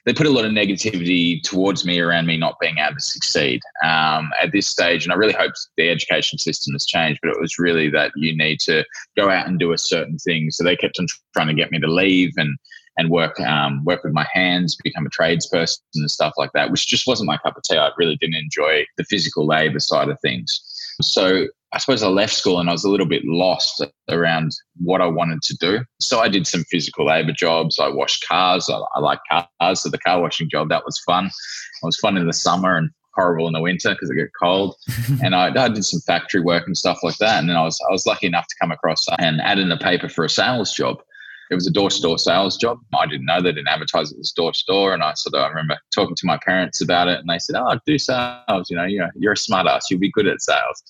They 0.06 0.14
put 0.14 0.28
a 0.28 0.32
lot 0.32 0.46
of 0.46 0.52
negativity 0.52 1.42
towards 1.44 1.86
me 1.86 2.00
around 2.00 2.26
me 2.26 2.38
not 2.38 2.60
being 2.60 2.78
able 2.78 2.96
to 2.96 3.02
succeed 3.02 3.62
um, 3.84 4.30
at 4.42 4.52
this 4.52 4.68
stage, 4.68 5.04
and 5.04 5.12
I 5.12 5.16
really 5.16 5.34
hope 5.34 5.54
the 5.78 5.90
education 5.90 6.40
system 6.40 6.74
has 6.74 6.86
changed. 6.86 7.20
But 7.22 7.32
it 7.32 7.40
was 7.40 7.60
really 7.60 7.90
that 7.90 8.12
you 8.16 8.36
need 8.36 8.60
to 8.62 8.86
go 9.18 9.30
out 9.30 9.48
and 9.48 9.60
do 9.60 9.72
a 9.72 9.78
certain 9.78 10.18
thing. 10.18 10.52
So 10.52 10.64
they 10.64 10.76
kept 10.76 11.00
on 11.00 11.08
trying 11.36 11.48
to 11.48 11.54
get 11.54 11.72
me 11.72 11.80
to 11.80 11.92
leave 11.92 12.34
and 12.38 12.58
and 12.98 13.10
work 13.10 13.40
um, 13.40 13.84
work 13.86 14.04
with 14.04 14.14
my 14.14 14.28
hands, 14.34 14.78
become 14.84 15.06
a 15.06 15.10
tradesperson 15.10 15.80
and 15.96 16.12
stuff 16.12 16.34
like 16.38 16.52
that, 16.54 16.70
which 16.70 16.88
just 16.88 17.08
wasn't 17.08 17.28
my 17.28 17.38
cup 17.38 17.56
of 17.58 17.64
tea. 17.64 17.78
I 17.78 17.92
really 17.98 18.18
didn't 18.18 18.36
enjoy 18.36 18.86
the 18.98 19.06
physical 19.06 19.46
labor 19.46 19.80
side 19.80 20.10
of 20.10 20.20
things. 20.22 20.60
So 21.02 21.48
I 21.72 21.78
suppose 21.78 22.02
I 22.02 22.08
left 22.08 22.34
school 22.34 22.60
and 22.60 22.70
I 22.70 22.72
was 22.72 22.84
a 22.84 22.90
little 22.90 23.06
bit 23.06 23.24
lost 23.26 23.86
around 24.10 24.52
what 24.78 25.02
I 25.02 25.08
wanted 25.08 25.42
to 25.44 25.58
do. 25.58 25.80
So 26.00 26.20
I 26.20 26.28
did 26.28 26.48
some 26.48 26.64
physical 26.64 27.06
labor 27.06 27.32
jobs. 27.32 27.80
I 27.80 27.90
washed 27.90 28.28
cars. 28.28 28.70
I, 28.70 28.80
I 28.96 29.00
like 29.00 29.20
cars. 29.30 29.82
So 29.82 29.90
the 29.90 30.00
car 30.00 30.22
washing 30.22 30.50
job, 30.50 30.70
that 30.70 30.86
was 30.86 31.00
fun. 31.06 31.26
It 31.26 31.86
was 31.86 31.98
fun 31.98 32.18
in 32.18 32.26
the 32.26 32.34
summer 32.34 32.76
and 32.76 32.90
horrible 33.16 33.48
in 33.48 33.54
the 33.54 33.62
winter 33.62 33.92
because 33.92 34.10
it 34.10 34.16
get 34.16 34.32
cold. 34.42 34.76
and 35.24 35.36
I, 35.36 35.48
I, 35.48 35.70
did 35.70 35.86
some 35.86 36.00
factory 36.02 36.42
work 36.42 36.66
and 36.66 36.78
stuff 36.78 37.00
like 37.04 37.18
that. 37.18 37.40
And 37.40 37.50
then 37.50 37.56
I 37.56 37.64
was 37.64 37.80
I 37.88 37.92
was 37.92 38.06
lucky 38.06 38.28
enough 38.28 38.48
to 38.48 38.56
come 38.60 38.72
across 38.72 39.06
and 39.20 39.40
add 39.42 39.60
in 39.60 39.70
the 39.70 39.78
paper 39.78 40.10
for 40.10 40.26
a 40.26 40.30
sales 40.30 40.74
job 40.74 41.00
it 41.50 41.56
was 41.56 41.68
a 41.68 41.72
door 41.72 41.90
to 41.90 42.02
door 42.02 42.18
sales 42.18 42.58
job. 42.58 42.80
I 42.94 43.08
didn't 43.08 43.26
know 43.26 43.42
they 43.42 43.52
didn't 43.52 43.70
advertise 43.70 44.12
it 44.12 44.18
was 44.18 44.32
door 44.32 44.52
to 44.52 44.64
door. 44.68 44.94
And 44.94 45.02
I 45.02 45.14
sort 45.14 45.34
of 45.34 45.44
I 45.44 45.48
remember 45.50 45.78
talking 45.94 46.16
to 46.16 46.26
my 46.26 46.38
parents 46.46 46.80
about 46.82 47.08
it 47.08 47.20
and 47.20 47.28
they 47.28 47.40
said, 47.40 47.56
Oh, 47.56 47.80
do 47.86 47.98
sales, 47.98 48.70
you 48.70 48.76
know, 48.76 48.86
you're, 48.86 49.10
you're 49.16 49.34
a 49.34 49.38
smart 49.38 49.66
ass, 49.66 49.90
you'll 49.90 50.00
be 50.00 50.12
good 50.12 50.28
at 50.28 50.42
sales. 50.42 50.84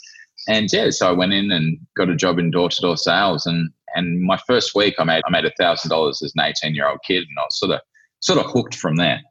And 0.50 0.68
yeah, 0.74 0.90
so 0.90 1.08
I 1.08 1.12
went 1.12 1.32
in 1.32 1.52
and 1.52 1.78
got 1.96 2.10
a 2.10 2.16
job 2.16 2.40
in 2.40 2.50
door 2.50 2.70
to 2.70 2.82
door 2.82 2.98
sales. 2.98 3.46
And 3.46 3.70
and 3.96 4.22
my 4.22 4.38
first 4.48 4.76
week 4.76 4.96
I 5.00 5.04
made 5.04 5.22
I 5.26 5.30
made 5.30 5.46
a 5.46 5.52
thousand 5.52 5.90
dollars 5.90 6.22
as 6.24 6.34
an 6.36 6.44
18 6.44 6.76
year 6.76 6.90
old 6.90 7.00
kid 7.08 7.20
and 7.20 7.38
I 7.40 7.44
was 7.44 7.58
sort 7.58 7.72
of 7.72 7.82
sort 8.20 8.40
of 8.40 8.52
hooked 8.52 8.76
from 8.76 8.98
there. 8.98 9.22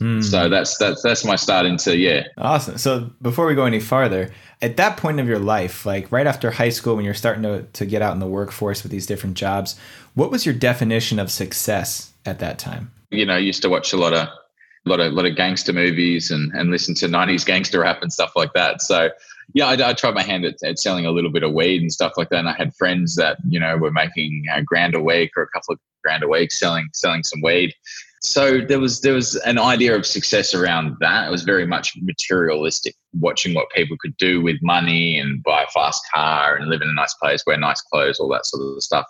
Mm. 0.00 0.22
So 0.22 0.48
that's 0.48 0.76
that's 0.76 1.02
that's 1.02 1.24
my 1.24 1.36
start 1.36 1.64
into 1.64 1.96
yeah. 1.96 2.24
Awesome. 2.36 2.76
So 2.76 3.10
before 3.22 3.46
we 3.46 3.54
go 3.54 3.64
any 3.64 3.80
farther, 3.80 4.30
at 4.60 4.76
that 4.76 4.96
point 4.96 5.20
of 5.20 5.28
your 5.28 5.38
life, 5.38 5.86
like 5.86 6.10
right 6.10 6.26
after 6.26 6.50
high 6.50 6.68
school 6.68 6.96
when 6.96 7.04
you're 7.04 7.14
starting 7.14 7.44
to, 7.44 7.62
to 7.62 7.86
get 7.86 8.02
out 8.02 8.12
in 8.12 8.18
the 8.18 8.26
workforce 8.26 8.82
with 8.82 8.90
these 8.92 9.06
different 9.06 9.36
jobs, 9.36 9.78
what 10.14 10.30
was 10.30 10.44
your 10.44 10.54
definition 10.54 11.18
of 11.18 11.30
success 11.30 12.12
at 12.26 12.40
that 12.40 12.58
time? 12.58 12.90
You 13.10 13.24
know, 13.24 13.34
I 13.34 13.38
used 13.38 13.62
to 13.62 13.68
watch 13.68 13.92
a 13.92 13.96
lot 13.96 14.12
of 14.12 14.28
a 14.28 14.88
lot 14.88 15.00
of 15.00 15.12
lot 15.12 15.24
of 15.24 15.36
gangster 15.36 15.72
movies 15.72 16.30
and 16.32 16.52
and 16.52 16.70
listen 16.70 16.94
to 16.96 17.06
90s 17.06 17.46
gangster 17.46 17.80
rap 17.80 18.02
and 18.02 18.12
stuff 18.12 18.32
like 18.34 18.52
that. 18.54 18.82
So 18.82 19.10
yeah, 19.54 19.66
I, 19.66 19.90
I 19.90 19.92
tried 19.94 20.14
my 20.14 20.22
hand 20.22 20.44
at, 20.44 20.62
at, 20.62 20.78
selling 20.78 21.06
a 21.06 21.10
little 21.10 21.30
bit 21.30 21.42
of 21.42 21.52
weed 21.52 21.80
and 21.80 21.92
stuff 21.92 22.12
like 22.16 22.28
that. 22.28 22.38
And 22.38 22.48
I 22.48 22.52
had 22.52 22.74
friends 22.76 23.16
that 23.16 23.38
you 23.48 23.58
know 23.58 23.76
were 23.76 23.90
making 23.90 24.44
a 24.52 24.62
grand 24.62 24.94
a 24.94 25.00
week 25.00 25.30
or 25.36 25.42
a 25.42 25.48
couple 25.48 25.74
of 25.74 25.80
grand 26.04 26.22
a 26.22 26.28
week 26.28 26.52
selling 26.52 26.88
selling 26.92 27.22
some 27.22 27.40
weed 27.42 27.74
so 28.20 28.60
there 28.60 28.80
was 28.80 29.00
there 29.00 29.14
was 29.14 29.36
an 29.36 29.58
idea 29.58 29.94
of 29.94 30.04
success 30.04 30.54
around 30.54 30.96
that. 31.00 31.28
It 31.28 31.30
was 31.30 31.42
very 31.42 31.66
much 31.66 31.96
materialistic, 32.00 32.94
watching 33.18 33.54
what 33.54 33.70
people 33.70 33.96
could 34.00 34.16
do 34.16 34.42
with 34.42 34.56
money 34.62 35.18
and 35.18 35.42
buy 35.42 35.62
a 35.62 35.66
fast 35.68 36.02
car 36.12 36.56
and 36.56 36.68
live 36.68 36.82
in 36.82 36.88
a 36.88 36.94
nice 36.94 37.14
place, 37.14 37.42
wear 37.46 37.56
nice 37.56 37.80
clothes, 37.80 38.18
all 38.18 38.28
that 38.30 38.46
sort 38.46 38.76
of 38.76 38.82
stuff. 38.82 39.06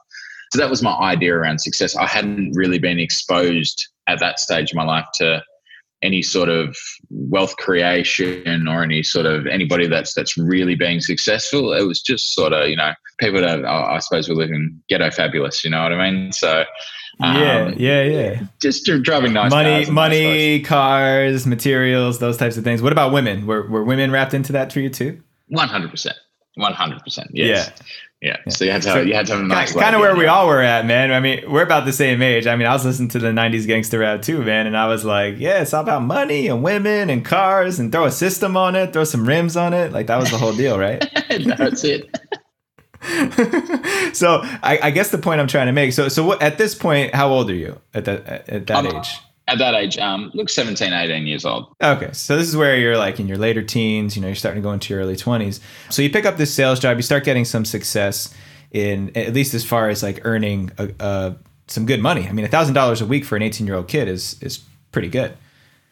So 0.52 0.58
that 0.58 0.70
was 0.70 0.82
my 0.82 0.96
idea 0.98 1.34
around 1.34 1.60
success. 1.60 1.96
I 1.96 2.06
hadn't 2.06 2.52
really 2.52 2.78
been 2.78 2.98
exposed 2.98 3.86
at 4.06 4.18
that 4.20 4.40
stage 4.40 4.70
of 4.70 4.76
my 4.76 4.84
life 4.84 5.06
to 5.14 5.42
any 6.02 6.22
sort 6.22 6.48
of 6.48 6.76
wealth 7.10 7.56
creation 7.56 8.68
or 8.68 8.82
any 8.82 9.02
sort 9.02 9.26
of 9.26 9.46
anybody 9.46 9.86
that's 9.86 10.14
that's 10.14 10.36
really 10.36 10.74
being 10.74 11.00
successful. 11.00 11.72
It 11.72 11.82
was 11.82 12.00
just 12.00 12.34
sort 12.34 12.52
of 12.52 12.68
you 12.68 12.76
know 12.76 12.92
people 13.18 13.40
that 13.40 13.64
I 13.64 13.98
suppose 13.98 14.28
were 14.28 14.34
living 14.34 14.80
ghetto 14.88 15.10
fabulous. 15.10 15.64
You 15.64 15.70
know 15.70 15.82
what 15.82 15.92
I 15.92 16.10
mean? 16.10 16.32
So 16.32 16.64
yeah, 17.20 17.66
um, 17.66 17.74
yeah, 17.76 18.02
yeah. 18.02 18.40
Just 18.60 18.88
driving 19.02 19.32
nice 19.32 19.50
money, 19.50 19.90
money, 19.90 20.60
cars, 20.60 21.46
materials, 21.46 22.20
those 22.20 22.36
types 22.36 22.56
of 22.56 22.64
things. 22.64 22.80
What 22.80 22.92
about 22.92 23.12
women? 23.12 23.46
Were 23.46 23.66
were 23.68 23.82
women 23.82 24.10
wrapped 24.12 24.34
into 24.34 24.52
that 24.52 24.72
for 24.72 24.80
you 24.80 24.90
too? 24.90 25.20
One 25.48 25.68
hundred 25.68 25.90
percent. 25.90 26.16
One 26.54 26.74
hundred 26.74 27.02
percent. 27.02 27.30
Yes. 27.32 27.70
Yeah. 27.70 27.86
Yeah. 28.20 28.36
So 28.48 28.64
you 28.64 28.72
had 28.72 28.82
to, 28.82 28.88
have, 28.88 28.96
so 28.98 29.02
you 29.02 29.14
had 29.14 29.26
to 29.26 29.34
have 29.34 29.44
a 29.44 29.46
nice 29.46 29.72
kind, 29.72 29.94
of 29.94 30.00
where 30.00 30.16
we 30.16 30.26
all 30.26 30.48
were 30.48 30.60
at, 30.60 30.84
man. 30.86 31.12
I 31.12 31.20
mean, 31.20 31.48
we're 31.48 31.62
about 31.62 31.84
the 31.84 31.92
same 31.92 32.20
age. 32.20 32.48
I 32.48 32.56
mean, 32.56 32.66
I 32.66 32.72
was 32.72 32.84
listening 32.84 33.10
to 33.10 33.20
the 33.20 33.28
'90s 33.28 33.66
gangster 33.66 34.00
rap 34.00 34.22
too, 34.22 34.42
man, 34.42 34.66
and 34.66 34.76
I 34.76 34.88
was 34.88 35.04
like, 35.04 35.36
yeah, 35.38 35.62
it's 35.62 35.72
all 35.72 35.82
about 35.82 36.02
money 36.02 36.48
and 36.48 36.64
women 36.64 37.10
and 37.10 37.24
cars, 37.24 37.78
and 37.78 37.92
throw 37.92 38.06
a 38.06 38.10
system 38.10 38.56
on 38.56 38.74
it, 38.74 38.92
throw 38.92 39.04
some 39.04 39.26
rims 39.26 39.56
on 39.56 39.72
it. 39.72 39.92
Like 39.92 40.08
that 40.08 40.16
was 40.16 40.32
the 40.32 40.38
whole 40.38 40.52
deal, 40.52 40.78
right? 40.78 41.04
That's 41.30 41.84
it. 41.84 42.10
so 44.16 44.40
I, 44.42 44.80
I, 44.82 44.90
guess 44.90 45.10
the 45.10 45.18
point 45.18 45.40
I'm 45.40 45.46
trying 45.46 45.66
to 45.66 45.72
make. 45.72 45.92
So 45.92 46.08
so 46.08 46.26
what, 46.26 46.42
at 46.42 46.58
this 46.58 46.74
point, 46.74 47.14
how 47.14 47.28
old 47.28 47.48
are 47.48 47.54
you 47.54 47.80
at 47.94 48.04
that 48.06 48.48
at 48.48 48.66
that 48.66 48.86
age? 48.86 49.20
At 49.48 49.58
that 49.58 49.74
age, 49.74 49.96
um, 49.98 50.30
look 50.34 50.50
17, 50.50 50.92
18 50.92 51.26
years 51.26 51.44
old. 51.44 51.74
Okay, 51.82 52.10
so 52.12 52.36
this 52.36 52.46
is 52.46 52.54
where 52.54 52.76
you're 52.76 52.98
like 52.98 53.18
in 53.18 53.26
your 53.26 53.38
later 53.38 53.62
teens. 53.62 54.14
You 54.14 54.22
know, 54.22 54.28
you're 54.28 54.34
starting 54.34 54.62
to 54.62 54.66
go 54.66 54.72
into 54.72 54.92
your 54.92 55.02
early 55.02 55.16
20s. 55.16 55.58
So 55.90 56.02
you 56.02 56.10
pick 56.10 56.26
up 56.26 56.36
this 56.36 56.52
sales 56.52 56.78
job. 56.78 56.96
You 56.98 57.02
start 57.02 57.24
getting 57.24 57.46
some 57.46 57.64
success 57.64 58.34
in 58.72 59.10
at 59.16 59.32
least 59.32 59.54
as 59.54 59.64
far 59.64 59.88
as 59.88 60.02
like 60.02 60.20
earning 60.24 60.70
a, 60.76 60.90
a, 61.00 61.36
some 61.66 61.86
good 61.86 62.00
money. 62.00 62.28
I 62.28 62.32
mean, 62.32 62.44
a 62.44 62.48
thousand 62.48 62.74
dollars 62.74 63.00
a 63.00 63.06
week 63.06 63.24
for 63.24 63.36
an 63.36 63.42
18 63.42 63.66
year 63.66 63.76
old 63.76 63.88
kid 63.88 64.06
is 64.06 64.40
is 64.42 64.62
pretty 64.92 65.08
good. 65.08 65.34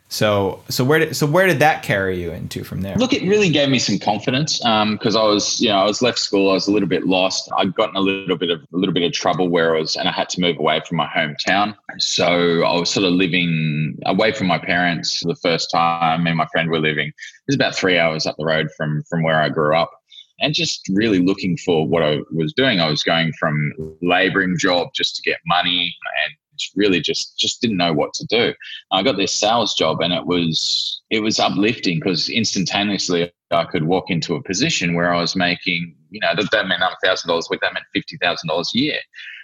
So 0.08 0.62
so 0.68 0.84
where 0.84 1.00
did 1.00 1.16
so 1.16 1.26
where 1.26 1.46
did 1.46 1.58
that 1.58 1.82
carry 1.82 2.20
you 2.20 2.30
into 2.30 2.62
from 2.62 2.82
there? 2.82 2.94
Look, 2.96 3.12
it 3.12 3.22
really 3.22 3.50
gave 3.50 3.68
me 3.68 3.78
some 3.78 3.98
confidence 3.98 4.58
because 4.58 5.16
um, 5.16 5.22
I 5.22 5.24
was 5.24 5.60
you 5.60 5.68
know 5.68 5.78
I 5.78 5.84
was 5.84 6.00
left 6.00 6.18
school. 6.18 6.50
I 6.50 6.54
was 6.54 6.68
a 6.68 6.72
little 6.72 6.88
bit 6.88 7.06
lost. 7.06 7.50
I'd 7.58 7.74
gotten 7.74 7.96
a 7.96 8.00
little 8.00 8.36
bit 8.36 8.50
of 8.50 8.60
a 8.60 8.76
little 8.76 8.94
bit 8.94 9.02
of 9.02 9.12
trouble 9.12 9.48
where 9.48 9.74
I 9.74 9.80
was, 9.80 9.96
and 9.96 10.08
I 10.08 10.12
had 10.12 10.28
to 10.30 10.40
move 10.40 10.58
away 10.58 10.80
from 10.86 10.96
my 10.96 11.08
hometown. 11.08 11.74
So 11.98 12.62
I 12.62 12.78
was 12.78 12.90
sort 12.90 13.04
of 13.04 13.14
living 13.14 13.98
away 14.06 14.32
from 14.32 14.46
my 14.46 14.58
parents 14.58 15.18
for 15.18 15.28
the 15.28 15.36
first 15.36 15.70
time. 15.72 16.22
Me 16.22 16.30
and 16.30 16.38
my 16.38 16.46
friend 16.52 16.70
were 16.70 16.80
living. 16.80 17.08
It 17.08 17.14
was 17.48 17.56
about 17.56 17.74
three 17.74 17.98
hours 17.98 18.26
up 18.26 18.36
the 18.38 18.44
road 18.44 18.68
from 18.76 19.02
from 19.10 19.24
where 19.24 19.40
I 19.42 19.48
grew 19.48 19.76
up 19.76 19.90
and 20.40 20.54
just 20.54 20.88
really 20.92 21.18
looking 21.18 21.56
for 21.56 21.86
what 21.86 22.02
I 22.02 22.20
was 22.30 22.52
doing. 22.52 22.80
I 22.80 22.88
was 22.88 23.02
going 23.02 23.32
from 23.38 23.72
laboring 24.02 24.56
job 24.58 24.88
just 24.94 25.16
to 25.16 25.22
get 25.22 25.38
money 25.46 25.96
and 26.24 26.34
really 26.74 27.00
just 27.00 27.38
just 27.38 27.60
didn't 27.60 27.76
know 27.76 27.92
what 27.92 28.14
to 28.14 28.26
do. 28.26 28.54
I 28.92 29.02
got 29.02 29.16
this 29.16 29.32
sales 29.32 29.74
job 29.74 30.00
and 30.00 30.12
it 30.12 30.26
was 30.26 31.02
it 31.10 31.20
was 31.20 31.38
uplifting 31.38 31.98
because 31.98 32.28
instantaneously 32.28 33.32
I 33.50 33.64
could 33.64 33.84
walk 33.84 34.10
into 34.10 34.34
a 34.34 34.42
position 34.42 34.94
where 34.94 35.12
I 35.12 35.20
was 35.20 35.36
making, 35.36 35.94
you 36.10 36.20
know, 36.20 36.34
that, 36.34 36.50
that 36.50 36.66
meant 36.66 36.82
thousand 37.04 37.28
dollars 37.28 37.46
a 37.48 37.52
week, 37.52 37.60
that 37.60 37.74
meant 37.74 37.86
fifty 37.92 38.16
thousand 38.16 38.48
dollars 38.48 38.72
a 38.74 38.78
year. 38.78 38.98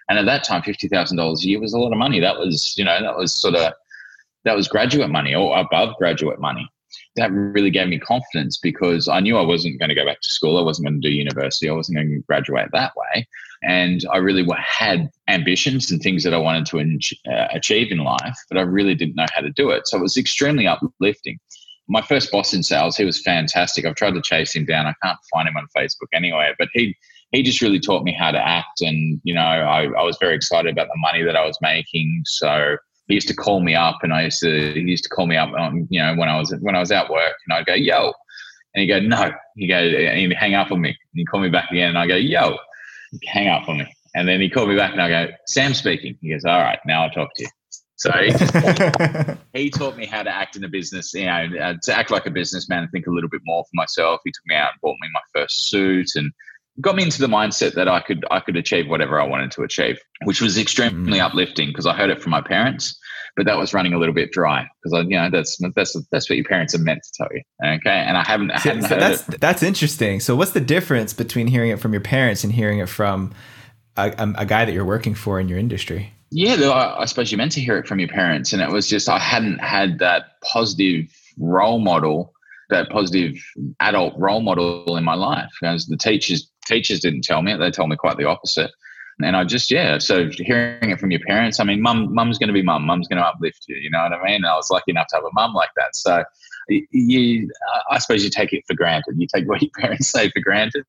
And 0.09 0.19
at 0.19 0.27
that 0.27 0.45
time, 0.45 0.63
fifty 0.63 0.89
thousand 0.89 1.17
dollars 1.17 1.45
a 1.45 1.49
year 1.49 1.61
was 1.61 1.73
a 1.73 1.79
lot 1.79 1.93
of 1.93 1.99
money. 1.99 2.21
That 2.21 2.39
was, 2.39 2.77
you 2.77 2.85
know, 2.85 3.01
that 3.01 3.17
was 3.17 3.33
sort 3.33 3.55
of 3.55 3.73
that 4.45 4.57
was 4.57 4.69
graduate 4.69 5.11
money 5.11 5.35
or 5.35 5.57
above 5.57 5.97
graduate 5.99 6.41
money 6.41 6.69
that 7.17 7.31
really 7.31 7.71
gave 7.71 7.89
me 7.89 7.99
confidence 7.99 8.57
because 8.57 9.09
I 9.09 9.21
knew 9.21 9.37
I 9.37 9.45
wasn't 9.45 9.79
going 9.79 9.91
to 9.91 9.95
go 9.95 10.05
back 10.05 10.21
to 10.21 10.33
school. 10.33 10.59
I 10.59 10.63
wasn't 10.63 10.89
going 10.89 11.01
to 11.01 11.09
do 11.09 11.15
university. 11.15 11.69
I 11.69 11.73
wasn't 11.73 11.97
going 11.97 12.11
to 12.11 12.25
graduate 12.27 12.69
that 12.73 12.93
way. 12.97 13.27
And 13.63 14.05
I 14.13 14.19
really 14.19 14.47
had 14.59 15.09
ambitions 15.29 15.91
and 15.91 16.01
things 16.01 16.25
that 16.25 16.35
I 16.35 16.39
wanted 16.39 16.67
to 16.67 16.81
uh, 17.33 17.49
achieve 17.53 17.93
in 17.93 17.99
life, 17.99 18.37
but 18.49 18.59
I 18.59 18.63
really 18.63 18.95
didn't 18.95 19.15
know 19.15 19.27
how 19.35 19.41
to 19.41 19.51
do 19.51 19.71
it. 19.71 19.87
So 19.87 19.99
it 19.99 20.03
was 20.03 20.17
extremely 20.17 20.67
uplifting. 20.67 21.39
My 21.89 22.03
first 22.03 22.31
boss 22.33 22.53
in 22.55 22.63
sales, 22.63 22.97
he 22.97 23.05
was 23.05 23.23
fantastic. 23.23 23.85
I've 23.85 23.95
tried 23.95 24.15
to 24.15 24.23
chase 24.23 24.55
him 24.55 24.65
down. 24.65 24.87
I 24.87 24.95
can't 25.03 25.19
find 25.33 25.49
him 25.49 25.57
on 25.57 25.67
Facebook 25.77 26.09
anyway, 26.13 26.55
but 26.59 26.69
he 26.73 26.97
he 27.33 27.43
just 27.43 27.63
really 27.63 27.81
taught 27.81 28.05
me 28.05 28.13
how 28.13 28.31
to 28.31 28.39
act. 28.39 28.83
And, 28.83 29.21
you 29.25 29.35
know, 29.35 29.41
I, 29.41 29.85
I 29.85 30.03
was 30.03 30.19
very 30.21 30.35
excited 30.35 30.71
about 30.71 30.89
the 30.89 30.99
money 30.99 31.23
that 31.23 31.35
I 31.35 31.47
was 31.47 31.59
making. 31.63 32.23
So 32.27 32.77
he 33.09 33.15
used 33.15 33.29
to 33.29 33.35
call 33.35 33.61
me 33.61 33.75
up 33.75 33.99
and 34.03 34.13
I 34.13 34.25
used 34.25 34.41
to, 34.41 34.73
he 34.75 34.81
used 34.81 35.05
to 35.05 35.11
call 35.11 35.27
me 35.27 35.37
up, 35.37 35.51
um, 35.55 35.89
you 35.91 36.01
know, 36.01 36.15
when 36.15 36.29
I 36.29 36.39
was, 36.39 36.55
when 36.61 36.77
I 36.77 36.81
was 36.81 36.93
at 36.93 37.11
work 37.11 37.35
and 37.47 37.57
I'd 37.57 37.67
go, 37.67 37.75
yo, 37.75 38.13
and 38.75 38.83
he'd 38.83 38.89
go, 38.89 39.01
no, 39.01 39.33
he 39.57 39.67
go, 39.67 39.77
and 39.77 40.19
he'd 40.19 40.33
hang 40.35 40.55
up 40.55 40.71
on 40.71 40.83
me 40.83 40.91
and 40.91 40.97
he'd 41.15 41.25
call 41.25 41.41
me 41.41 41.49
back 41.49 41.71
again 41.71 41.89
and 41.89 41.99
I'd 41.99 42.09
go, 42.09 42.17
yo, 42.17 42.59
hang 43.25 43.49
up 43.49 43.69
on 43.69 43.79
me. 43.79 43.95
And 44.15 44.29
then 44.29 44.41
he 44.41 44.51
called 44.51 44.69
me 44.69 44.77
back 44.77 44.93
and 44.93 45.01
I 45.01 45.09
go, 45.09 45.33
Sam 45.47 45.75
speaking. 45.75 46.19
He 46.21 46.31
goes, 46.31 46.45
all 46.45 46.61
right, 46.61 46.79
now 46.87 47.05
I'll 47.05 47.11
talk 47.11 47.31
to 47.37 47.43
you. 47.43 47.49
So 47.97 48.11
he, 49.55 49.71
taught 49.71 49.97
me 49.97 50.07
how 50.07 50.25
to 50.25 50.31
act 50.31 50.57
in 50.57 50.65
a 50.65 50.69
business, 50.69 51.15
you 51.15 51.27
know, 51.27 51.47
uh, 51.61 51.75
to 51.85 51.97
act 51.97 52.11
like 52.11 52.27
a 52.27 52.31
businessman 52.31 52.83
and 52.83 52.91
think 52.91 53.07
a 53.07 53.11
little 53.11 53.31
bit 53.31 53.43
more 53.45 53.63
for 53.63 53.71
myself. 53.75 54.21
He 54.25 54.31
took 54.31 54.47
me 54.47 54.57
out 54.57 54.73
and 54.73 54.81
bought 54.83 54.97
me 55.01 55.09
my 55.13 55.21
first 55.33 55.69
suit 55.71 56.09
and 56.17 56.33
got 56.81 56.97
me 56.97 57.05
into 57.05 57.21
the 57.21 57.29
mindset 57.29 57.75
that 57.75 57.87
I 57.87 58.01
could 58.01 58.25
I 58.31 58.41
could 58.41 58.57
achieve 58.57 58.89
whatever 58.89 59.21
I 59.21 59.27
wanted 59.27 59.53
to 59.53 59.63
achieve, 59.63 60.01
which 60.25 60.41
was 60.41 60.59
extremely 60.59 61.19
mm. 61.19 61.25
uplifting 61.25 61.69
because 61.69 61.87
I 61.87 61.95
heard 61.95 62.11
it 62.11 62.21
from 62.21 62.31
my 62.31 62.41
parents, 62.41 62.99
but 63.37 63.47
that 63.47 63.57
was 63.59 63.73
running 63.73 63.95
a 63.95 63.99
little 63.99 64.15
bit 64.15 64.31
dry 64.33 64.69
because 64.83 64.93
I 64.93 65.01
you 65.03 65.17
know 65.17 65.31
that's 65.31 65.59
that's 65.75 65.97
that's 66.11 66.29
what 66.29 66.37
your 66.37 66.45
parents 66.45 66.75
are 66.75 66.79
meant 66.79 67.03
to 67.03 67.11
tell 67.15 67.29
you. 67.33 67.43
Okay, 67.65 67.91
and 67.91 68.17
I 68.17 68.25
haven't. 68.25 68.51
I 68.51 68.59
hadn't 68.59 68.83
so 68.83 68.97
that's 68.97 69.23
that's 69.23 69.63
interesting. 69.63 70.21
So 70.21 70.37
what's 70.37 70.53
the 70.53 70.61
difference 70.61 71.13
between 71.13 71.47
hearing 71.47 71.71
it 71.71 71.81
from 71.81 71.93
your 71.93 72.03
parents 72.03 72.45
and 72.45 72.53
hearing 72.53 72.79
it 72.79 72.89
from 72.89 73.33
a, 73.97 74.13
a 74.37 74.47
guy 74.47 74.65
that 74.65 74.73
you're 74.73 74.85
working 74.85 75.15
for 75.15 75.41
in 75.41 75.49
your 75.49 75.59
industry? 75.59 76.13
Yeah, 76.31 76.55
I, 76.71 77.03
I 77.03 77.05
suppose 77.05 77.31
you're 77.31 77.39
meant 77.39 77.53
to 77.53 77.61
hear 77.61 77.79
it 77.79 77.87
from 77.87 77.99
your 77.99 78.09
parents, 78.09 78.53
and 78.53 78.63
it 78.63 78.71
was 78.71 78.89
just 78.89 79.09
I 79.09 79.19
hadn't 79.19 79.59
had 79.59 79.99
that 79.99 80.41
positive 80.43 81.07
role 81.39 81.79
model 81.79 82.35
that 82.73 82.91
positive 82.91 83.37
adult 83.81 84.15
role 84.19 84.41
model 84.41 84.97
in 84.97 85.05
my 85.05 85.15
life. 85.15 85.51
Because 85.61 85.87
the 85.87 85.97
teachers 85.97 86.51
teachers 86.67 87.01
didn't 87.01 87.23
tell 87.23 87.43
me 87.43 87.53
it; 87.53 87.59
they 87.59 87.71
told 87.71 87.91
me 87.91 87.97
quite 87.97 88.17
the 88.17 88.25
opposite. 88.25 88.73
And 89.21 89.37
I 89.37 89.45
just 89.45 89.71
yeah, 89.71 89.99
so 89.99 90.29
hearing 90.31 90.91
it 90.91 90.99
from 90.99 91.11
your 91.11 91.21
parents. 91.21 91.61
I 91.61 91.65
mean, 91.65 91.81
mum, 91.81 92.13
mum's 92.15 92.39
going 92.39 92.49
to 92.49 92.55
be 92.55 92.63
mum. 92.63 92.85
Mum's 92.85 93.09
going 93.09 93.19
to 93.19 93.27
uplift 93.27 93.65
you. 93.69 93.77
You 93.77 93.91
know 93.91 94.03
what 94.03 94.13
I 94.13 94.23
mean? 94.25 94.45
I 94.45 94.55
was 94.55 94.71
lucky 94.71 94.91
enough 94.91 95.09
to 95.09 95.17
have 95.17 95.25
a 95.25 95.33
mum 95.35 95.55
like 95.55 95.71
that. 95.77 95.95
So 95.95 96.25
you, 96.69 97.51
I 97.91 97.99
suppose 97.99 98.25
you 98.25 98.31
take 98.31 98.53
it 98.53 98.65
for 98.67 98.75
granted. 98.75 99.15
You 99.19 99.27
take 99.33 99.47
what 99.47 99.63
your 99.63 99.71
parents 99.79 100.09
say 100.09 100.31
for 100.31 100.41
granted. 100.41 100.85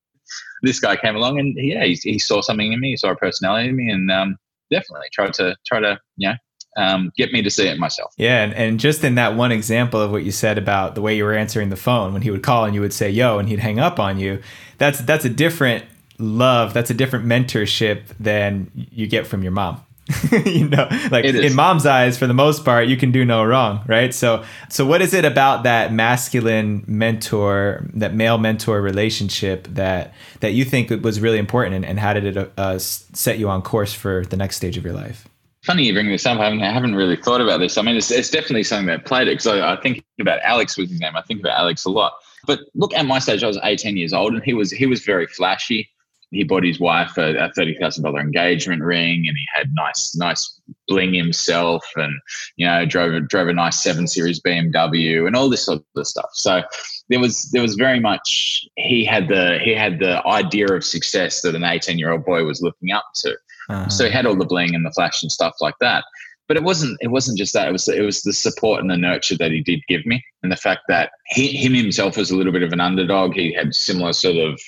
This 0.62 0.80
guy 0.80 0.96
came 0.96 1.16
along 1.16 1.38
and 1.38 1.54
yeah, 1.56 1.84
he, 1.84 1.94
he 1.94 2.18
saw 2.18 2.40
something 2.40 2.72
in 2.72 2.80
me. 2.80 2.90
He 2.90 2.96
saw 2.96 3.10
a 3.10 3.16
personality 3.16 3.68
in 3.68 3.76
me, 3.76 3.90
and 3.90 4.10
um, 4.10 4.36
definitely 4.70 5.08
tried 5.12 5.34
to 5.34 5.56
try 5.66 5.80
to 5.80 6.00
you 6.16 6.30
know 6.30 6.34
um, 6.76 7.12
get 7.16 7.32
me 7.32 7.42
to 7.42 7.50
see 7.50 7.68
it 7.68 7.78
myself. 7.78 8.12
Yeah, 8.16 8.42
and, 8.42 8.54
and 8.54 8.80
just 8.80 9.04
in 9.04 9.14
that 9.16 9.36
one 9.36 9.52
example 9.52 10.00
of 10.00 10.10
what 10.10 10.24
you 10.24 10.32
said 10.32 10.58
about 10.58 10.94
the 10.94 11.02
way 11.02 11.16
you 11.16 11.24
were 11.24 11.34
answering 11.34 11.68
the 11.68 11.76
phone 11.76 12.12
when 12.12 12.22
he 12.22 12.30
would 12.30 12.42
call 12.42 12.64
and 12.64 12.74
you 12.74 12.80
would 12.80 12.92
say 12.92 13.10
"yo" 13.10 13.38
and 13.38 13.48
he'd 13.48 13.60
hang 13.60 13.78
up 13.78 14.00
on 14.00 14.18
you, 14.18 14.40
that's 14.78 15.00
that's 15.00 15.24
a 15.24 15.30
different 15.30 15.84
love. 16.18 16.74
That's 16.74 16.90
a 16.90 16.94
different 16.94 17.26
mentorship 17.26 18.02
than 18.18 18.70
you 18.74 19.06
get 19.06 19.26
from 19.26 19.42
your 19.42 19.52
mom. 19.52 19.84
you 20.44 20.68
know, 20.68 20.86
like 21.10 21.24
in 21.24 21.54
mom's 21.54 21.86
eyes, 21.86 22.18
for 22.18 22.26
the 22.26 22.34
most 22.34 22.62
part, 22.62 22.88
you 22.88 22.96
can 22.96 23.10
do 23.10 23.24
no 23.24 23.42
wrong, 23.42 23.82
right? 23.86 24.12
So, 24.12 24.44
so 24.68 24.84
what 24.84 25.00
is 25.00 25.14
it 25.14 25.24
about 25.24 25.62
that 25.62 25.94
masculine 25.94 26.84
mentor, 26.86 27.88
that 27.94 28.14
male 28.14 28.36
mentor 28.36 28.82
relationship 28.82 29.66
that 29.70 30.12
that 30.40 30.52
you 30.52 30.66
think 30.66 30.90
was 31.02 31.20
really 31.20 31.38
important, 31.38 31.76
and, 31.76 31.86
and 31.86 31.98
how 31.98 32.12
did 32.12 32.36
it 32.36 32.52
uh, 32.58 32.78
set 32.78 33.38
you 33.38 33.48
on 33.48 33.62
course 33.62 33.94
for 33.94 34.26
the 34.26 34.36
next 34.36 34.56
stage 34.56 34.76
of 34.76 34.84
your 34.84 34.92
life? 34.92 35.26
funny 35.64 35.84
you 35.84 35.92
bring 35.92 36.08
this 36.08 36.26
up. 36.26 36.38
I 36.38 36.44
haven't, 36.44 36.62
I 36.62 36.72
haven't 36.72 36.94
really 36.94 37.16
thought 37.16 37.40
about 37.40 37.58
this. 37.58 37.78
I 37.78 37.82
mean, 37.82 37.96
it's, 37.96 38.10
it's 38.10 38.30
definitely 38.30 38.64
something 38.64 38.86
that 38.86 39.04
played 39.04 39.28
it 39.28 39.32
because 39.32 39.46
I, 39.46 39.72
I, 39.72 39.80
think 39.80 40.04
about 40.20 40.40
Alex 40.42 40.76
with 40.76 40.90
his 40.90 41.00
name. 41.00 41.16
I 41.16 41.22
think 41.22 41.40
about 41.40 41.58
Alex 41.58 41.84
a 41.84 41.90
lot. 41.90 42.12
But 42.46 42.60
look, 42.74 42.92
at 42.94 43.06
my 43.06 43.18
stage, 43.18 43.42
I 43.42 43.46
was 43.46 43.58
18 43.62 43.96
years 43.96 44.12
old, 44.12 44.34
and 44.34 44.42
he 44.42 44.52
was 44.52 44.70
he 44.70 44.86
was 44.86 45.02
very 45.02 45.26
flashy. 45.26 45.88
He 46.34 46.44
bought 46.44 46.64
his 46.64 46.80
wife 46.80 47.16
a, 47.16 47.36
a 47.36 47.52
thirty 47.52 47.74
thousand 47.74 48.04
dollar 48.04 48.20
engagement 48.20 48.82
ring, 48.82 49.24
and 49.26 49.36
he 49.36 49.46
had 49.54 49.68
nice 49.74 50.14
nice 50.16 50.60
bling 50.88 51.14
himself, 51.14 51.84
and 51.96 52.12
you 52.56 52.66
know 52.66 52.84
drove 52.84 53.14
a, 53.14 53.20
drove 53.20 53.48
a 53.48 53.52
nice 53.52 53.80
seven 53.80 54.06
series 54.06 54.40
BMW, 54.40 55.26
and 55.26 55.36
all 55.36 55.48
this 55.48 55.66
sort 55.66 55.82
of 55.96 56.06
stuff. 56.06 56.30
So 56.34 56.62
there 57.08 57.20
was 57.20 57.50
there 57.52 57.62
was 57.62 57.74
very 57.74 58.00
much 58.00 58.66
he 58.76 59.04
had 59.04 59.28
the 59.28 59.58
he 59.62 59.74
had 59.74 59.98
the 59.98 60.26
idea 60.26 60.66
of 60.68 60.84
success 60.84 61.42
that 61.42 61.54
an 61.54 61.64
18 61.64 61.98
year 61.98 62.12
old 62.12 62.24
boy 62.24 62.44
was 62.44 62.62
looking 62.62 62.92
up 62.92 63.04
to 63.16 63.36
uh-huh. 63.68 63.88
So 63.88 64.04
he 64.04 64.10
had 64.10 64.26
all 64.26 64.36
the 64.36 64.44
bling 64.44 64.74
and 64.74 64.84
the 64.84 64.90
flash 64.90 65.22
and 65.22 65.32
stuff 65.32 65.54
like 65.60 65.76
that. 65.80 66.04
But 66.46 66.58
it 66.58 66.62
wasn't 66.62 66.98
it 67.00 67.08
wasn't 67.08 67.38
just 67.38 67.54
that. 67.54 67.68
It 67.68 67.72
was 67.72 67.88
it 67.88 68.02
was 68.02 68.22
the 68.22 68.34
support 68.34 68.80
and 68.80 68.90
the 68.90 68.98
nurture 68.98 69.36
that 69.38 69.50
he 69.50 69.62
did 69.62 69.80
give 69.88 70.04
me, 70.04 70.22
and 70.42 70.52
the 70.52 70.56
fact 70.56 70.82
that 70.88 71.10
he 71.28 71.48
him 71.56 71.72
himself 71.72 72.18
was 72.18 72.30
a 72.30 72.36
little 72.36 72.52
bit 72.52 72.62
of 72.62 72.72
an 72.72 72.80
underdog. 72.80 73.32
He 73.32 73.54
had 73.54 73.74
similar 73.74 74.12
sort 74.12 74.36
of 74.36 74.60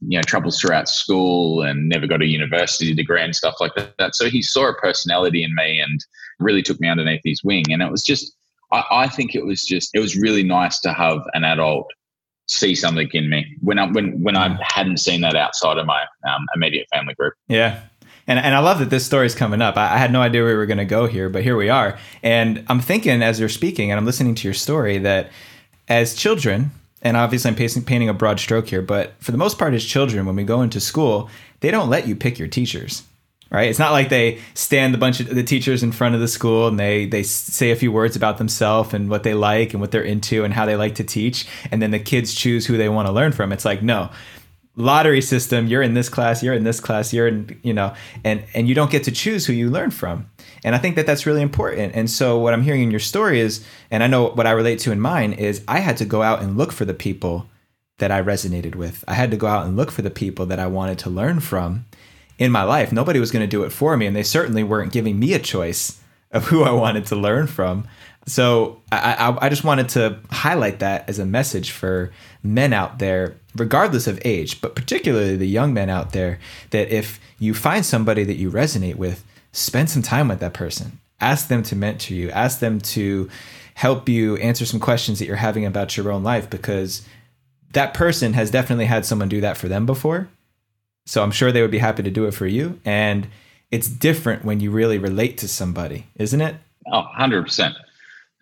you 0.00 0.18
know 0.18 0.22
troubles 0.22 0.60
throughout 0.60 0.88
school 0.88 1.62
and 1.62 1.88
never 1.88 2.06
got 2.06 2.22
a 2.22 2.26
university 2.26 2.94
degree 2.94 3.22
and 3.22 3.34
stuff 3.34 3.56
like 3.60 3.72
that. 3.74 4.14
So 4.14 4.28
he 4.28 4.42
saw 4.42 4.68
a 4.68 4.74
personality 4.74 5.42
in 5.42 5.54
me 5.54 5.80
and 5.80 6.04
really 6.38 6.62
took 6.62 6.80
me 6.80 6.88
underneath 6.88 7.22
his 7.24 7.42
wing. 7.42 7.64
And 7.70 7.82
it 7.82 7.90
was 7.90 8.02
just 8.02 8.36
I, 8.72 8.84
I 8.90 9.08
think 9.08 9.34
it 9.34 9.44
was 9.44 9.64
just 9.64 9.90
it 9.94 10.00
was 10.00 10.16
really 10.16 10.42
nice 10.42 10.80
to 10.80 10.92
have 10.92 11.20
an 11.34 11.44
adult 11.44 11.90
see 12.48 12.74
something 12.74 13.08
in 13.12 13.28
me 13.28 13.44
when 13.60 13.78
I 13.78 13.90
when 13.90 14.22
when 14.22 14.36
I 14.36 14.58
hadn't 14.62 14.98
seen 14.98 15.20
that 15.22 15.36
outside 15.36 15.78
of 15.78 15.86
my 15.86 16.02
um, 16.28 16.46
immediate 16.54 16.86
family 16.92 17.14
group. 17.14 17.34
Yeah, 17.48 17.82
and, 18.28 18.38
and 18.38 18.54
I 18.54 18.58
love 18.58 18.78
that 18.78 18.90
this 18.90 19.06
story 19.06 19.26
is 19.26 19.34
coming 19.34 19.62
up. 19.62 19.76
I, 19.76 19.94
I 19.94 19.96
had 19.96 20.12
no 20.12 20.20
idea 20.20 20.44
we 20.44 20.54
were 20.54 20.66
going 20.66 20.78
to 20.78 20.84
go 20.84 21.06
here, 21.06 21.30
but 21.30 21.42
here 21.42 21.56
we 21.56 21.70
are. 21.70 21.98
And 22.22 22.64
I'm 22.68 22.80
thinking 22.80 23.22
as 23.22 23.40
you're 23.40 23.48
speaking 23.48 23.90
and 23.90 23.98
I'm 23.98 24.04
listening 24.04 24.34
to 24.36 24.46
your 24.46 24.54
story 24.54 24.98
that 24.98 25.30
as 25.88 26.14
children, 26.14 26.70
and 27.02 27.16
obviously 27.16 27.50
I'm 27.50 27.56
painting 27.84 28.08
a 28.08 28.14
broad 28.14 28.40
stroke 28.40 28.68
here, 28.68 28.82
but 28.82 29.14
for 29.20 29.32
the 29.32 29.38
most 29.38 29.58
part, 29.58 29.74
as 29.74 29.84
children, 29.84 30.26
when 30.26 30.36
we 30.36 30.44
go 30.44 30.62
into 30.62 30.80
school, 30.80 31.30
they 31.60 31.70
don't 31.70 31.90
let 31.90 32.06
you 32.06 32.16
pick 32.16 32.38
your 32.38 32.48
teachers 32.48 33.04
right? 33.50 33.68
It's 33.68 33.78
not 33.78 33.92
like 33.92 34.08
they 34.08 34.40
stand 34.54 34.92
the 34.92 34.98
bunch 34.98 35.20
of 35.20 35.34
the 35.34 35.42
teachers 35.42 35.82
in 35.82 35.92
front 35.92 36.14
of 36.14 36.20
the 36.20 36.28
school 36.28 36.68
and 36.68 36.78
they 36.78 37.06
they 37.06 37.22
say 37.22 37.70
a 37.70 37.76
few 37.76 37.90
words 37.90 38.16
about 38.16 38.38
themselves 38.38 38.92
and 38.92 39.08
what 39.08 39.22
they 39.22 39.34
like 39.34 39.72
and 39.72 39.80
what 39.80 39.90
they're 39.90 40.02
into 40.02 40.44
and 40.44 40.52
how 40.52 40.66
they 40.66 40.76
like 40.76 40.96
to 40.96 41.04
teach, 41.04 41.46
and 41.70 41.80
then 41.80 41.90
the 41.90 41.98
kids 41.98 42.34
choose 42.34 42.66
who 42.66 42.76
they 42.76 42.88
want 42.88 43.06
to 43.06 43.12
learn 43.12 43.32
from. 43.32 43.52
It's 43.52 43.64
like 43.64 43.82
no, 43.82 44.10
lottery 44.78 45.20
system 45.20 45.66
you're 45.66 45.82
in 45.82 45.94
this 45.94 46.08
class 46.08 46.40
you're 46.40 46.54
in 46.54 46.62
this 46.62 46.78
class 46.78 47.12
you're 47.12 47.26
in 47.26 47.58
you 47.64 47.74
know 47.74 47.92
and 48.22 48.44
and 48.54 48.68
you 48.68 48.76
don't 48.76 48.92
get 48.92 49.02
to 49.02 49.10
choose 49.10 49.44
who 49.44 49.52
you 49.52 49.68
learn 49.68 49.90
from. 49.90 50.30
And 50.64 50.74
i 50.74 50.78
think 50.78 50.94
that 50.96 51.04
that's 51.04 51.26
really 51.26 51.42
important. 51.42 51.94
And 51.96 52.08
so 52.08 52.38
what 52.38 52.54
i'm 52.54 52.62
hearing 52.62 52.84
in 52.84 52.90
your 52.90 53.00
story 53.00 53.40
is 53.40 53.64
and 53.90 54.02
i 54.02 54.06
know 54.06 54.28
what 54.28 54.46
i 54.46 54.52
relate 54.52 54.78
to 54.80 54.92
in 54.92 55.00
mine 55.00 55.32
is 55.32 55.64
i 55.66 55.80
had 55.80 55.96
to 55.98 56.04
go 56.04 56.22
out 56.22 56.42
and 56.42 56.56
look 56.56 56.70
for 56.72 56.84
the 56.84 56.94
people 56.94 57.48
that 57.98 58.12
i 58.12 58.22
resonated 58.22 58.76
with. 58.76 59.04
I 59.08 59.14
had 59.14 59.32
to 59.32 59.36
go 59.36 59.48
out 59.48 59.66
and 59.66 59.76
look 59.76 59.90
for 59.90 60.02
the 60.02 60.10
people 60.10 60.46
that 60.46 60.60
i 60.60 60.68
wanted 60.68 60.98
to 61.00 61.10
learn 61.10 61.40
from 61.40 61.86
in 62.38 62.52
my 62.52 62.62
life. 62.62 62.92
Nobody 62.92 63.18
was 63.18 63.32
going 63.32 63.42
to 63.42 63.50
do 63.50 63.64
it 63.64 63.72
for 63.72 63.96
me 63.96 64.06
and 64.06 64.14
they 64.14 64.22
certainly 64.22 64.62
weren't 64.62 64.92
giving 64.92 65.18
me 65.18 65.34
a 65.34 65.40
choice 65.40 66.00
of 66.30 66.46
who 66.48 66.62
i 66.62 66.70
wanted 66.70 67.06
to 67.06 67.16
learn 67.16 67.46
from 67.46 67.88
so 68.28 68.80
I, 68.92 69.14
I, 69.14 69.46
I 69.46 69.48
just 69.48 69.64
wanted 69.64 69.88
to 69.90 70.18
highlight 70.30 70.80
that 70.80 71.08
as 71.08 71.18
a 71.18 71.26
message 71.26 71.70
for 71.70 72.12
men 72.42 72.72
out 72.72 72.98
there 72.98 73.36
regardless 73.56 74.06
of 74.06 74.20
age, 74.24 74.60
but 74.60 74.74
particularly 74.74 75.36
the 75.36 75.48
young 75.48 75.74
men 75.74 75.90
out 75.90 76.12
there, 76.12 76.38
that 76.70 76.90
if 76.90 77.20
you 77.38 77.54
find 77.54 77.84
somebody 77.84 78.24
that 78.24 78.36
you 78.36 78.50
resonate 78.50 78.96
with, 78.96 79.24
spend 79.52 79.90
some 79.90 80.02
time 80.02 80.28
with 80.28 80.40
that 80.40 80.54
person. 80.54 81.00
Ask 81.20 81.48
them 81.48 81.62
to 81.64 81.76
mentor 81.76 82.14
you. 82.14 82.30
Ask 82.30 82.60
them 82.60 82.80
to 82.80 83.28
help 83.74 84.08
you 84.08 84.36
answer 84.36 84.64
some 84.66 84.80
questions 84.80 85.18
that 85.18 85.26
you're 85.26 85.36
having 85.36 85.64
about 85.64 85.96
your 85.96 86.12
own 86.12 86.22
life 86.22 86.48
because 86.50 87.02
that 87.72 87.94
person 87.94 88.32
has 88.32 88.50
definitely 88.50 88.86
had 88.86 89.04
someone 89.04 89.28
do 89.28 89.40
that 89.40 89.56
for 89.56 89.68
them 89.68 89.86
before. 89.86 90.28
So 91.06 91.22
I'm 91.22 91.30
sure 91.30 91.50
they 91.50 91.62
would 91.62 91.70
be 91.70 91.78
happy 91.78 92.02
to 92.02 92.10
do 92.10 92.26
it 92.26 92.34
for 92.34 92.46
you. 92.46 92.80
And 92.84 93.28
it's 93.70 93.88
different 93.88 94.44
when 94.44 94.60
you 94.60 94.70
really 94.70 94.98
relate 94.98 95.38
to 95.38 95.48
somebody, 95.48 96.06
isn't 96.16 96.40
it? 96.40 96.56
Oh, 96.92 97.04
100%. 97.18 97.74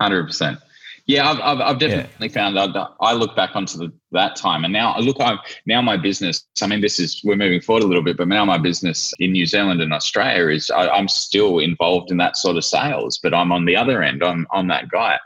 100%. 0.01 0.61
Yeah, 1.07 1.31
I've, 1.31 1.39
I've, 1.41 1.61
I've 1.61 1.79
definitely 1.79 2.27
yeah. 2.27 2.35
found 2.35 2.57
that 2.57 2.91
I 3.01 3.13
look 3.13 3.37
back 3.37 3.55
onto 3.55 3.79
the, 3.79 3.93
that 4.11 4.35
time, 4.35 4.65
and 4.65 4.73
now 4.73 4.91
I 4.91 4.99
look. 4.99 5.21
I 5.21 5.39
now 5.65 5.81
my 5.81 5.97
business. 5.97 6.45
I 6.61 6.67
mean, 6.67 6.81
this 6.81 6.99
is 6.99 7.21
we're 7.23 7.37
moving 7.37 7.61
forward 7.61 7.85
a 7.85 7.87
little 7.87 8.03
bit, 8.03 8.17
but 8.17 8.27
now 8.27 8.45
my 8.45 8.59
business 8.59 9.13
in 9.21 9.31
New 9.31 9.47
Zealand 9.47 9.81
and 9.81 9.93
Australia 9.93 10.53
is 10.53 10.69
I, 10.69 10.89
I'm 10.89 11.07
still 11.07 11.61
involved 11.61 12.11
in 12.11 12.17
that 12.17 12.37
sort 12.37 12.57
of 12.57 12.65
sales, 12.65 13.21
but 13.23 13.33
I'm 13.33 13.53
on 13.53 13.67
the 13.67 13.77
other 13.77 14.03
end. 14.03 14.25
I'm 14.25 14.49
I'm 14.53 14.67
that 14.67 14.89
guy. 14.89 15.17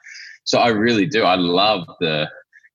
So 0.44 0.58
I 0.58 0.68
really 0.68 1.06
do. 1.06 1.22
I 1.22 1.36
love 1.36 1.86
the 2.00 2.28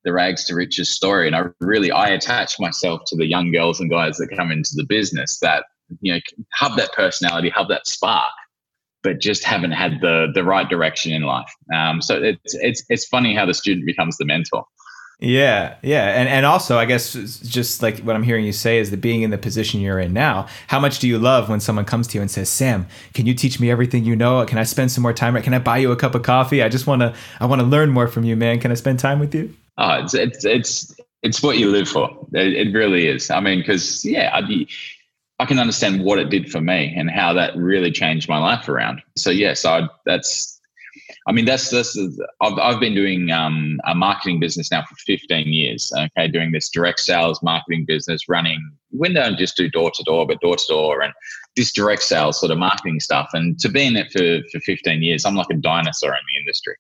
the 0.04 0.12
rags 0.12 0.46
to 0.46 0.56
riches 0.56 0.90
story, 0.90 1.28
and 1.28 1.36
I 1.36 1.44
really 1.60 1.92
I 1.92 2.10
attach 2.10 2.60
myself 2.60 3.02
to 3.08 3.16
the 3.16 3.28
young 3.28 3.52
girls 3.52 3.80
and 3.80 3.90
guys 3.90 4.18
that 4.18 4.36
come 4.36 4.52
into 4.52 4.72
the 4.74 4.86
business 4.86 5.38
that 5.42 5.66
you 6.02 6.12
know 6.12 6.20
have 6.54 6.76
that 6.78 6.92
personality, 6.94 7.50
have 7.52 7.68
that 7.68 7.86
spark 7.86 8.34
but 9.06 9.20
just 9.20 9.44
haven't 9.44 9.72
had 9.72 10.02
the 10.02 10.28
the 10.34 10.44
right 10.44 10.68
direction 10.68 11.14
in 11.14 11.22
life. 11.22 11.52
Um, 11.74 12.02
so 12.02 12.22
it's 12.22 12.56
it's 12.56 12.84
it's 12.90 13.06
funny 13.06 13.36
how 13.36 13.46
the 13.46 13.54
student 13.54 13.86
becomes 13.86 14.18
the 14.18 14.26
mentor. 14.26 14.66
Yeah, 15.20 15.76
yeah, 15.82 16.20
and 16.20 16.28
and 16.28 16.46
also 16.46 16.78
I 16.78 16.86
guess 16.86 17.14
just 17.14 17.82
like 17.82 18.00
what 18.00 18.16
I'm 18.16 18.24
hearing 18.24 18.46
you 18.46 18.52
say 18.52 18.80
is 18.80 18.92
that 18.92 19.00
being 19.00 19.22
in 19.22 19.30
the 19.30 19.38
position 19.38 19.80
you're 19.80 20.00
in 20.00 20.12
now, 20.12 20.48
how 20.68 20.80
much 20.80 21.00
do 21.00 21.08
you 21.08 21.18
love 21.18 21.48
when 21.48 21.62
someone 21.62 21.86
comes 21.86 22.08
to 22.08 22.18
you 22.18 22.22
and 22.22 22.30
says, 22.30 22.50
"Sam, 22.50 22.88
can 23.14 23.26
you 23.26 23.34
teach 23.34 23.60
me 23.60 23.72
everything 23.72 24.04
you 24.04 24.16
know? 24.16 24.44
Can 24.46 24.58
I 24.58 24.64
spend 24.64 24.92
some 24.92 25.04
more 25.04 25.14
time? 25.14 25.42
Can 25.42 25.54
I 25.54 25.60
buy 25.60 25.78
you 25.78 25.92
a 25.92 25.96
cup 25.96 26.16
of 26.16 26.24
coffee? 26.24 26.62
I 26.62 26.68
just 26.68 26.88
want 26.88 27.02
to 27.02 27.14
I 27.40 27.46
want 27.46 27.62
to 27.62 27.68
learn 27.68 27.92
more 27.92 28.08
from 28.08 28.26
you, 28.26 28.36
man. 28.36 28.60
Can 28.60 28.72
I 28.72 28.76
spend 28.76 29.00
time 29.00 29.20
with 29.20 29.34
you?" 29.34 29.54
Oh, 29.78 29.94
it's 30.04 30.14
it's 30.14 30.44
it's 30.44 30.96
it's 31.24 31.42
what 31.42 31.58
you 31.58 31.70
live 31.72 31.88
for. 31.88 32.10
It, 32.34 32.68
it 32.68 32.74
really 32.74 33.08
is. 33.08 33.30
I 33.32 33.40
mean, 33.40 33.60
because 33.60 34.04
yeah, 34.04 34.32
I'd 34.34 34.48
be 34.48 34.68
I 35.40 35.46
can 35.46 35.60
understand 35.60 36.04
what 36.04 36.20
it 36.20 36.30
did 36.30 36.50
for 36.50 36.62
me 36.62 36.94
and 36.96 37.10
how 37.10 37.34
that 37.34 37.56
really 37.56 37.92
changed 37.92 38.30
my 38.30 38.38
life 38.38 38.70
around. 38.70 39.02
So 39.18 39.32
yes, 39.32 39.66
I 39.66 39.88
that's 40.06 40.62
I 41.28 41.34
mean 41.34 41.46
that's 41.46 41.70
this 41.70 41.98
I've 42.42 42.58
I've 42.58 42.80
been 42.80 42.96
doing 42.96 43.32
um, 43.32 43.80
a 43.86 43.94
marketing 43.94 44.40
business 44.40 44.72
now 44.72 44.84
for 44.84 44.96
15 45.06 45.48
years. 45.48 45.92
Okay, 45.98 46.28
doing 46.30 46.52
this 46.52 46.70
direct 46.70 47.02
sales 47.02 47.44
marketing 47.44 47.86
business, 47.86 48.30
running 48.30 48.72
we 48.98 49.14
don't 49.14 49.38
just 49.38 49.58
do 49.58 49.70
door 49.70 49.92
to 49.92 50.04
door, 50.04 50.26
but 50.26 50.40
door 50.40 50.56
to 50.56 50.66
door 50.70 51.02
and 51.02 51.14
this 51.56 51.72
direct 51.72 52.04
sales 52.04 52.40
sort 52.40 52.52
of 52.52 52.58
marketing 52.58 53.00
stuff. 53.00 53.30
And 53.34 53.60
to 53.60 53.70
be 53.70 53.86
in 53.86 53.98
it 53.98 54.12
for 54.12 54.48
for 54.52 54.60
15 54.62 55.02
years, 55.02 55.26
I'm 55.26 55.36
like 55.36 55.50
a 55.52 55.56
dinosaur 55.56 56.12
in 56.12 56.20
the 56.34 56.40
industry. 56.40 56.76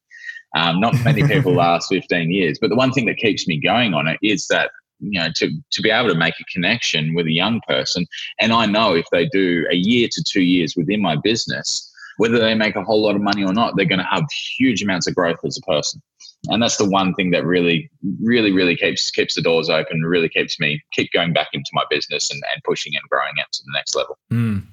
Um, 0.56 0.80
not 0.80 0.96
many 1.04 1.28
people 1.28 1.54
last 1.56 1.90
15 1.90 2.32
years, 2.32 2.58
but 2.60 2.70
the 2.70 2.76
one 2.78 2.94
thing 2.94 3.06
that 3.08 3.18
keeps 3.18 3.48
me 3.48 3.60
going 3.60 3.94
on 3.94 4.08
it 4.08 4.18
is 4.22 4.48
that 4.48 4.72
you 5.00 5.20
know 5.20 5.30
to 5.36 5.52
to 5.72 5.82
be 5.82 5.90
able 5.90 6.10
to 6.10 6.16
make 6.16 6.36
a 6.40 6.44
connection 6.52 7.14
with 7.14 7.26
a 7.28 7.32
young 7.32 7.62
person. 7.68 8.06
And 8.40 8.54
i 8.54 8.66
know 8.66 8.94
if 8.96 9.06
they 9.12 9.26
do 9.28 9.66
a 9.72 9.76
year 9.76 10.08
to 10.12 10.24
two 10.24 10.42
years 10.42 10.76
within 10.76 11.02
my 11.02 11.16
business 11.16 11.92
whether 12.18 12.40
they 12.40 12.56
make 12.56 12.76
a 12.76 12.84
whole 12.84 13.04
lot 13.04 13.16
of 13.16 13.22
money 13.22 13.44
or 13.44 13.54
not 13.54 13.76
they're 13.76 13.86
going 13.86 14.00
to 14.00 14.06
have 14.06 14.24
huge 14.58 14.82
amounts 14.82 15.08
of 15.08 15.16
growth 15.16 15.40
as 15.46 15.58
a 15.58 15.62
person. 15.62 16.02
And 16.48 16.62
that's 16.62 16.78
the 16.78 16.88
one 16.88 17.14
thing 17.16 17.32
that 17.32 17.44
really 17.44 17.90
really 18.22 18.52
really 18.52 18.76
keeps 18.76 19.10
keeps 19.10 19.34
the 19.34 19.42
doors 19.42 19.70
open 19.70 20.02
really 20.04 20.30
keeps 20.30 20.60
me 20.60 20.80
keep 20.92 21.12
going 21.12 21.34
back 21.34 21.48
into 21.54 21.70
my 21.74 21.84
business 21.90 22.30
and, 22.30 22.42
and 22.54 22.64
pushing 22.64 22.94
and 22.96 23.02
growing 23.10 23.34
it 23.38 23.48
to 23.52 23.64
the 23.66 23.72
next 23.74 23.96
level. 23.96 24.18
Mm, 24.32 24.66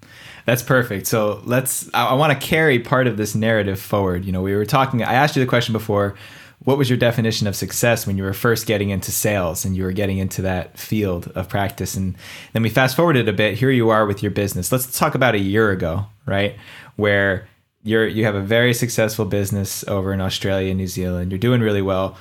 that's 0.45 0.63
perfect. 0.63 1.07
So 1.07 1.41
let's 1.45 1.89
i, 1.95 2.09
I 2.09 2.15
want 2.15 2.39
to 2.39 2.47
carry 2.47 2.79
part 2.79 3.07
of 3.07 3.17
this 3.17 3.35
narrative 3.35 3.81
forward. 3.81 4.25
You 4.27 4.33
know 4.33 4.43
we 4.43 4.55
were 4.55 4.67
talking 4.67 5.03
i 5.03 5.15
asked 5.15 5.35
you 5.35 5.43
the 5.43 5.49
question 5.49 5.73
before 5.73 6.15
what 6.65 6.79
was 6.79 6.89
your 6.89 6.99
definition 6.99 7.47
of 7.47 7.57
success 7.57 8.07
when 8.07 8.17
you 8.17 8.25
were 8.25 8.33
first 8.33 8.67
getting 8.67 8.91
into 8.91 9.11
sales 9.11 9.65
and 9.65 9.77
you 9.77 9.83
were 9.83 9.93
getting 9.93 10.19
into 10.19 10.43
that 10.43 10.79
field 10.79 11.31
of 11.35 11.49
practice? 11.49 11.95
And 11.95 12.17
then 12.53 12.63
we 12.63 12.69
fast 12.69 12.97
forwarded 12.97 13.29
a 13.29 13.33
bit. 13.33 13.59
Here 13.59 13.71
you 13.71 13.91
are 13.91 14.07
with 14.07 14.23
your 14.23 14.31
business. 14.31 14.71
Let's 14.71 14.99
talk 14.99 15.15
about 15.15 15.35
a 15.35 15.41
year 15.41 15.71
ago 15.71 16.07
right? 16.27 16.57
Where 16.97 17.49
you're 17.83 18.07
you 18.07 18.25
have 18.25 18.35
a 18.35 18.41
very 18.41 18.75
successful 18.75 19.25
business 19.25 19.87
over 19.89 20.13
in 20.13 20.21
australia 20.21 20.71
and 20.71 20.79
new 20.79 20.87
zealand. 20.87 21.33
You're 21.33 21.39
doing 21.39 21.61
really 21.61 21.83
well. 21.83 22.17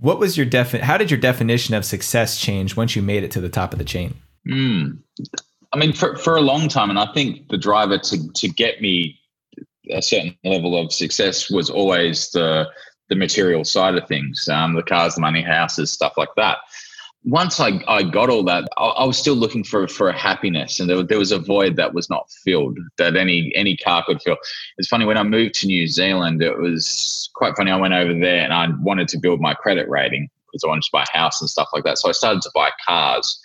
What 0.00 0.18
was 0.18 0.36
your 0.36 0.46
defi- 0.46 0.78
how 0.78 0.96
did 0.96 1.10
your 1.10 1.20
definition 1.20 1.74
of 1.74 1.84
success 1.84 2.38
change 2.38 2.76
once 2.76 2.94
you 2.94 3.02
made 3.02 3.24
it 3.24 3.30
to 3.32 3.40
the 3.40 3.48
top 3.48 3.72
of 3.72 3.78
the 3.78 3.84
chain? 3.84 4.14
Mm. 4.46 4.98
i 5.72 5.76
mean 5.76 5.92
for, 5.92 6.16
for 6.16 6.36
a 6.36 6.40
long 6.40 6.68
time 6.68 6.88
and 6.88 6.98
i 6.98 7.12
think 7.12 7.48
the 7.48 7.58
driver 7.58 7.98
to 7.98 8.32
to 8.32 8.48
get 8.48 8.80
me 8.80 9.18
a 9.90 10.00
certain 10.00 10.34
level 10.44 10.80
of 10.80 10.92
success 10.92 11.50
was 11.50 11.68
always 11.68 12.30
the 12.30 12.66
the 13.08 13.16
material 13.16 13.64
side 13.64 13.96
of 13.96 14.06
things, 14.06 14.48
um, 14.48 14.74
the 14.74 14.82
cars, 14.82 15.14
the 15.14 15.20
money, 15.20 15.42
houses, 15.42 15.90
stuff 15.90 16.14
like 16.16 16.28
that. 16.36 16.58
Once 17.24 17.58
I, 17.58 17.82
I 17.88 18.04
got 18.04 18.30
all 18.30 18.44
that, 18.44 18.68
I, 18.78 18.84
I 18.84 19.04
was 19.04 19.18
still 19.18 19.34
looking 19.34 19.64
for 19.64 19.88
for 19.88 20.08
a 20.08 20.16
happiness, 20.16 20.78
and 20.78 20.88
there, 20.88 21.02
there 21.02 21.18
was 21.18 21.32
a 21.32 21.38
void 21.38 21.76
that 21.76 21.92
was 21.92 22.08
not 22.08 22.30
filled 22.44 22.78
that 22.96 23.16
any 23.16 23.52
any 23.56 23.76
car 23.76 24.04
could 24.06 24.22
fill. 24.22 24.36
It's 24.78 24.88
funny 24.88 25.04
when 25.04 25.18
I 25.18 25.24
moved 25.24 25.54
to 25.56 25.66
New 25.66 25.86
Zealand, 25.88 26.42
it 26.42 26.58
was 26.58 27.28
quite 27.34 27.56
funny. 27.56 27.70
I 27.70 27.76
went 27.76 27.94
over 27.94 28.14
there 28.14 28.42
and 28.42 28.52
I 28.52 28.68
wanted 28.80 29.08
to 29.08 29.18
build 29.18 29.40
my 29.40 29.54
credit 29.54 29.88
rating 29.88 30.28
because 30.46 30.64
I 30.64 30.68
wanted 30.68 30.84
to 30.84 30.90
buy 30.92 31.04
a 31.04 31.18
house 31.18 31.40
and 31.40 31.50
stuff 31.50 31.68
like 31.72 31.84
that. 31.84 31.98
So 31.98 32.08
I 32.08 32.12
started 32.12 32.42
to 32.42 32.50
buy 32.54 32.70
cars. 32.86 33.40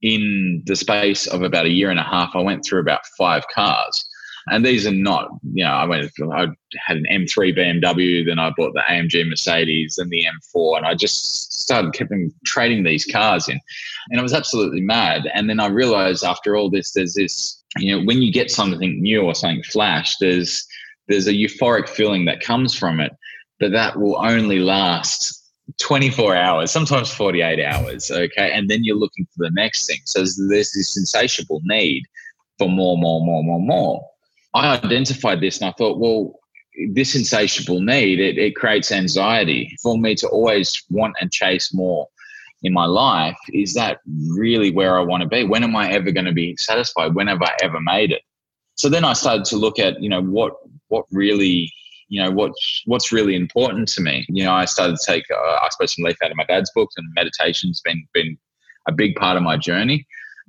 In 0.00 0.62
the 0.64 0.76
space 0.76 1.26
of 1.26 1.42
about 1.42 1.66
a 1.66 1.70
year 1.70 1.90
and 1.90 1.98
a 1.98 2.04
half, 2.04 2.30
I 2.34 2.40
went 2.40 2.64
through 2.64 2.80
about 2.80 3.00
five 3.18 3.44
cars 3.52 4.07
and 4.50 4.64
these 4.64 4.86
are 4.86 4.92
not, 4.92 5.30
you 5.52 5.64
know, 5.64 5.70
I 5.70 5.84
went, 5.84 6.10
I 6.32 6.46
had 6.76 6.96
an 6.96 7.06
M3 7.10 7.56
BMW, 7.56 8.24
then 8.24 8.38
I 8.38 8.50
bought 8.56 8.74
the 8.74 8.82
AMG 8.88 9.28
Mercedes 9.28 9.98
and 9.98 10.10
the 10.10 10.24
M4, 10.54 10.78
and 10.78 10.86
I 10.86 10.94
just 10.94 11.52
started 11.62 11.92
keeping 11.92 12.32
trading 12.44 12.84
these 12.84 13.04
cars 13.04 13.48
in, 13.48 13.60
and 14.10 14.20
I 14.20 14.22
was 14.22 14.34
absolutely 14.34 14.80
mad. 14.80 15.28
And 15.34 15.48
then 15.48 15.60
I 15.60 15.66
realized 15.66 16.24
after 16.24 16.56
all 16.56 16.70
this, 16.70 16.92
there's 16.92 17.14
this, 17.14 17.62
you 17.76 17.96
know, 17.96 18.04
when 18.04 18.22
you 18.22 18.32
get 18.32 18.50
something 18.50 19.00
new 19.00 19.22
or 19.22 19.34
something 19.34 19.62
flash, 19.64 20.16
there's 20.18 20.66
there's 21.08 21.26
a 21.26 21.32
euphoric 21.32 21.88
feeling 21.88 22.26
that 22.26 22.40
comes 22.40 22.74
from 22.74 23.00
it, 23.00 23.12
but 23.58 23.72
that 23.72 23.98
will 23.98 24.18
only 24.18 24.58
last 24.58 25.34
24 25.78 26.36
hours, 26.36 26.70
sometimes 26.70 27.10
48 27.10 27.64
hours. 27.64 28.10
Okay. 28.10 28.52
And 28.52 28.68
then 28.68 28.84
you're 28.84 28.96
looking 28.96 29.26
for 29.34 29.44
the 29.44 29.50
next 29.52 29.86
thing. 29.86 29.98
So 30.04 30.20
there's 30.20 30.72
this 30.72 30.96
insatiable 30.96 31.60
need 31.64 32.04
for 32.58 32.68
more, 32.68 32.96
more, 32.96 33.24
more, 33.24 33.42
more, 33.42 33.60
more. 33.60 34.08
I 34.54 34.76
identified 34.76 35.40
this 35.40 35.60
and 35.60 35.68
I 35.68 35.72
thought, 35.72 35.98
well, 35.98 36.38
this 36.92 37.14
insatiable 37.14 37.80
need, 37.80 38.20
it, 38.20 38.38
it 38.38 38.54
creates 38.56 38.92
anxiety 38.92 39.76
for 39.82 39.98
me 39.98 40.14
to 40.16 40.28
always 40.28 40.82
want 40.90 41.16
and 41.20 41.32
chase 41.32 41.74
more 41.74 42.08
in 42.62 42.72
my 42.72 42.86
life. 42.86 43.36
Is 43.52 43.74
that 43.74 43.98
really 44.28 44.70
where 44.70 44.98
I 44.98 45.02
want 45.02 45.22
to 45.22 45.28
be? 45.28 45.44
When 45.44 45.64
am 45.64 45.76
I 45.76 45.90
ever 45.90 46.10
going 46.10 46.26
to 46.26 46.32
be 46.32 46.56
satisfied? 46.56 47.14
When 47.14 47.26
have 47.26 47.42
I 47.42 47.52
ever 47.62 47.80
made 47.80 48.12
it? 48.12 48.22
So 48.76 48.88
then 48.88 49.04
I 49.04 49.12
started 49.12 49.44
to 49.46 49.56
look 49.56 49.78
at, 49.78 50.00
you 50.00 50.08
know, 50.08 50.22
what 50.22 50.54
what 50.88 51.04
really, 51.10 51.70
you 52.08 52.22
know, 52.22 52.30
what 52.30 52.52
what's 52.86 53.12
really 53.12 53.34
important 53.34 53.88
to 53.88 54.00
me. 54.00 54.24
You 54.28 54.44
know, 54.44 54.52
I 54.52 54.64
started 54.64 54.96
to 54.96 55.06
take, 55.06 55.24
uh, 55.30 55.36
I 55.36 55.68
suppose, 55.70 55.94
some 55.94 56.04
leaf 56.04 56.16
out 56.22 56.30
of 56.30 56.36
my 56.36 56.44
dad's 56.44 56.70
books, 56.74 56.94
and 56.96 57.06
meditation's 57.14 57.80
been 57.80 58.06
been 58.14 58.38
a 58.86 58.92
big 58.92 59.16
part 59.16 59.36
of 59.36 59.42
my 59.42 59.56
journey. 59.56 60.06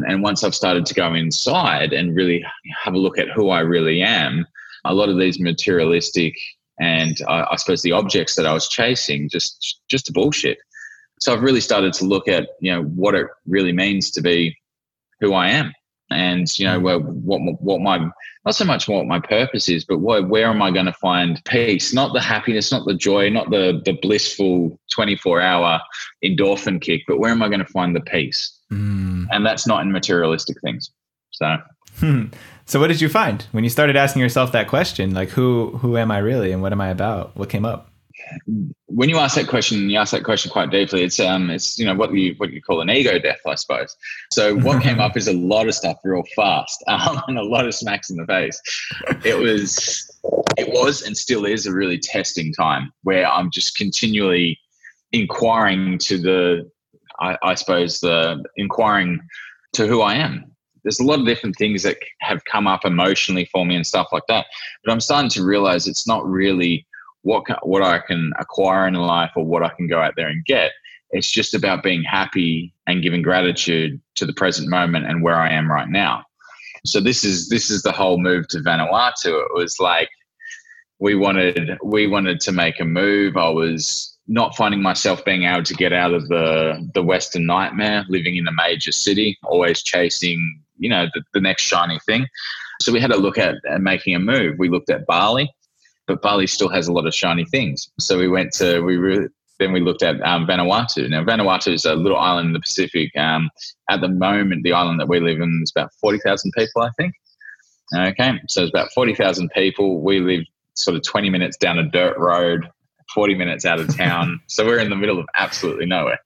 And 0.07 0.23
once 0.23 0.43
I've 0.43 0.55
started 0.55 0.85
to 0.85 0.93
go 0.93 1.13
inside 1.13 1.93
and 1.93 2.15
really 2.15 2.43
have 2.83 2.93
a 2.93 2.99
look 2.99 3.17
at 3.17 3.29
who 3.29 3.49
I 3.49 3.59
really 3.59 4.01
am, 4.01 4.45
a 4.85 4.93
lot 4.93 5.09
of 5.09 5.17
these 5.17 5.39
materialistic 5.39 6.35
and 6.79 7.21
uh, 7.27 7.45
I 7.51 7.55
suppose 7.57 7.81
the 7.81 7.91
objects 7.91 8.35
that 8.35 8.45
I 8.45 8.53
was 8.53 8.67
chasing 8.67 9.29
just 9.29 9.81
just 9.89 10.11
bullshit. 10.13 10.57
So 11.19 11.33
I've 11.33 11.41
really 11.41 11.61
started 11.61 11.93
to 11.93 12.05
look 12.05 12.27
at 12.27 12.49
you 12.61 12.71
know 12.71 12.83
what 12.83 13.15
it 13.15 13.27
really 13.45 13.73
means 13.73 14.11
to 14.11 14.21
be 14.21 14.57
who 15.19 15.33
I 15.33 15.49
am, 15.49 15.73
and 16.09 16.47
you 16.57 16.65
know 16.65 16.79
what 16.79 17.03
what 17.03 17.81
my 17.81 18.09
not 18.45 18.55
so 18.55 18.65
much 18.65 18.87
what 18.87 19.05
my 19.05 19.19
purpose 19.19 19.67
is, 19.67 19.83
but 19.83 19.99
where, 19.99 20.23
where 20.23 20.47
am 20.47 20.61
I 20.61 20.71
going 20.71 20.85
to 20.85 20.93
find 20.93 21.43
peace? 21.43 21.93
Not 21.93 22.13
the 22.13 22.21
happiness, 22.21 22.71
not 22.71 22.85
the 22.87 22.95
joy, 22.95 23.29
not 23.29 23.49
the 23.49 23.81
the 23.83 23.97
blissful 24.01 24.79
twenty 24.91 25.17
four 25.17 25.41
hour 25.41 25.81
endorphin 26.23 26.81
kick, 26.81 27.01
but 27.07 27.19
where 27.19 27.31
am 27.31 27.43
I 27.43 27.49
going 27.49 27.59
to 27.59 27.65
find 27.65 27.95
the 27.95 28.01
peace? 28.01 28.58
Mm. 28.71 29.27
And 29.31 29.45
that's 29.45 29.65
not 29.67 29.81
in 29.81 29.91
materialistic 29.91 30.57
things. 30.61 30.91
So. 31.31 31.57
Hmm. 31.97 32.25
So 32.65 32.79
what 32.79 32.87
did 32.87 33.01
you 33.01 33.09
find 33.09 33.45
when 33.51 33.63
you 33.63 33.69
started 33.69 33.95
asking 33.95 34.21
yourself 34.21 34.51
that 34.51 34.67
question? 34.67 35.13
Like 35.13 35.29
who 35.29 35.71
who 35.77 35.97
am 35.97 36.11
I 36.11 36.19
really 36.19 36.51
and 36.51 36.61
what 36.61 36.71
am 36.71 36.81
I 36.81 36.89
about? 36.89 37.35
What 37.35 37.49
came 37.49 37.65
up? 37.65 37.89
When 38.85 39.09
you 39.09 39.17
ask 39.17 39.35
that 39.35 39.47
question, 39.47 39.89
you 39.89 39.97
ask 39.97 40.11
that 40.11 40.23
question 40.23 40.51
quite 40.51 40.69
deeply. 40.69 41.03
It's 41.03 41.19
um 41.19 41.49
it's 41.49 41.79
you 41.79 41.85
know 41.85 41.95
what 41.95 42.13
you 42.13 42.35
what 42.37 42.51
you 42.51 42.61
call 42.61 42.81
an 42.81 42.89
ego 42.91 43.17
death, 43.17 43.39
I 43.47 43.55
suppose. 43.55 43.95
So 44.31 44.55
what 44.55 44.83
came 44.83 44.99
up 44.99 45.17
is 45.17 45.27
a 45.27 45.33
lot 45.33 45.67
of 45.67 45.73
stuff 45.73 45.97
real 46.03 46.23
fast 46.35 46.83
um, 46.87 47.21
and 47.27 47.39
a 47.39 47.43
lot 47.43 47.65
of 47.65 47.73
smacks 47.73 48.11
in 48.11 48.17
the 48.17 48.25
face. 48.27 48.61
It 49.25 49.39
was 49.39 50.07
it 50.57 50.69
was 50.69 51.01
and 51.01 51.17
still 51.17 51.45
is 51.45 51.65
a 51.65 51.73
really 51.73 51.97
testing 51.97 52.53
time 52.53 52.93
where 53.01 53.27
I'm 53.27 53.49
just 53.49 53.75
continually 53.75 54.59
inquiring 55.11 55.97
to 55.99 56.19
the 56.19 56.69
I, 57.19 57.37
I 57.43 57.55
suppose, 57.55 57.99
the 57.99 58.43
inquiring 58.55 59.19
to 59.73 59.87
who 59.87 60.01
I 60.01 60.15
am. 60.15 60.45
There's 60.83 60.99
a 60.99 61.03
lot 61.03 61.19
of 61.19 61.25
different 61.25 61.55
things 61.57 61.83
that 61.83 61.97
have 62.21 62.45
come 62.45 62.65
up 62.65 62.85
emotionally 62.85 63.45
for 63.51 63.65
me 63.65 63.75
and 63.75 63.85
stuff 63.85 64.07
like 64.11 64.23
that. 64.27 64.45
But 64.83 64.91
I'm 64.91 65.01
starting 65.01 65.29
to 65.31 65.43
realize 65.43 65.87
it's 65.87 66.07
not 66.07 66.25
really 66.25 66.85
what 67.23 67.43
what 67.67 67.83
I 67.83 67.99
can 67.99 68.31
acquire 68.39 68.87
in 68.87 68.93
life 68.93 69.31
or 69.35 69.45
what 69.45 69.63
I 69.63 69.69
can 69.69 69.87
go 69.87 70.01
out 70.01 70.13
there 70.15 70.29
and 70.29 70.45
get. 70.45 70.71
It's 71.11 71.29
just 71.29 71.53
about 71.53 71.83
being 71.83 72.03
happy 72.03 72.73
and 72.87 73.03
giving 73.03 73.21
gratitude 73.21 73.99
to 74.15 74.25
the 74.25 74.33
present 74.33 74.69
moment 74.69 75.07
and 75.07 75.23
where 75.23 75.35
I 75.35 75.49
am 75.49 75.69
right 75.71 75.89
now. 75.89 76.23
So 76.85 77.01
this 77.01 77.23
is 77.23 77.49
this 77.49 77.69
is 77.69 77.81
the 77.81 77.91
whole 77.91 78.19
move 78.19 78.47
to 78.49 78.59
Vanuatu. 78.59 79.43
It 79.45 79.53
was 79.53 79.79
like 79.79 80.09
we 80.99 81.15
wanted 81.15 81.77
we 81.83 82.07
wanted 82.07 82.39
to 82.41 82.51
make 82.51 82.79
a 82.79 82.85
move. 82.85 83.37
I 83.37 83.49
was 83.49 84.08
not 84.29 84.55
finding 84.55 84.81
myself 84.81 85.25
being 85.25 85.43
able 85.43 85.63
to 85.63 85.73
get 85.73 85.91
out 85.91 86.13
of 86.13 86.27
the 86.29 86.89
the 86.93 87.03
Western 87.03 87.45
nightmare, 87.45 88.05
living 88.07 88.37
in 88.37 88.47
a 88.47 88.51
major 88.53 88.91
city, 88.91 89.37
always 89.43 89.81
chasing 89.81 90.61
you 90.77 90.89
know 90.89 91.07
the, 91.13 91.23
the 91.33 91.41
next 91.41 91.63
shiny 91.63 91.99
thing. 92.05 92.27
So 92.79 92.93
we 92.93 93.01
had 93.01 93.11
to 93.11 93.17
look 93.17 93.37
at, 93.37 93.55
making 93.81 94.15
a 94.15 94.19
move. 94.19 94.57
We 94.57 94.69
looked 94.69 94.89
at 94.89 95.05
Bali, 95.05 95.53
but 96.07 96.21
Bali 96.21 96.47
still 96.47 96.69
has 96.69 96.87
a 96.87 96.93
lot 96.93 97.05
of 97.05 97.13
shiny 97.13 97.43
things. 97.43 97.91
So 97.99 98.17
we 98.17 98.29
went 98.29 98.53
to 98.53 98.81
we 98.81 98.95
really 98.95 99.27
then 99.59 99.73
we 99.73 99.81
looked 99.81 100.03
at 100.03 100.21
um, 100.21 100.47
Vanuatu. 100.47 101.09
Now, 101.09 101.23
Vanuatu 101.23 101.73
is 101.73 101.83
a 101.83 101.93
little 101.93 102.17
island 102.17 102.47
in 102.47 102.53
the 102.53 102.61
Pacific. 102.61 103.11
Um, 103.17 103.49
at 103.89 103.99
the 103.99 104.07
moment, 104.07 104.63
the 104.63 104.71
island 104.71 105.01
that 105.01 105.09
we 105.09 105.19
live 105.19 105.41
in 105.41 105.59
is 105.61 105.71
about 105.75 105.91
40,000 105.99 106.53
people, 106.57 106.81
I 106.81 106.91
think. 106.91 107.13
Okay, 107.93 108.39
so 108.47 108.61
it's 108.61 108.69
about 108.69 108.91
40,000 108.93 109.49
people. 109.51 109.99
We 109.99 110.19
live 110.21 110.45
sort 110.75 110.95
of 110.95 111.03
20 111.03 111.29
minutes 111.29 111.57
down 111.57 111.77
a 111.77 111.89
dirt 111.89 112.17
road, 112.17 112.69
40 113.13 113.35
minutes 113.35 113.65
out 113.65 113.79
of 113.79 113.95
town. 113.95 114.41
so 114.47 114.65
we're 114.65 114.79
in 114.79 114.89
the 114.89 114.95
middle 114.95 115.19
of 115.19 115.27
absolutely 115.35 115.85
nowhere. 115.85 116.19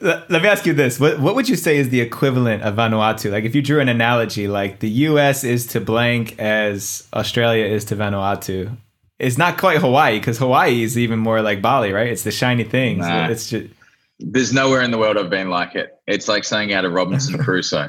Let 0.00 0.30
me 0.30 0.46
ask 0.46 0.66
you 0.66 0.72
this. 0.72 1.00
What, 1.00 1.18
what 1.18 1.34
would 1.34 1.48
you 1.48 1.56
say 1.56 1.76
is 1.78 1.88
the 1.88 2.00
equivalent 2.00 2.62
of 2.62 2.76
Vanuatu? 2.76 3.30
Like 3.32 3.44
if 3.44 3.54
you 3.54 3.62
drew 3.62 3.80
an 3.80 3.88
analogy, 3.88 4.46
like 4.46 4.78
the 4.78 4.88
US 4.88 5.42
is 5.42 5.66
to 5.68 5.80
blank 5.80 6.38
as 6.38 7.08
Australia 7.12 7.64
is 7.64 7.84
to 7.86 7.96
Vanuatu. 7.96 8.76
It's 9.18 9.36
not 9.36 9.58
quite 9.58 9.78
Hawaii 9.78 10.18
because 10.18 10.38
Hawaii 10.38 10.82
is 10.82 10.96
even 10.96 11.18
more 11.18 11.42
like 11.42 11.60
Bali, 11.60 11.92
right? 11.92 12.06
It's 12.06 12.22
the 12.22 12.30
shiny 12.30 12.64
things. 12.64 13.00
Nah. 13.00 13.28
It's 13.28 13.50
just 13.50 13.68
there's 14.20 14.52
nowhere 14.52 14.82
in 14.82 14.90
the 14.90 14.98
world 14.98 15.16
I've 15.16 15.30
been 15.30 15.50
like 15.50 15.74
it. 15.74 15.98
It's 16.06 16.28
like 16.28 16.44
saying 16.44 16.72
out 16.72 16.84
of 16.84 16.92
Robinson 16.92 17.38
Crusoe. 17.42 17.88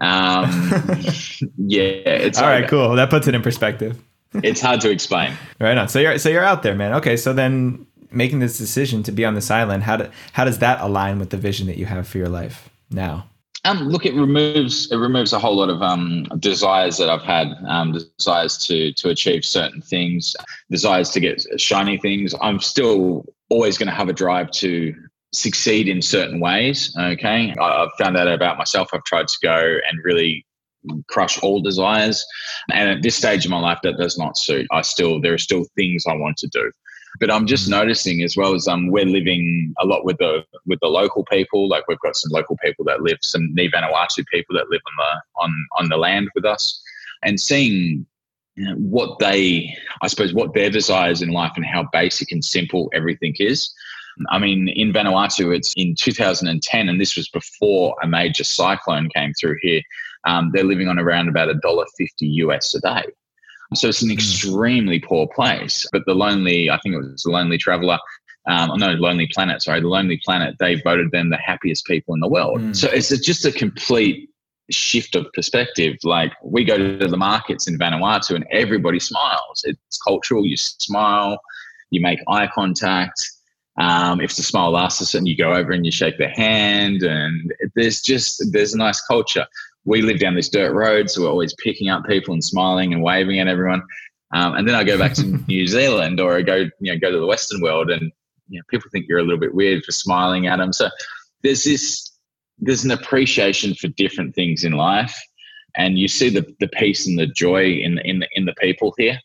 Um, 0.00 0.50
yeah, 1.56 1.82
it's 1.82 2.38
all 2.38 2.48
right. 2.48 2.68
Cool. 2.68 2.96
That 2.96 3.10
puts 3.10 3.26
it 3.26 3.34
in 3.34 3.42
perspective. 3.42 3.98
It's 4.42 4.60
hard 4.60 4.80
to 4.82 4.90
explain. 4.90 5.34
Right 5.60 5.76
on. 5.76 5.88
So 5.88 5.98
you're 5.98 6.18
so 6.18 6.28
you're 6.28 6.44
out 6.44 6.62
there, 6.62 6.74
man. 6.74 6.94
Okay, 6.94 7.16
so 7.16 7.32
then 7.32 7.86
making 8.10 8.38
this 8.38 8.58
decision 8.58 9.02
to 9.04 9.12
be 9.12 9.24
on 9.24 9.34
this 9.34 9.50
island, 9.50 9.82
how 9.82 9.96
do, 9.96 10.08
how 10.32 10.44
does 10.44 10.58
that 10.60 10.80
align 10.80 11.18
with 11.18 11.30
the 11.30 11.36
vision 11.36 11.66
that 11.66 11.76
you 11.76 11.86
have 11.86 12.08
for 12.08 12.18
your 12.18 12.28
life 12.28 12.70
now? 12.90 13.28
Um, 13.64 13.88
look, 13.88 14.06
it 14.06 14.14
removes 14.14 14.90
it 14.92 14.96
removes 14.96 15.32
a 15.32 15.40
whole 15.40 15.56
lot 15.56 15.70
of 15.70 15.82
um, 15.82 16.24
desires 16.38 16.98
that 16.98 17.10
I've 17.10 17.22
had, 17.22 17.48
um, 17.66 17.92
desires 17.92 18.58
to 18.66 18.92
to 18.92 19.08
achieve 19.08 19.44
certain 19.44 19.82
things, 19.82 20.36
desires 20.70 21.10
to 21.10 21.20
get 21.20 21.44
shiny 21.60 21.98
things. 21.98 22.34
I'm 22.40 22.60
still 22.60 23.24
always 23.48 23.76
going 23.76 23.88
to 23.88 23.94
have 23.94 24.08
a 24.08 24.12
drive 24.12 24.50
to 24.52 24.94
succeed 25.32 25.88
in 25.88 26.00
certain 26.00 26.38
ways. 26.38 26.96
Okay, 26.96 27.54
I've 27.60 27.88
found 27.98 28.14
that 28.14 28.28
about 28.28 28.56
myself. 28.56 28.90
I've 28.92 29.04
tried 29.04 29.26
to 29.28 29.36
go 29.42 29.56
and 29.58 29.98
really 30.04 30.46
crush 31.08 31.38
all 31.42 31.60
desires, 31.60 32.24
and 32.72 32.88
at 32.90 33.02
this 33.02 33.16
stage 33.16 33.44
of 33.44 33.50
my 33.50 33.60
life, 33.60 33.78
that 33.82 33.98
does 33.98 34.18
not 34.18 34.36
suit. 34.36 34.66
I 34.72 34.82
still 34.82 35.20
there 35.20 35.34
are 35.34 35.38
still 35.38 35.64
things 35.76 36.04
I 36.06 36.14
want 36.14 36.36
to 36.38 36.48
do. 36.48 36.70
But 37.18 37.30
I'm 37.30 37.46
just 37.46 37.68
noticing 37.68 38.22
as 38.22 38.36
well 38.36 38.54
as 38.54 38.68
um, 38.68 38.90
we're 38.90 39.06
living 39.06 39.74
a 39.80 39.86
lot 39.86 40.04
with 40.04 40.18
the 40.18 40.44
with 40.66 40.80
the 40.80 40.88
local 40.88 41.24
people. 41.24 41.68
Like 41.68 41.88
we've 41.88 42.00
got 42.00 42.16
some 42.16 42.30
local 42.30 42.56
people 42.62 42.84
that 42.86 43.02
live, 43.02 43.18
some 43.22 43.54
Ni 43.54 43.70
Vanuatu 43.70 44.24
people 44.26 44.54
that 44.56 44.68
live 44.68 44.82
on 44.86 44.96
the 44.98 45.42
on 45.42 45.66
on 45.78 45.88
the 45.88 45.96
land 45.96 46.28
with 46.34 46.44
us, 46.44 46.82
and 47.22 47.40
seeing 47.40 48.06
you 48.56 48.64
know, 48.64 48.74
what 48.74 49.18
they, 49.18 49.74
I 50.02 50.08
suppose, 50.08 50.34
what 50.34 50.54
their 50.54 50.70
desires 50.70 51.22
in 51.22 51.30
life 51.30 51.52
and 51.56 51.64
how 51.64 51.88
basic 51.92 52.32
and 52.32 52.44
simple 52.44 52.90
everything 52.94 53.34
is. 53.38 53.72
I 54.30 54.38
mean, 54.38 54.68
in 54.68 54.92
Vanuatu, 54.92 55.54
it's 55.54 55.74
in 55.76 55.94
2010, 55.94 56.88
and 56.88 57.00
this 57.00 57.16
was 57.16 57.28
before 57.28 57.94
a 58.02 58.06
major 58.06 58.44
cyclone 58.44 59.10
came 59.10 59.34
through 59.38 59.56
here. 59.60 59.82
Um, 60.26 60.50
they're 60.52 60.64
living 60.64 60.88
on 60.88 60.98
around 60.98 61.28
about 61.28 61.48
a 61.48 61.54
dollar 61.54 61.86
fifty 61.96 62.26
US 62.26 62.74
a 62.74 62.80
day. 62.80 63.04
So 63.74 63.88
it's 63.88 64.02
an 64.02 64.08
hmm. 64.08 64.14
extremely 64.14 65.00
poor 65.00 65.26
place. 65.34 65.86
But 65.92 66.02
the 66.06 66.14
Lonely, 66.14 66.70
I 66.70 66.78
think 66.80 66.94
it 66.94 66.98
was 66.98 67.22
the 67.22 67.30
Lonely 67.30 67.58
Traveler, 67.58 67.98
um, 68.48 68.78
no, 68.78 68.92
Lonely 68.92 69.28
Planet, 69.32 69.62
sorry, 69.62 69.80
the 69.80 69.88
Lonely 69.88 70.20
Planet, 70.24 70.56
they 70.60 70.80
voted 70.80 71.10
them 71.10 71.30
the 71.30 71.36
happiest 71.36 71.84
people 71.84 72.14
in 72.14 72.20
the 72.20 72.28
world. 72.28 72.60
Mm. 72.60 72.76
So 72.76 72.88
it's 72.88 73.08
just 73.20 73.44
a 73.44 73.50
complete 73.50 74.30
shift 74.70 75.16
of 75.16 75.26
perspective. 75.32 75.96
Like 76.04 76.32
we 76.42 76.64
go 76.64 76.76
to 76.76 77.08
the 77.08 77.16
markets 77.16 77.66
in 77.66 77.78
Vanuatu 77.78 78.36
and 78.36 78.46
everybody 78.52 79.00
smiles. 79.00 79.64
It's 79.64 79.98
cultural. 79.98 80.46
You 80.46 80.56
smile, 80.56 81.40
you 81.90 82.00
make 82.00 82.20
eye 82.28 82.48
contact. 82.54 83.20
Um, 83.78 84.20
if 84.20 84.34
the 84.34 84.42
smile 84.42 84.70
lasts 84.70 85.14
a 85.14 85.20
you 85.22 85.36
go 85.36 85.52
over 85.52 85.72
and 85.72 85.84
you 85.84 85.92
shake 85.92 86.16
their 86.16 86.30
hand, 86.30 87.02
and 87.02 87.52
there's 87.74 88.00
just 88.00 88.42
there's 88.50 88.72
a 88.72 88.78
nice 88.78 89.02
culture 89.02 89.46
we 89.86 90.02
live 90.02 90.18
down 90.18 90.34
this 90.34 90.48
dirt 90.48 90.74
road, 90.74 91.08
so 91.08 91.22
we're 91.22 91.30
always 91.30 91.54
picking 91.62 91.88
up 91.88 92.04
people 92.04 92.34
and 92.34 92.44
smiling 92.44 92.92
and 92.92 93.02
waving 93.02 93.38
at 93.38 93.48
everyone. 93.48 93.82
Um, 94.34 94.54
and 94.54 94.68
then 94.68 94.74
I 94.74 94.84
go 94.84 94.98
back 94.98 95.14
to 95.14 95.24
New 95.48 95.66
Zealand 95.66 96.20
or 96.20 96.36
I 96.36 96.42
go, 96.42 96.56
you 96.80 96.92
know, 96.92 96.98
go 96.98 97.10
to 97.10 97.18
the 97.18 97.26
Western 97.26 97.62
world, 97.62 97.90
and 97.90 98.12
you 98.48 98.58
know, 98.58 98.64
people 98.68 98.90
think 98.90 99.06
you're 99.08 99.20
a 99.20 99.22
little 99.22 99.38
bit 99.38 99.54
weird 99.54 99.84
for 99.84 99.92
smiling 99.92 100.46
at 100.46 100.56
them. 100.56 100.72
So 100.72 100.90
there's 101.42 101.64
this, 101.64 102.10
there's 102.58 102.84
an 102.84 102.90
appreciation 102.90 103.74
for 103.74 103.88
different 103.88 104.34
things 104.34 104.64
in 104.64 104.72
life, 104.72 105.16
and 105.76 105.98
you 105.98 106.08
see 106.08 106.30
the 106.30 106.44
the 106.58 106.68
peace 106.68 107.06
and 107.06 107.18
the 107.18 107.26
joy 107.26 107.70
in 107.70 107.94
the, 107.94 108.02
in 108.06 108.18
the 108.18 108.28
in 108.34 108.44
the 108.44 108.54
people 108.54 108.92
here, 108.98 109.20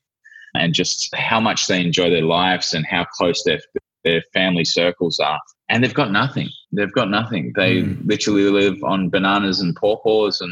and 0.53 0.75
just 0.75 1.13
how 1.15 1.39
much 1.39 1.67
they 1.67 1.81
enjoy 1.81 2.09
their 2.09 2.21
lives 2.21 2.73
and 2.75 2.85
how 2.85 3.05
close 3.05 3.43
their 3.43 3.59
their 4.03 4.21
family 4.33 4.65
circles 4.65 5.19
are 5.19 5.39
and 5.71 5.81
they've 5.83 5.93
got 5.93 6.11
nothing. 6.11 6.49
They've 6.73 6.91
got 6.91 7.09
nothing. 7.09 7.53
They 7.55 7.81
mm. 7.81 8.05
literally 8.05 8.43
live 8.43 8.83
on 8.83 9.09
bananas 9.09 9.61
and 9.61 9.75
pawpaws 9.75 10.41
and 10.41 10.51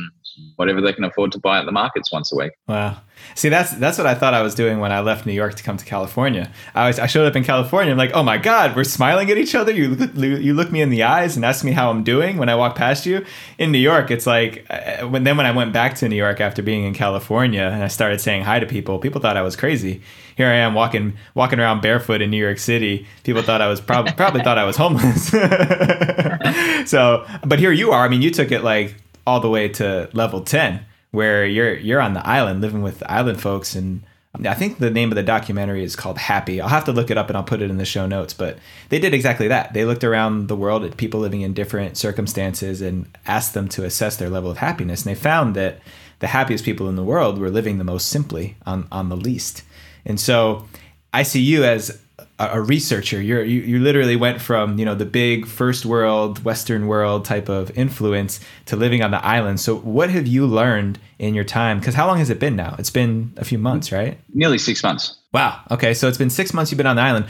whatever 0.55 0.79
they 0.79 0.93
can 0.93 1.03
afford 1.03 1.33
to 1.33 1.39
buy 1.39 1.59
at 1.59 1.65
the 1.65 1.73
markets 1.73 2.11
once 2.11 2.31
a 2.31 2.37
week. 2.37 2.51
Wow. 2.67 3.01
See, 3.35 3.49
that's 3.49 3.71
that's 3.71 3.97
what 3.97 4.07
I 4.07 4.15
thought 4.15 4.33
I 4.33 4.41
was 4.41 4.55
doing 4.55 4.79
when 4.79 4.93
I 4.93 5.01
left 5.01 5.25
New 5.25 5.33
York 5.33 5.55
to 5.55 5.63
come 5.63 5.75
to 5.75 5.83
California. 5.83 6.49
I 6.73 6.87
was 6.87 6.99
I 6.99 7.07
showed 7.07 7.27
up 7.27 7.35
in 7.35 7.43
California. 7.43 7.91
I'm 7.91 7.97
like, 7.97 8.11
oh 8.13 8.23
my 8.23 8.37
god, 8.37 8.77
we're 8.77 8.85
smiling 8.85 9.29
at 9.29 9.37
each 9.37 9.55
other. 9.55 9.73
You 9.73 9.89
look, 9.89 10.15
you 10.15 10.53
look 10.53 10.71
me 10.71 10.81
in 10.81 10.89
the 10.89 11.03
eyes 11.03 11.35
and 11.35 11.43
ask 11.43 11.65
me 11.65 11.73
how 11.73 11.89
I'm 11.89 12.03
doing 12.03 12.37
when 12.37 12.47
I 12.47 12.55
walk 12.55 12.75
past 12.75 13.05
you. 13.05 13.25
In 13.57 13.73
New 13.73 13.79
York, 13.79 14.09
it's 14.09 14.25
like 14.25 14.65
uh, 14.69 15.05
when 15.07 15.25
then 15.25 15.35
when 15.35 15.45
I 15.45 15.51
went 15.51 15.73
back 15.73 15.95
to 15.95 16.07
New 16.07 16.15
York 16.15 16.39
after 16.39 16.61
being 16.61 16.85
in 16.85 16.93
California 16.93 17.69
and 17.73 17.83
I 17.83 17.89
started 17.89 18.21
saying 18.21 18.43
hi 18.43 18.59
to 18.59 18.65
people, 18.65 18.99
people 18.99 19.19
thought 19.19 19.35
I 19.35 19.41
was 19.41 19.57
crazy. 19.57 20.01
Here 20.39 20.47
I 20.47 20.55
am 20.55 20.73
walking 20.73 21.17
walking 21.35 21.59
around 21.59 21.81
barefoot 21.81 22.21
in 22.21 22.29
New 22.31 22.37
York 22.37 22.59
City. 22.59 23.05
People 23.25 23.41
thought 23.41 23.59
I 23.59 23.67
was 23.67 23.81
probably 23.81 24.13
probably 24.17 24.41
thought 24.41 24.57
I 24.57 24.63
was 24.63 24.77
homeless. 24.77 25.27
so, 26.89 27.25
but 27.45 27.59
here 27.59 27.73
you 27.73 27.91
are. 27.91 28.05
I 28.05 28.07
mean, 28.07 28.21
you 28.21 28.31
took 28.31 28.49
it 28.53 28.63
like 28.63 28.95
all 29.27 29.41
the 29.41 29.49
way 29.49 29.67
to 29.67 30.09
level 30.13 30.39
10 30.39 30.85
where 31.11 31.45
you're 31.45 31.73
you're 31.75 31.99
on 31.99 32.13
the 32.13 32.25
island 32.25 32.61
living 32.61 32.81
with 32.81 32.99
the 32.99 33.11
island 33.11 33.41
folks 33.41 33.75
and 33.75 34.01
I 34.45 34.53
think 34.53 34.79
the 34.79 34.89
name 34.89 35.11
of 35.11 35.17
the 35.17 35.23
documentary 35.23 35.83
is 35.83 35.97
called 35.97 36.17
Happy. 36.17 36.61
I'll 36.61 36.69
have 36.69 36.85
to 36.85 36.93
look 36.93 37.11
it 37.11 37.17
up 37.17 37.27
and 37.27 37.35
I'll 37.35 37.43
put 37.43 37.61
it 37.61 37.69
in 37.69 37.77
the 37.77 37.83
show 37.83 38.07
notes. 38.07 38.33
But 38.33 38.59
they 38.87 38.99
did 38.99 39.13
exactly 39.13 39.49
that. 39.49 39.73
They 39.73 39.83
looked 39.83 40.05
around 40.05 40.47
the 40.47 40.55
world 40.55 40.85
at 40.85 40.95
people 40.95 41.19
living 41.19 41.41
in 41.41 41.53
different 41.53 41.97
circumstances 41.97 42.79
and 42.79 43.07
asked 43.25 43.53
them 43.53 43.67
to 43.69 43.83
assess 43.83 44.15
their 44.15 44.29
level 44.29 44.49
of 44.49 44.59
happiness. 44.59 45.03
And 45.03 45.13
they 45.13 45.19
found 45.19 45.55
that 45.55 45.81
the 46.19 46.27
happiest 46.27 46.63
people 46.63 46.87
in 46.87 46.95
the 46.95 47.03
world 47.03 47.39
were 47.39 47.49
living 47.49 47.77
the 47.77 47.83
most 47.83 48.07
simply 48.07 48.55
on, 48.65 48.87
on 48.89 49.09
the 49.09 49.17
least. 49.17 49.63
And 50.09 50.19
so 50.19 50.67
I 51.13 51.23
see 51.23 51.39
you 51.39 51.63
as 51.63 51.97
a 52.39 52.61
researcher. 52.61 53.21
You're, 53.21 53.43
you 53.43 53.61
you 53.61 53.79
literally 53.79 54.15
went 54.15 54.41
from 54.41 54.79
you 54.79 54.85
know 54.85 54.95
the 54.95 55.05
big 55.05 55.45
first 55.45 55.85
world 55.85 56.43
Western 56.43 56.87
world 56.87 57.25
type 57.25 57.49
of 57.49 57.69
influence 57.77 58.39
to 58.65 58.75
living 58.75 59.03
on 59.03 59.11
the 59.11 59.23
island. 59.25 59.59
So 59.59 59.77
what 59.77 60.09
have 60.09 60.25
you 60.25 60.47
learned 60.47 60.99
in 61.19 61.35
your 61.35 61.43
time? 61.43 61.79
Because 61.79 61.95
how 61.95 62.07
long 62.07 62.17
has 62.17 62.29
it 62.29 62.39
been 62.39 62.55
now? 62.55 62.75
It's 62.79 62.89
been 62.89 63.33
a 63.37 63.45
few 63.45 63.57
months, 63.57 63.91
right? 63.91 64.17
Nearly 64.33 64.57
six 64.57 64.81
months. 64.81 65.17
Wow. 65.33 65.61
Okay, 65.69 65.93
so 65.93 66.07
it's 66.07 66.17
been 66.17 66.29
six 66.29 66.53
months 66.53 66.71
you've 66.71 66.77
been 66.77 66.87
on 66.87 66.95
the 66.95 67.01
island. 67.01 67.25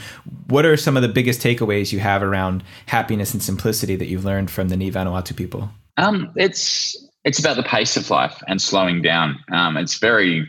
What 0.47 0.65
are 0.65 0.77
some 0.77 0.95
of 0.95 1.03
the 1.03 1.09
biggest 1.09 1.41
takeaways 1.41 1.91
you 1.91 1.99
have 1.99 2.23
around 2.23 2.63
happiness 2.85 3.33
and 3.33 3.43
simplicity 3.43 3.95
that 3.95 4.07
you've 4.07 4.25
learned 4.25 4.51
from 4.51 4.69
the 4.69 4.77
Ni 4.77 4.91
Vanuatu 4.91 5.35
people? 5.35 5.69
Um, 5.97 6.31
it's 6.35 6.95
it's 7.25 7.39
about 7.39 7.57
the 7.57 7.63
pace 7.63 7.97
of 7.97 8.09
life 8.09 8.41
and 8.47 8.61
slowing 8.61 9.01
down. 9.01 9.39
Um, 9.51 9.75
it's 9.75 9.97
very 9.97 10.47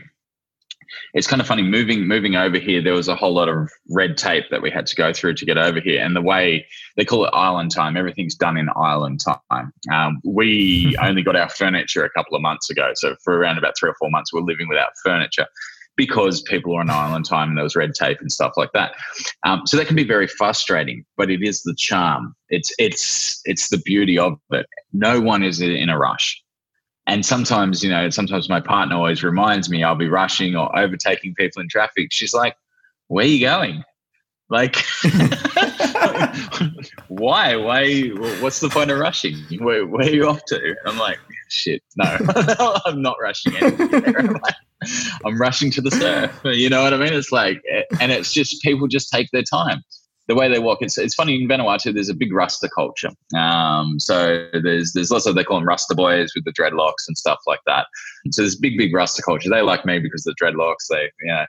it's 1.13 1.27
kind 1.27 1.41
of 1.41 1.47
funny 1.47 1.63
moving 1.63 2.07
moving 2.07 2.35
over 2.35 2.57
here. 2.57 2.81
There 2.81 2.93
was 2.93 3.07
a 3.07 3.15
whole 3.15 3.33
lot 3.33 3.49
of 3.49 3.69
red 3.89 4.17
tape 4.17 4.45
that 4.51 4.61
we 4.61 4.69
had 4.69 4.87
to 4.87 4.95
go 4.95 5.13
through 5.13 5.35
to 5.35 5.45
get 5.45 5.57
over 5.57 5.79
here, 5.79 6.03
and 6.03 6.15
the 6.15 6.21
way 6.21 6.65
they 6.95 7.05
call 7.05 7.25
it 7.25 7.31
island 7.33 7.71
time, 7.71 7.97
everything's 7.97 8.35
done 8.35 8.57
in 8.57 8.69
island 8.75 9.21
time. 9.49 9.73
Um, 9.91 10.19
we 10.23 10.97
only 11.01 11.21
got 11.23 11.35
our 11.35 11.49
furniture 11.49 12.03
a 12.03 12.09
couple 12.09 12.35
of 12.35 12.41
months 12.41 12.69
ago, 12.69 12.91
so 12.95 13.15
for 13.23 13.37
around 13.37 13.57
about 13.57 13.77
three 13.77 13.89
or 13.89 13.95
four 13.99 14.09
months, 14.09 14.33
we're 14.33 14.41
living 14.41 14.67
without 14.67 14.91
furniture 15.03 15.47
because 15.97 16.41
people 16.41 16.75
are 16.75 16.81
on 16.81 16.89
island 16.89 17.25
time 17.25 17.49
and 17.49 17.57
there 17.57 17.63
was 17.63 17.75
red 17.75 17.93
tape 17.93 18.19
and 18.21 18.31
stuff 18.31 18.53
like 18.57 18.71
that. 18.73 18.93
Um, 19.45 19.67
so 19.67 19.77
that 19.77 19.87
can 19.87 19.95
be 19.95 20.03
very 20.03 20.27
frustrating, 20.27 21.05
but 21.17 21.29
it 21.29 21.43
is 21.43 21.63
the 21.63 21.75
charm. 21.77 22.35
It's 22.49 22.73
it's 22.79 23.41
it's 23.45 23.69
the 23.69 23.77
beauty 23.79 24.17
of 24.17 24.39
it. 24.51 24.65
No 24.93 25.19
one 25.19 25.43
is 25.43 25.61
in 25.61 25.89
a 25.89 25.97
rush 25.97 26.41
and 27.07 27.25
sometimes 27.25 27.83
you 27.83 27.89
know 27.89 28.09
sometimes 28.09 28.47
my 28.49 28.59
partner 28.59 28.95
always 28.95 29.23
reminds 29.23 29.69
me 29.69 29.83
i'll 29.83 29.95
be 29.95 30.07
rushing 30.07 30.55
or 30.55 30.77
overtaking 30.77 31.33
people 31.35 31.61
in 31.61 31.67
traffic 31.67 32.11
she's 32.11 32.33
like 32.33 32.55
where 33.07 33.25
are 33.25 33.27
you 33.27 33.39
going 33.39 33.83
Like, 34.51 34.75
why? 37.07 37.55
Why? 37.55 38.09
What's 38.41 38.59
the 38.59 38.67
point 38.69 38.91
of 38.91 38.99
rushing? 38.99 39.37
Where, 39.59 39.87
where 39.87 40.05
are 40.05 40.11
you 40.11 40.27
off 40.27 40.43
to? 40.47 40.75
I'm 40.85 40.97
like, 40.97 41.19
shit, 41.47 41.81
no, 41.95 42.17
I'm 42.85 43.01
not 43.01 43.15
rushing 43.21 43.55
anywhere. 43.55 44.33
I'm 45.25 45.39
rushing 45.39 45.71
to 45.71 45.81
the 45.81 45.91
surf. 45.91 46.37
You 46.43 46.69
know 46.69 46.83
what 46.83 46.93
I 46.93 46.97
mean? 46.97 47.13
It's 47.13 47.31
like, 47.31 47.63
and 48.01 48.11
it's 48.11 48.33
just 48.33 48.61
people 48.61 48.89
just 48.89 49.09
take 49.09 49.31
their 49.31 49.41
time 49.41 49.83
the 50.27 50.35
way 50.35 50.47
they 50.47 50.59
walk. 50.59 50.79
It's 50.81 50.97
it's 50.97 51.15
funny 51.15 51.41
in 51.41 51.47
Vanuatu. 51.47 51.93
There's 51.93 52.09
a 52.09 52.13
big 52.13 52.33
Rasta 52.33 52.69
culture. 52.73 53.09
Um, 53.37 53.99
so 53.99 54.47
there's 54.53 54.93
there's 54.93 55.11
lots 55.11 55.25
of 55.25 55.35
they 55.35 55.43
call 55.43 55.57
them 55.57 55.67
Rasta 55.67 55.95
boys 55.95 56.31
with 56.35 56.45
the 56.45 56.53
dreadlocks 56.53 57.07
and 57.07 57.17
stuff 57.17 57.39
like 57.47 57.59
that. 57.65 57.87
So 58.31 58.41
there's 58.43 58.55
big 58.55 58.77
big 58.77 58.93
Rasta 58.93 59.21
culture. 59.23 59.49
They 59.49 59.61
like 59.61 59.85
me 59.85 59.99
because 59.99 60.23
the 60.23 60.35
dreadlocks. 60.41 60.87
They 60.89 61.11
you 61.21 61.31
know 61.31 61.45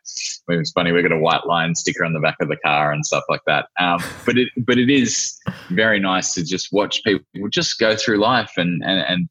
it's 0.49 0.73
funny. 0.73 0.93
We 0.93 1.03
got 1.03 1.13
a 1.13 1.19
white 1.19 1.47
line 1.47 1.75
sticker 1.75 2.05
on 2.05 2.13
the 2.13 2.21
back 2.21 2.37
of 2.41 2.49
the 2.49 2.57
car 2.57 2.93
and 2.93 3.05
stuff 3.05 3.25
like 3.29 3.43
that. 3.47 3.69
Um, 3.79 4.03
but 4.25 4.39
it 4.39 4.49
but 4.57 4.79
it 4.79 4.91
is 4.91 5.39
very 5.71 6.01
nice 6.01 6.35
to 6.35 6.45
just 6.45 6.73
watch 6.73 7.03
people 7.05 7.49
just 7.51 7.79
go 7.79 7.95
through 7.95 8.19
life 8.19 8.53
and 8.57 8.83
and 8.85 9.01
and 9.07 9.29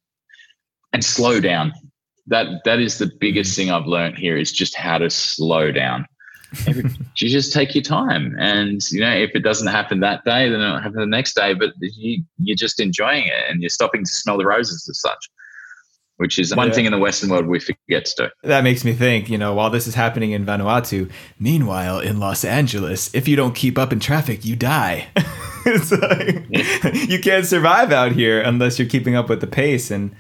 and 0.94 1.04
slow 1.04 1.40
down. 1.40 1.74
That 2.28 2.64
that 2.66 2.80
is 2.80 3.00
the 3.00 3.12
biggest 3.20 3.56
thing 3.56 3.72
I've 3.72 3.88
learned 3.88 4.18
here 4.18 4.38
is 4.38 4.52
just 4.52 4.76
how 4.76 5.00
to 5.00 5.10
slow 5.10 5.72
down 5.72 6.06
you 6.68 7.30
just 7.30 7.54
take 7.54 7.74
your 7.74 7.84
time 7.84 8.36
and 8.38 8.90
you 8.92 9.00
know 9.00 9.12
if 9.12 9.32
it 9.34 9.40
doesn't 9.40 9.68
happen 9.68 10.02
that 10.02 10.24
day 10.26 10.50
then 10.50 10.60
it'll 10.60 10.80
happen 10.80 11.00
the 11.00 11.06
next 11.06 11.34
day 11.34 11.54
but 11.54 11.70
you, 11.80 12.24
you're 12.40 12.58
just 12.58 12.80
enjoying 12.80 13.26
it 13.26 13.50
and 13.50 13.62
you're 13.62 13.70
stopping 13.70 14.04
to 14.04 14.12
smell 14.12 14.38
the 14.38 14.46
roses 14.46 14.88
as 14.90 15.00
such 15.00 15.30
which 16.18 16.38
is 16.38 16.54
one 16.54 16.68
yeah. 16.68 16.74
thing 16.74 16.86
in 16.86 16.92
the 16.92 16.98
western 16.98 17.30
world 17.30 17.46
we 17.46 17.58
forget 17.60 18.06
to 18.06 18.14
do 18.18 18.30
that 18.44 18.66
makes 18.66 18.84
me 18.84 18.92
think 18.92 19.30
you 19.30 19.38
know 19.38 19.54
while 19.54 19.70
this 19.70 19.88
is 19.88 19.96
happening 19.96 20.32
in 20.32 20.46
vanuatu 20.46 21.10
meanwhile 21.40 22.00
in 22.00 22.20
los 22.20 22.44
angeles 22.44 23.14
if 23.14 23.30
you 23.30 23.38
don't 23.38 23.56
keep 23.56 23.78
up 23.78 23.94
in 23.94 24.00
traffic 24.00 24.44
you 24.44 24.56
die 24.58 25.08
it's 25.66 25.92
like 25.92 26.46
yeah. 26.50 26.92
you 27.08 27.20
can't 27.20 27.46
survive 27.46 27.94
out 27.94 28.12
here 28.12 28.42
unless 28.42 28.78
you're 28.78 28.90
keeping 28.90 29.16
up 29.16 29.30
with 29.30 29.40
the 29.40 29.48
pace 29.48 29.90
and 29.90 30.14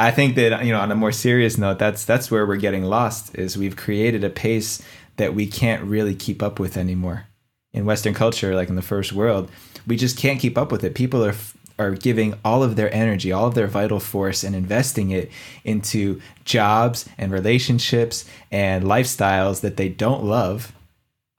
I 0.00 0.12
think 0.12 0.36
that 0.36 0.64
you 0.64 0.72
know 0.72 0.78
on 0.78 0.92
a 0.92 0.94
more 0.94 1.10
serious 1.10 1.58
note 1.58 1.80
that's 1.80 2.04
that's 2.04 2.30
where 2.30 2.46
we're 2.46 2.56
getting 2.56 2.84
lost 2.84 3.34
is 3.34 3.58
we've 3.58 3.74
created 3.74 4.22
a 4.22 4.30
pace 4.30 4.80
that 5.18 5.34
we 5.34 5.46
can't 5.46 5.84
really 5.84 6.14
keep 6.14 6.42
up 6.42 6.58
with 6.58 6.76
anymore. 6.76 7.26
In 7.72 7.84
Western 7.84 8.14
culture, 8.14 8.54
like 8.54 8.70
in 8.70 8.76
the 8.76 8.82
first 8.82 9.12
world, 9.12 9.50
we 9.86 9.96
just 9.96 10.16
can't 10.16 10.40
keep 10.40 10.56
up 10.56 10.72
with 10.72 10.82
it. 10.82 10.94
People 10.94 11.24
are 11.24 11.34
are 11.78 11.92
giving 11.92 12.34
all 12.44 12.64
of 12.64 12.74
their 12.74 12.92
energy, 12.92 13.30
all 13.30 13.46
of 13.46 13.54
their 13.54 13.68
vital 13.68 14.00
force, 14.00 14.42
and 14.42 14.56
investing 14.56 15.10
it 15.10 15.30
into 15.64 16.20
jobs 16.44 17.08
and 17.16 17.30
relationships 17.30 18.24
and 18.50 18.84
lifestyles 18.84 19.60
that 19.60 19.76
they 19.76 19.88
don't 19.88 20.24
love 20.24 20.72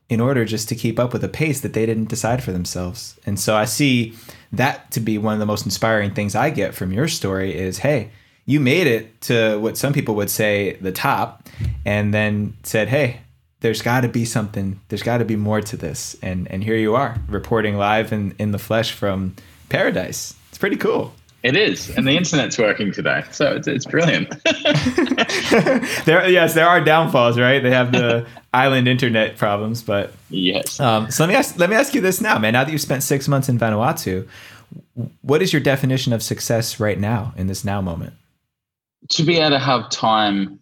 in 0.07 0.19
order 0.19 0.45
just 0.45 0.69
to 0.69 0.75
keep 0.75 0.97
up 0.97 1.13
with 1.13 1.23
a 1.23 1.29
pace 1.29 1.61
that 1.61 1.73
they 1.73 1.85
didn't 1.85 2.09
decide 2.09 2.43
for 2.43 2.51
themselves. 2.51 3.19
And 3.25 3.39
so 3.39 3.55
I 3.55 3.65
see 3.65 4.15
that 4.51 4.89
to 4.91 4.99
be 4.99 5.17
one 5.17 5.33
of 5.33 5.39
the 5.39 5.45
most 5.45 5.65
inspiring 5.65 6.13
things 6.13 6.35
I 6.35 6.49
get 6.49 6.73
from 6.73 6.91
your 6.93 7.07
story 7.07 7.55
is 7.55 7.79
hey, 7.79 8.11
you 8.45 8.59
made 8.59 8.87
it 8.87 9.21
to 9.21 9.59
what 9.59 9.77
some 9.77 9.93
people 9.93 10.15
would 10.15 10.29
say 10.29 10.73
the 10.81 10.91
top 10.91 11.47
and 11.85 12.13
then 12.13 12.55
said, 12.63 12.87
hey, 12.87 13.21
there's 13.61 13.81
got 13.81 14.01
to 14.01 14.07
be 14.07 14.25
something 14.25 14.79
there's 14.89 15.03
got 15.03 15.17
to 15.17 15.25
be 15.25 15.35
more 15.35 15.61
to 15.61 15.77
this. 15.77 16.15
And 16.21 16.49
and 16.51 16.63
here 16.63 16.77
you 16.77 16.95
are 16.95 17.17
reporting 17.27 17.77
live 17.77 18.11
in 18.13 18.35
in 18.39 18.51
the 18.51 18.59
flesh 18.59 18.91
from 18.91 19.35
paradise. 19.69 20.33
It's 20.49 20.57
pretty 20.57 20.77
cool. 20.77 21.13
It 21.41 21.55
is 21.55 21.89
and 21.95 22.05
the 22.05 22.17
internet's 22.17 22.57
working 22.57 22.91
today 22.91 23.23
so 23.31 23.55
it's, 23.55 23.67
it's 23.67 23.85
brilliant. 23.85 24.29
There 26.05 26.29
yes 26.29 26.53
there 26.53 26.67
are 26.67 26.83
downfalls 26.83 27.39
right? 27.39 27.61
They 27.61 27.71
have 27.71 27.91
the 27.91 28.25
island 28.53 28.87
internet 28.87 29.37
problems 29.37 29.81
but 29.81 30.13
yes. 30.29 30.79
um, 30.79 31.09
so 31.11 31.23
let 31.23 31.29
me 31.29 31.35
ask 31.35 31.57
let 31.57 31.69
me 31.69 31.75
ask 31.75 31.93
you 31.93 32.01
this 32.01 32.19
now 32.19 32.37
man. 32.39 32.53
Now 32.53 32.63
that 32.63 32.71
you've 32.71 32.81
spent 32.81 33.03
six 33.03 33.27
months 33.27 33.49
in 33.49 33.57
vanuatu 33.57 34.27
what 35.21 35.41
is 35.41 35.53
your 35.53 35.61
definition 35.61 36.13
of 36.13 36.21
success 36.21 36.79
right 36.79 36.99
now 36.99 37.33
in 37.37 37.47
this 37.47 37.63
now 37.63 37.81
moment? 37.81 38.13
To 39.11 39.23
be 39.23 39.37
able 39.37 39.51
to 39.51 39.59
have 39.59 39.89
time 39.89 40.59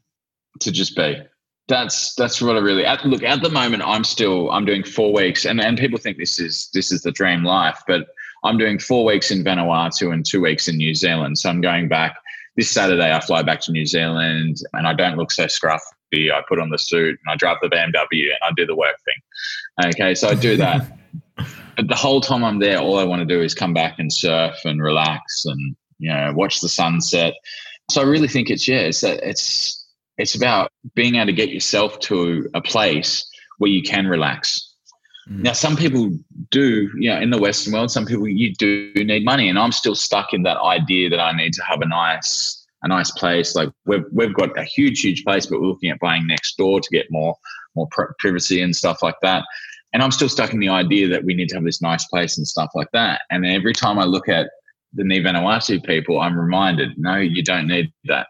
to 0.60 0.72
just 0.72 0.96
be 0.96 1.22
that's 1.68 2.16
that's 2.16 2.42
what 2.42 2.56
I 2.56 2.60
really 2.60 2.86
at, 2.86 3.06
look 3.06 3.24
at 3.24 3.42
the 3.42 3.50
moment. 3.50 3.84
I'm 3.84 4.04
still 4.04 4.50
I'm 4.52 4.66
doing 4.66 4.84
four 4.84 5.14
weeks, 5.14 5.46
and 5.46 5.60
and 5.62 5.78
people 5.78 6.00
think 6.00 6.18
this 6.18 6.40
is 6.40 6.70
this 6.74 6.92
is 6.92 7.02
the 7.02 7.12
dream 7.12 7.44
life, 7.44 7.82
but 7.88 8.08
I'm 8.44 8.58
doing 8.58 8.80
four 8.80 9.04
weeks 9.06 9.32
in 9.32 9.44
Vanuatu 9.44 10.14
and 10.14 10.26
two 10.26 10.42
weeks 10.42 10.68
in 10.68 10.78
New 10.78 10.94
Zealand. 10.94 11.38
So 11.38 11.50
I'm 11.50 11.62
going 11.62 11.88
back 11.88 12.16
this 12.56 12.70
Saturday. 12.70 13.14
I 13.14 13.20
fly 13.20 13.44
back 13.44 13.60
to 13.62 13.72
New 13.72 13.86
Zealand, 13.86 14.58
and 14.74 14.88
I 14.88 14.94
don't 14.94 15.18
look 15.18 15.32
so 15.32 15.46
scruffy. 15.46 16.32
I 16.32 16.42
put 16.48 16.60
on 16.60 16.70
the 16.70 16.78
suit 16.78 17.20
and 17.26 17.34
I 17.34 17.36
drive 17.36 17.58
the 17.62 17.68
BMW 17.68 18.30
and 18.30 18.40
I 18.44 18.52
do 18.56 18.66
the 18.66 18.76
work 18.76 18.96
thing. 19.04 19.90
Okay, 19.92 20.16
so 20.16 20.30
I 20.30 20.36
do 20.36 20.56
that. 20.56 20.98
but 21.76 21.88
the 21.90 21.96
whole 21.96 22.22
time 22.22 22.46
I'm 22.46 22.60
there, 22.60 22.80
all 22.80 22.98
I 22.98 23.04
want 23.04 23.20
to 23.20 23.26
do 23.26 23.42
is 23.42 23.54
come 23.54 23.74
back 23.74 24.00
and 24.00 24.12
surf 24.12 24.56
and 24.64 24.82
relax 24.82 25.46
and 25.46 25.76
you 26.00 26.14
know 26.14 26.32
watch 26.34 26.62
the 26.62 26.70
sunset. 26.70 27.34
So 27.92 28.02
I 28.02 28.06
really 28.06 28.30
think 28.30 28.50
it's 28.50 28.68
yeah, 28.68 28.80
it's 28.80 29.04
it's 29.04 29.86
it's 30.18 30.36
about 30.36 30.72
being 30.96 31.16
able 31.16 31.28
to 31.28 31.34
get 31.34 31.50
yourself 31.50 32.00
to 32.00 32.50
a 32.54 32.62
place 32.62 33.26
where 33.58 33.70
you 33.70 33.84
can 33.84 34.08
relax. 34.08 34.74
Mm. 35.30 35.44
Now, 35.44 35.54
some 35.54 35.76
people 35.76 36.12
do, 36.52 36.90
you 36.98 37.10
know, 37.10 37.20
in 37.20 37.30
the 37.30 37.38
Western 37.38 37.74
world, 37.74 37.92
some 37.92 38.06
people 38.06 38.28
you 38.28 38.54
do 38.54 38.92
need 38.96 39.26
money, 39.26 39.50
and 39.50 39.60
I'm 39.60 39.72
still 39.72 39.96
stuck 39.96 40.34
in 40.34 40.44
that 40.44 40.58
idea 40.58 41.10
that 41.10 41.20
I 41.20 41.36
need 41.36 41.54
to 41.54 41.64
have 41.64 41.82
a 41.82 41.88
nice, 41.88 42.66
a 42.84 42.88
nice 42.88 43.12
place. 43.12 43.56
Like 43.56 43.70
we've 43.86 44.06
we've 44.12 44.34
got 44.34 44.58
a 44.58 44.64
huge, 44.64 45.02
huge 45.02 45.24
place, 45.24 45.46
but 45.46 45.60
we're 45.60 45.68
looking 45.68 45.90
at 45.90 46.00
buying 46.00 46.26
next 46.28 46.58
door 46.58 46.80
to 46.80 46.90
get 46.92 47.12
more, 47.12 47.36
more 47.76 47.88
privacy 48.20 48.62
and 48.62 48.76
stuff 48.76 49.04
like 49.04 49.20
that. 49.22 49.44
And 49.94 50.04
I'm 50.04 50.12
still 50.12 50.30
stuck 50.30 50.54
in 50.54 50.60
the 50.60 50.70
idea 50.70 51.08
that 51.08 51.24
we 51.24 51.34
need 51.34 51.50
to 51.50 51.56
have 51.56 51.64
this 51.64 51.82
nice 51.82 52.06
place 52.06 52.38
and 52.38 52.48
stuff 52.48 52.72
like 52.76 52.92
that. 52.92 53.22
And 53.32 53.46
every 53.46 53.74
time 53.74 53.98
I 53.98 54.04
look 54.04 54.28
at 54.30 54.50
the 54.94 55.04
Ni 55.04 55.22
Vanuatu 55.22 55.84
people, 55.84 56.20
I'm 56.20 56.38
reminded, 56.38 56.98
no, 56.98 57.16
you 57.16 57.42
don't 57.42 57.68
need 57.68 57.92
that. 58.06 58.28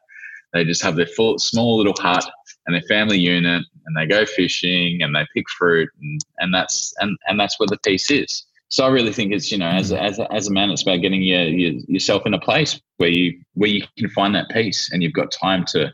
They 0.53 0.63
just 0.63 0.81
have 0.81 0.95
their 0.95 1.07
full, 1.07 1.37
small 1.39 1.77
little 1.77 1.95
hut 1.99 2.25
and 2.65 2.73
their 2.73 2.81
family 2.83 3.17
unit, 3.17 3.63
and 3.85 3.97
they 3.97 4.05
go 4.05 4.25
fishing 4.25 5.01
and 5.01 5.15
they 5.15 5.25
pick 5.33 5.49
fruit, 5.49 5.89
and, 6.01 6.21
and 6.39 6.53
that's 6.53 6.93
and, 6.99 7.17
and 7.27 7.39
that's 7.39 7.59
where 7.59 7.67
the 7.67 7.79
peace 7.85 8.11
is. 8.11 8.45
So 8.69 8.85
I 8.85 8.89
really 8.89 9.13
think 9.13 9.31
it's 9.31 9.51
you 9.51 9.57
know 9.57 9.69
as 9.69 9.91
a, 9.91 10.01
as 10.01 10.19
as 10.31 10.47
a 10.47 10.51
man, 10.51 10.69
it's 10.69 10.81
about 10.81 11.01
getting 11.01 11.21
your, 11.21 11.43
your, 11.43 11.73
yourself 11.87 12.23
in 12.25 12.33
a 12.33 12.39
place 12.39 12.79
where 12.97 13.09
you 13.09 13.39
where 13.53 13.69
you 13.69 13.83
can 13.97 14.09
find 14.09 14.35
that 14.35 14.49
peace, 14.49 14.91
and 14.91 15.01
you've 15.01 15.13
got 15.13 15.31
time 15.31 15.65
to 15.69 15.91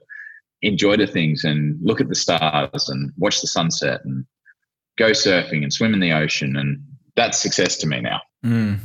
enjoy 0.61 0.97
the 0.97 1.07
things 1.07 1.43
and 1.43 1.77
look 1.81 2.01
at 2.01 2.09
the 2.09 2.15
stars 2.15 2.89
and 2.89 3.11
watch 3.17 3.41
the 3.41 3.47
sunset 3.47 4.01
and 4.05 4.25
go 4.97 5.11
surfing 5.11 5.61
and 5.63 5.73
swim 5.73 5.93
in 5.93 5.99
the 5.99 6.13
ocean, 6.13 6.55
and 6.55 6.81
that's 7.15 7.39
success 7.39 7.77
to 7.77 7.87
me 7.87 8.01
now. 8.01 8.21
Mm. 8.43 8.79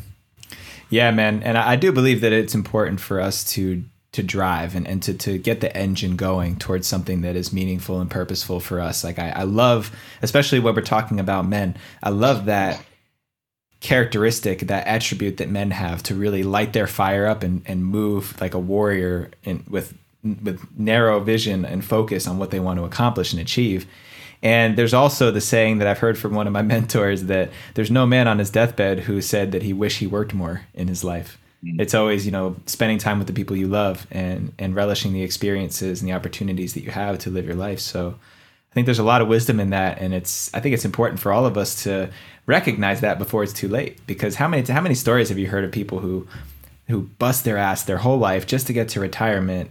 Yeah, 0.90 1.10
man, 1.10 1.42
and 1.42 1.56
I 1.58 1.76
do 1.76 1.92
believe 1.92 2.20
that 2.22 2.32
it's 2.32 2.54
important 2.54 3.00
for 3.00 3.20
us 3.20 3.44
to 3.52 3.84
to 4.18 4.22
drive 4.24 4.74
and, 4.74 4.84
and 4.88 5.00
to, 5.04 5.14
to 5.14 5.38
get 5.38 5.60
the 5.60 5.74
engine 5.76 6.16
going 6.16 6.56
towards 6.56 6.88
something 6.88 7.20
that 7.20 7.36
is 7.36 7.52
meaningful 7.52 8.00
and 8.00 8.10
purposeful 8.10 8.58
for 8.58 8.80
us. 8.80 9.04
Like 9.04 9.20
I, 9.20 9.30
I 9.30 9.42
love, 9.44 9.94
especially 10.22 10.58
when 10.58 10.74
we're 10.74 10.82
talking 10.82 11.20
about 11.20 11.46
men, 11.46 11.76
I 12.02 12.10
love 12.10 12.46
that 12.46 12.84
characteristic, 13.78 14.60
that 14.62 14.88
attribute 14.88 15.36
that 15.36 15.48
men 15.48 15.70
have 15.70 16.02
to 16.02 16.16
really 16.16 16.42
light 16.42 16.72
their 16.72 16.88
fire 16.88 17.28
up 17.28 17.44
and, 17.44 17.62
and 17.64 17.86
move 17.86 18.40
like 18.40 18.54
a 18.54 18.58
warrior 18.58 19.30
in, 19.44 19.64
with 19.68 19.96
with 20.24 20.66
narrow 20.76 21.20
vision 21.20 21.64
and 21.64 21.84
focus 21.84 22.26
on 22.26 22.38
what 22.38 22.50
they 22.50 22.58
want 22.58 22.76
to 22.80 22.84
accomplish 22.84 23.32
and 23.32 23.40
achieve. 23.40 23.86
And 24.42 24.76
there's 24.76 24.92
also 24.92 25.30
the 25.30 25.40
saying 25.40 25.78
that 25.78 25.86
I've 25.86 26.00
heard 26.00 26.18
from 26.18 26.34
one 26.34 26.48
of 26.48 26.52
my 26.52 26.62
mentors 26.74 27.24
that 27.24 27.50
there's 27.74 27.90
no 27.90 28.04
man 28.04 28.26
on 28.26 28.40
his 28.40 28.50
deathbed 28.50 29.00
who 29.00 29.22
said 29.22 29.52
that 29.52 29.62
he 29.62 29.72
wished 29.72 30.00
he 30.00 30.08
worked 30.08 30.34
more 30.34 30.62
in 30.74 30.88
his 30.88 31.04
life. 31.04 31.38
Mm-hmm. 31.64 31.80
It's 31.80 31.94
always, 31.94 32.24
you 32.24 32.32
know, 32.32 32.56
spending 32.66 32.98
time 32.98 33.18
with 33.18 33.26
the 33.26 33.32
people 33.32 33.56
you 33.56 33.68
love 33.68 34.06
and 34.10 34.52
and 34.58 34.74
relishing 34.74 35.12
the 35.12 35.22
experiences 35.22 36.00
and 36.00 36.08
the 36.08 36.14
opportunities 36.14 36.74
that 36.74 36.82
you 36.82 36.90
have 36.90 37.18
to 37.20 37.30
live 37.30 37.46
your 37.46 37.56
life. 37.56 37.80
So 37.80 38.14
I 38.70 38.74
think 38.74 38.86
there's 38.86 38.98
a 38.98 39.04
lot 39.04 39.22
of 39.22 39.28
wisdom 39.28 39.58
in 39.58 39.70
that 39.70 39.98
and 40.00 40.14
it's 40.14 40.52
I 40.54 40.60
think 40.60 40.74
it's 40.74 40.84
important 40.84 41.20
for 41.20 41.32
all 41.32 41.46
of 41.46 41.56
us 41.56 41.82
to 41.84 42.10
recognize 42.46 43.00
that 43.00 43.18
before 43.18 43.42
it's 43.42 43.52
too 43.52 43.68
late 43.68 43.98
because 44.06 44.36
how 44.36 44.48
many 44.48 44.62
how 44.70 44.80
many 44.80 44.94
stories 44.94 45.28
have 45.30 45.38
you 45.38 45.48
heard 45.48 45.64
of 45.64 45.72
people 45.72 45.98
who 45.98 46.28
who 46.86 47.02
bust 47.18 47.44
their 47.44 47.56
ass 47.56 47.82
their 47.82 47.98
whole 47.98 48.18
life 48.18 48.46
just 48.46 48.66
to 48.66 48.72
get 48.72 48.88
to 48.90 49.00
retirement 49.00 49.70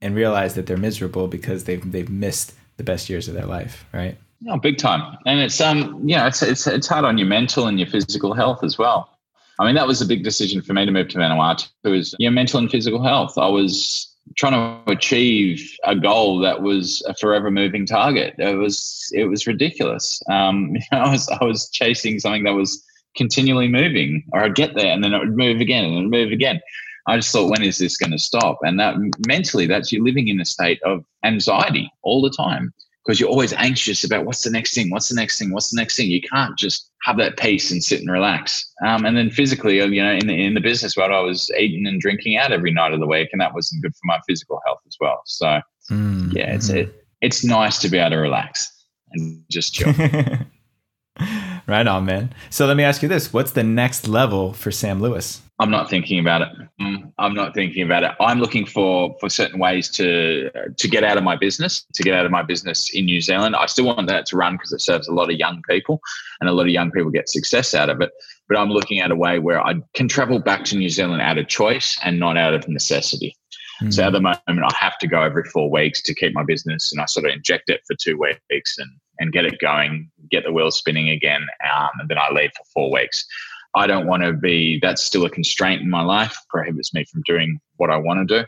and 0.00 0.14
realize 0.14 0.54
that 0.54 0.66
they're 0.66 0.76
miserable 0.76 1.28
because 1.28 1.64
they've 1.64 1.92
they've 1.92 2.10
missed 2.10 2.54
the 2.76 2.84
best 2.84 3.10
years 3.10 3.28
of 3.28 3.34
their 3.34 3.46
life, 3.46 3.84
right? 3.92 4.16
No, 4.40 4.56
big 4.56 4.78
time. 4.78 5.18
And 5.26 5.40
it's 5.40 5.60
um, 5.60 6.00
you 6.08 6.16
know, 6.16 6.26
it's 6.26 6.42
it's 6.42 6.66
it's 6.66 6.86
hard 6.86 7.04
on 7.04 7.18
your 7.18 7.26
mental 7.26 7.66
and 7.66 7.78
your 7.78 7.88
physical 7.88 8.32
health 8.34 8.62
as 8.62 8.78
well. 8.78 9.10
I 9.58 9.66
mean, 9.66 9.74
that 9.74 9.86
was 9.86 10.00
a 10.00 10.06
big 10.06 10.22
decision 10.22 10.62
for 10.62 10.72
me 10.72 10.84
to 10.86 10.92
move 10.92 11.08
to 11.08 11.18
Vanuatu. 11.18 11.68
Was 11.84 12.14
yeah, 12.18 12.30
mental 12.30 12.60
and 12.60 12.70
physical 12.70 13.02
health. 13.02 13.36
I 13.36 13.48
was 13.48 14.14
trying 14.36 14.52
to 14.52 14.92
achieve 14.92 15.76
a 15.84 15.96
goal 15.96 16.38
that 16.40 16.62
was 16.62 17.02
a 17.08 17.14
forever 17.14 17.50
moving 17.50 17.86
target. 17.86 18.34
It 18.38 18.56
was 18.56 19.08
it 19.12 19.24
was 19.24 19.46
ridiculous. 19.46 20.22
Um, 20.30 20.70
you 20.74 20.80
know, 20.92 20.98
I 20.98 21.10
was 21.10 21.28
I 21.28 21.44
was 21.44 21.68
chasing 21.70 22.20
something 22.20 22.44
that 22.44 22.52
was 22.52 22.84
continually 23.16 23.68
moving, 23.68 24.24
or 24.32 24.40
I'd 24.40 24.54
get 24.54 24.74
there 24.74 24.92
and 24.92 25.02
then 25.02 25.12
it 25.12 25.18
would 25.18 25.36
move 25.36 25.60
again 25.60 25.84
and 25.84 26.10
move 26.10 26.30
again. 26.30 26.60
I 27.08 27.16
just 27.16 27.32
thought, 27.32 27.50
when 27.50 27.62
is 27.62 27.78
this 27.78 27.96
going 27.96 28.12
to 28.12 28.18
stop? 28.18 28.58
And 28.62 28.78
that 28.80 28.96
mentally, 29.26 29.66
that's 29.66 29.90
you 29.90 30.04
living 30.04 30.28
in 30.28 30.40
a 30.42 30.44
state 30.44 30.80
of 30.82 31.06
anxiety 31.24 31.90
all 32.02 32.20
the 32.20 32.30
time 32.30 32.74
because 33.08 33.18
you're 33.18 33.30
always 33.30 33.54
anxious 33.54 34.04
about 34.04 34.26
what's 34.26 34.42
the 34.42 34.50
next 34.50 34.74
thing, 34.74 34.90
what's 34.90 35.08
the 35.08 35.14
next 35.14 35.38
thing, 35.38 35.50
what's 35.50 35.70
the 35.70 35.80
next 35.80 35.96
thing. 35.96 36.10
You 36.10 36.20
can't 36.20 36.58
just 36.58 36.90
have 37.04 37.16
that 37.16 37.38
peace 37.38 37.70
and 37.70 37.82
sit 37.82 38.00
and 38.00 38.10
relax. 38.10 38.70
Um, 38.84 39.06
and 39.06 39.16
then 39.16 39.30
physically, 39.30 39.80
uh, 39.80 39.86
you 39.86 40.02
know, 40.02 40.12
in 40.12 40.26
the, 40.26 40.44
in 40.44 40.52
the 40.52 40.60
business 40.60 40.94
world, 40.94 41.10
I 41.10 41.20
was 41.20 41.50
eating 41.58 41.86
and 41.86 41.98
drinking 42.02 42.36
out 42.36 42.52
every 42.52 42.70
night 42.70 42.92
of 42.92 43.00
the 43.00 43.06
week, 43.06 43.30
and 43.32 43.40
that 43.40 43.54
wasn't 43.54 43.82
good 43.82 43.94
for 43.94 44.02
my 44.04 44.18
physical 44.28 44.60
health 44.66 44.80
as 44.86 44.94
well. 45.00 45.22
So, 45.24 45.58
mm, 45.90 46.34
yeah, 46.34 46.52
it's 46.52 46.68
mm-hmm. 46.68 46.80
it, 46.80 47.06
it's 47.22 47.42
nice 47.42 47.78
to 47.78 47.88
be 47.88 47.96
able 47.96 48.10
to 48.10 48.16
relax 48.16 48.70
and 49.12 49.42
just 49.50 49.72
chill. 49.72 49.94
right 51.66 51.86
on, 51.86 52.04
man. 52.04 52.34
So 52.50 52.66
let 52.66 52.76
me 52.76 52.84
ask 52.84 53.00
you 53.00 53.08
this: 53.08 53.32
What's 53.32 53.52
the 53.52 53.64
next 53.64 54.06
level 54.06 54.52
for 54.52 54.70
Sam 54.70 55.00
Lewis? 55.00 55.40
I'm 55.60 55.70
not 55.70 55.90
thinking 55.90 56.20
about 56.20 56.42
it. 56.42 56.48
Mm, 56.80 57.12
I'm 57.18 57.34
not 57.34 57.52
thinking 57.52 57.82
about 57.82 58.04
it. 58.04 58.12
I'm 58.20 58.38
looking 58.38 58.64
for 58.64 59.16
for 59.18 59.28
certain 59.28 59.58
ways 59.58 59.88
to 59.90 60.50
to 60.76 60.88
get 60.88 61.02
out 61.02 61.16
of 61.16 61.24
my 61.24 61.36
business, 61.36 61.84
to 61.94 62.02
get 62.04 62.14
out 62.14 62.24
of 62.24 62.30
my 62.30 62.42
business 62.42 62.94
in 62.94 63.06
New 63.06 63.20
Zealand. 63.20 63.56
I 63.56 63.66
still 63.66 63.86
want 63.86 64.06
that 64.08 64.26
to 64.26 64.36
run 64.36 64.54
because 64.54 64.72
it 64.72 64.80
serves 64.80 65.08
a 65.08 65.12
lot 65.12 65.30
of 65.30 65.36
young 65.36 65.62
people, 65.68 66.00
and 66.40 66.48
a 66.48 66.52
lot 66.52 66.62
of 66.62 66.68
young 66.68 66.92
people 66.92 67.10
get 67.10 67.28
success 67.28 67.74
out 67.74 67.90
of 67.90 68.00
it. 68.00 68.10
But 68.48 68.56
I'm 68.56 68.70
looking 68.70 69.00
at 69.00 69.10
a 69.10 69.16
way 69.16 69.40
where 69.40 69.60
I 69.60 69.74
can 69.94 70.06
travel 70.06 70.38
back 70.38 70.64
to 70.66 70.76
New 70.76 70.88
Zealand 70.88 71.22
out 71.22 71.38
of 71.38 71.48
choice 71.48 71.98
and 72.04 72.20
not 72.20 72.36
out 72.36 72.54
of 72.54 72.68
necessity. 72.68 73.34
Mm-hmm. 73.82 73.90
So 73.90 74.04
at 74.04 74.12
the 74.12 74.20
moment, 74.20 74.40
I 74.48 74.74
have 74.76 74.98
to 74.98 75.08
go 75.08 75.22
every 75.22 75.44
four 75.44 75.70
weeks 75.70 76.00
to 76.02 76.14
keep 76.14 76.34
my 76.34 76.44
business, 76.44 76.92
and 76.92 77.00
I 77.00 77.06
sort 77.06 77.26
of 77.26 77.32
inject 77.32 77.68
it 77.68 77.80
for 77.86 77.96
two 77.96 78.16
weeks 78.16 78.78
and 78.78 78.90
and 79.20 79.32
get 79.32 79.44
it 79.44 79.58
going, 79.58 80.08
get 80.30 80.44
the 80.44 80.52
wheels 80.52 80.78
spinning 80.78 81.08
again, 81.08 81.44
um, 81.74 81.88
and 81.98 82.08
then 82.08 82.18
I 82.18 82.30
leave 82.32 82.50
for 82.56 82.64
four 82.72 82.92
weeks. 82.92 83.26
I 83.74 83.86
don't 83.86 84.06
want 84.06 84.22
to 84.22 84.32
be, 84.32 84.78
that's 84.80 85.02
still 85.02 85.24
a 85.24 85.30
constraint 85.30 85.82
in 85.82 85.90
my 85.90 86.02
life, 86.02 86.36
prohibits 86.48 86.94
me 86.94 87.04
from 87.04 87.22
doing 87.26 87.60
what 87.76 87.90
I 87.90 87.96
want 87.96 88.28
to 88.28 88.40
do. 88.40 88.46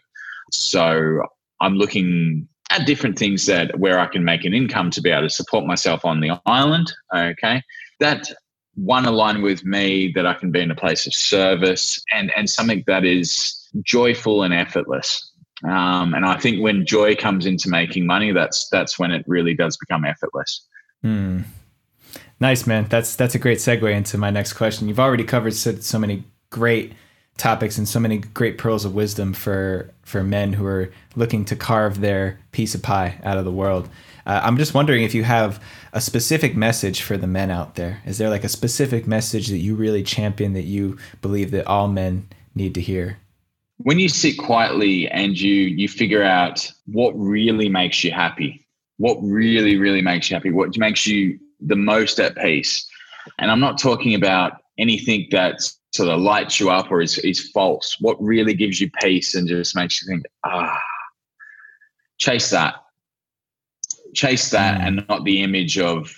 So 0.52 1.22
I'm 1.60 1.74
looking 1.74 2.48
at 2.70 2.86
different 2.86 3.18
things 3.18 3.46
that 3.46 3.78
where 3.78 3.98
I 3.98 4.06
can 4.06 4.24
make 4.24 4.44
an 4.44 4.54
income 4.54 4.90
to 4.92 5.00
be 5.00 5.10
able 5.10 5.22
to 5.22 5.30
support 5.30 5.66
myself 5.66 6.04
on 6.04 6.20
the 6.20 6.40
island. 6.46 6.92
Okay. 7.14 7.62
That 7.98 8.30
one 8.74 9.04
aligned 9.04 9.42
with 9.42 9.64
me 9.64 10.12
that 10.14 10.26
I 10.26 10.34
can 10.34 10.50
be 10.50 10.60
in 10.60 10.70
a 10.70 10.76
place 10.76 11.06
of 11.06 11.14
service 11.14 12.02
and, 12.12 12.32
and 12.36 12.48
something 12.48 12.84
that 12.86 13.04
is 13.04 13.68
joyful 13.82 14.42
and 14.42 14.54
effortless. 14.54 15.30
Um, 15.64 16.14
and 16.14 16.24
I 16.24 16.38
think 16.38 16.62
when 16.62 16.86
joy 16.86 17.14
comes 17.14 17.44
into 17.44 17.68
making 17.68 18.06
money, 18.06 18.32
that's 18.32 18.68
that's 18.70 18.98
when 18.98 19.10
it 19.10 19.24
really 19.26 19.54
does 19.54 19.76
become 19.76 20.06
effortless. 20.06 20.66
Hmm. 21.02 21.40
Nice, 22.40 22.66
man. 22.66 22.86
That's 22.88 23.16
that's 23.16 23.34
a 23.34 23.38
great 23.38 23.58
segue 23.58 23.94
into 23.94 24.16
my 24.16 24.30
next 24.30 24.54
question. 24.54 24.88
You've 24.88 25.00
already 25.00 25.24
covered 25.24 25.54
so, 25.54 25.74
so 25.76 25.98
many 25.98 26.24
great 26.48 26.94
topics 27.36 27.78
and 27.78 27.88
so 27.88 28.00
many 28.00 28.18
great 28.18 28.58
pearls 28.58 28.84
of 28.84 28.94
wisdom 28.94 29.34
for 29.34 29.90
for 30.02 30.24
men 30.24 30.54
who 30.54 30.64
are 30.64 30.90
looking 31.16 31.44
to 31.46 31.56
carve 31.56 32.00
their 32.00 32.40
piece 32.52 32.74
of 32.74 32.82
pie 32.82 33.20
out 33.24 33.36
of 33.36 33.44
the 33.44 33.52
world. 33.52 33.90
Uh, 34.24 34.40
I'm 34.42 34.56
just 34.56 34.74
wondering 34.74 35.02
if 35.02 35.14
you 35.14 35.24
have 35.24 35.62
a 35.92 36.00
specific 36.00 36.56
message 36.56 37.02
for 37.02 37.16
the 37.16 37.26
men 37.26 37.50
out 37.50 37.74
there. 37.74 38.00
Is 38.06 38.18
there 38.18 38.30
like 38.30 38.44
a 38.44 38.48
specific 38.48 39.06
message 39.06 39.48
that 39.48 39.58
you 39.58 39.74
really 39.74 40.02
champion 40.02 40.54
that 40.54 40.64
you 40.64 40.98
believe 41.20 41.50
that 41.50 41.66
all 41.66 41.88
men 41.88 42.26
need 42.54 42.74
to 42.74 42.80
hear? 42.80 43.18
When 43.78 43.98
you 43.98 44.08
sit 44.08 44.38
quietly 44.38 45.08
and 45.08 45.38
you 45.38 45.54
you 45.54 45.88
figure 45.88 46.22
out 46.22 46.72
what 46.86 47.12
really 47.12 47.68
makes 47.68 48.02
you 48.02 48.12
happy, 48.12 48.66
what 48.96 49.18
really 49.20 49.76
really 49.76 50.00
makes 50.00 50.30
you 50.30 50.36
happy, 50.36 50.50
what 50.50 50.76
makes 50.78 51.06
you 51.06 51.38
the 51.60 51.76
most 51.76 52.20
at 52.20 52.36
peace. 52.36 52.86
And 53.38 53.50
I'm 53.50 53.60
not 53.60 53.78
talking 53.78 54.14
about 54.14 54.54
anything 54.78 55.28
that 55.30 55.60
sort 55.92 56.08
of 56.08 56.20
lights 56.20 56.60
you 56.60 56.70
up 56.70 56.90
or 56.90 57.00
is, 57.00 57.18
is 57.18 57.50
false. 57.50 57.96
What 58.00 58.22
really 58.22 58.54
gives 58.54 58.80
you 58.80 58.90
peace 59.02 59.34
and 59.34 59.48
just 59.48 59.76
makes 59.76 60.00
you 60.00 60.08
think, 60.08 60.24
ah, 60.44 60.78
chase 62.18 62.50
that. 62.50 62.76
Chase 64.14 64.50
that 64.50 64.80
and 64.80 65.04
not 65.08 65.24
the 65.24 65.42
image 65.42 65.78
of 65.78 66.12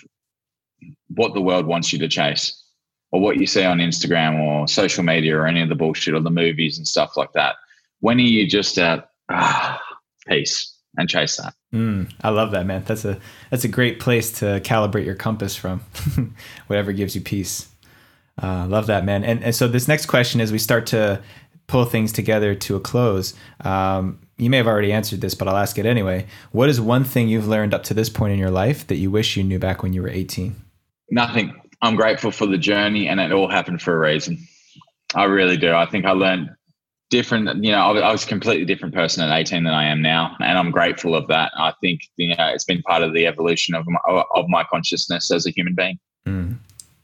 what 1.09 1.33
the 1.33 1.41
world 1.41 1.65
wants 1.65 1.93
you 1.93 1.99
to 1.99 2.07
chase 2.07 2.63
or 3.11 3.21
what 3.21 3.39
you 3.39 3.45
see 3.45 3.63
on 3.63 3.77
Instagram 3.77 4.39
or 4.39 4.67
social 4.67 5.03
media 5.03 5.37
or 5.37 5.45
any 5.45 5.61
of 5.61 5.69
the 5.69 5.75
bullshit 5.75 6.15
or 6.15 6.19
the 6.19 6.29
movies 6.29 6.77
and 6.77 6.87
stuff 6.87 7.15
like 7.15 7.31
that. 7.33 7.55
When 7.99 8.17
are 8.17 8.21
you 8.21 8.47
just 8.47 8.77
at 8.77 9.09
ah, 9.29 9.79
peace 10.27 10.72
and 10.97 11.09
chase 11.09 11.37
that? 11.37 11.53
Mm, 11.73 12.11
I 12.21 12.29
love 12.29 12.51
that, 12.51 12.65
man. 12.65 12.83
That's 12.85 13.05
a 13.05 13.19
that's 13.49 13.63
a 13.63 13.69
great 13.69 13.99
place 13.99 14.31
to 14.39 14.59
calibrate 14.61 15.05
your 15.05 15.15
compass 15.15 15.55
from. 15.55 15.79
Whatever 16.67 16.91
gives 16.91 17.15
you 17.15 17.21
peace. 17.21 17.69
Uh, 18.41 18.65
love 18.67 18.87
that, 18.87 19.05
man. 19.05 19.23
And, 19.23 19.43
and 19.43 19.55
so 19.55 19.67
this 19.67 19.87
next 19.87 20.07
question, 20.07 20.41
as 20.41 20.51
we 20.51 20.57
start 20.57 20.87
to 20.87 21.21
pull 21.67 21.85
things 21.85 22.11
together 22.11 22.55
to 22.55 22.75
a 22.75 22.79
close, 22.79 23.35
um, 23.61 24.19
you 24.37 24.49
may 24.49 24.57
have 24.57 24.67
already 24.67 24.91
answered 24.91 25.21
this, 25.21 25.35
but 25.35 25.47
I'll 25.47 25.57
ask 25.57 25.77
it 25.77 25.85
anyway. 25.85 26.25
What 26.51 26.69
is 26.69 26.81
one 26.81 27.03
thing 27.03 27.27
you've 27.27 27.47
learned 27.47 27.73
up 27.73 27.83
to 27.83 27.93
this 27.93 28.09
point 28.09 28.33
in 28.33 28.39
your 28.39 28.49
life 28.49 28.87
that 28.87 28.95
you 28.95 29.11
wish 29.11 29.37
you 29.37 29.43
knew 29.43 29.59
back 29.59 29.83
when 29.83 29.93
you 29.93 30.01
were 30.01 30.09
18? 30.09 30.55
Nothing. 31.11 31.53
I'm 31.81 31.95
grateful 31.95 32.31
for 32.31 32.47
the 32.47 32.57
journey, 32.57 33.07
and 33.07 33.19
it 33.19 33.31
all 33.31 33.49
happened 33.49 33.81
for 33.81 33.95
a 33.95 33.99
reason. 33.99 34.39
I 35.13 35.25
really 35.25 35.57
do. 35.57 35.73
I 35.73 35.85
think 35.85 36.05
I 36.05 36.11
learned 36.11 36.49
different. 37.09 37.63
You 37.63 37.71
know, 37.71 37.79
I 37.79 38.11
was 38.11 38.23
a 38.23 38.27
completely 38.27 38.65
different 38.65 38.93
person 38.93 39.23
at 39.23 39.35
18 39.35 39.63
than 39.63 39.73
I 39.73 39.85
am 39.85 40.01
now, 40.01 40.35
and 40.39 40.57
I'm 40.57 40.71
grateful 40.71 41.15
of 41.15 41.27
that. 41.27 41.51
I 41.57 41.73
think 41.81 42.01
you 42.17 42.29
know 42.29 42.47
it's 42.47 42.63
been 42.63 42.81
part 42.83 43.03
of 43.03 43.13
the 43.13 43.27
evolution 43.27 43.75
of 43.75 43.85
my, 43.87 44.23
of 44.35 44.49
my 44.49 44.63
consciousness 44.63 45.31
as 45.31 45.45
a 45.45 45.51
human 45.51 45.75
being. 45.75 45.99
Mm. 46.25 46.57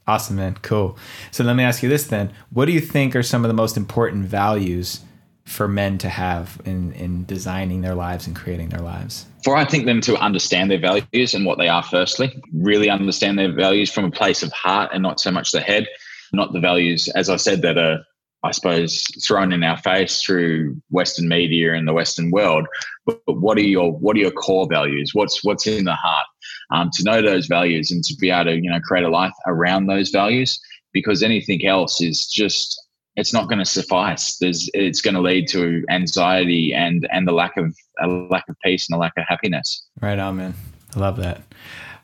Awesome, 0.06 0.36
man. 0.36 0.56
Cool. 0.62 0.98
So 1.30 1.44
let 1.44 1.54
me 1.54 1.62
ask 1.62 1.82
you 1.82 1.88
this 1.88 2.06
then: 2.06 2.32
What 2.50 2.64
do 2.64 2.72
you 2.72 2.80
think 2.80 3.14
are 3.14 3.22
some 3.22 3.44
of 3.44 3.48
the 3.48 3.54
most 3.54 3.76
important 3.76 4.24
values 4.26 5.00
for 5.44 5.68
men 5.68 5.98
to 5.98 6.08
have 6.08 6.60
in 6.64 6.92
in 6.94 7.24
designing 7.26 7.82
their 7.82 7.94
lives 7.94 8.26
and 8.26 8.34
creating 8.34 8.70
their 8.70 8.80
lives? 8.80 9.26
For 9.44 9.56
I 9.56 9.64
think 9.64 9.86
them 9.86 10.00
to 10.02 10.16
understand 10.16 10.70
their 10.70 10.80
values 10.80 11.34
and 11.34 11.46
what 11.46 11.58
they 11.58 11.68
are. 11.68 11.82
Firstly, 11.82 12.42
really 12.52 12.90
understand 12.90 13.38
their 13.38 13.52
values 13.52 13.90
from 13.90 14.04
a 14.04 14.10
place 14.10 14.42
of 14.42 14.52
heart 14.52 14.90
and 14.92 15.02
not 15.02 15.20
so 15.20 15.30
much 15.30 15.52
the 15.52 15.60
head. 15.60 15.86
Not 16.32 16.52
the 16.52 16.60
values, 16.60 17.08
as 17.08 17.28
I 17.28 17.36
said, 17.36 17.62
that 17.62 17.76
are 17.76 18.04
I 18.42 18.52
suppose, 18.52 19.06
thrown 19.22 19.52
in 19.52 19.62
our 19.62 19.76
face 19.76 20.22
through 20.22 20.80
Western 20.90 21.28
media 21.28 21.74
and 21.74 21.86
the 21.86 21.92
Western 21.92 22.30
world. 22.30 22.66
But, 23.04 23.20
but 23.26 23.40
what 23.40 23.58
are 23.58 23.62
your 23.62 23.92
what 23.92 24.16
are 24.16 24.20
your 24.20 24.30
core 24.30 24.66
values? 24.68 25.14
What's 25.14 25.44
what's 25.44 25.66
in 25.66 25.84
the 25.84 25.94
heart? 25.94 26.26
Um, 26.72 26.90
to 26.94 27.04
know 27.04 27.20
those 27.20 27.46
values 27.46 27.90
and 27.90 28.02
to 28.04 28.14
be 28.16 28.30
able 28.30 28.44
to 28.44 28.54
you 28.56 28.70
know 28.70 28.80
create 28.80 29.04
a 29.04 29.10
life 29.10 29.32
around 29.46 29.86
those 29.86 30.10
values, 30.10 30.58
because 30.92 31.22
anything 31.22 31.66
else 31.66 32.00
is 32.00 32.26
just 32.26 32.80
it's 33.16 33.32
not 33.32 33.48
going 33.48 33.58
to 33.58 33.64
suffice. 33.64 34.38
There's 34.38 34.70
it's 34.72 35.02
going 35.02 35.14
to 35.14 35.20
lead 35.20 35.48
to 35.48 35.84
anxiety 35.90 36.72
and 36.72 37.06
and 37.12 37.28
the 37.28 37.32
lack 37.32 37.56
of 37.56 37.76
a 38.02 38.06
lack 38.06 38.48
of 38.48 38.56
peace 38.64 38.88
and 38.88 38.96
a 38.96 39.00
lack 39.00 39.12
of 39.18 39.24
happiness. 39.28 39.86
Right 40.00 40.18
on, 40.18 40.36
man. 40.36 40.54
I 40.96 41.00
love 41.00 41.16
that. 41.18 41.42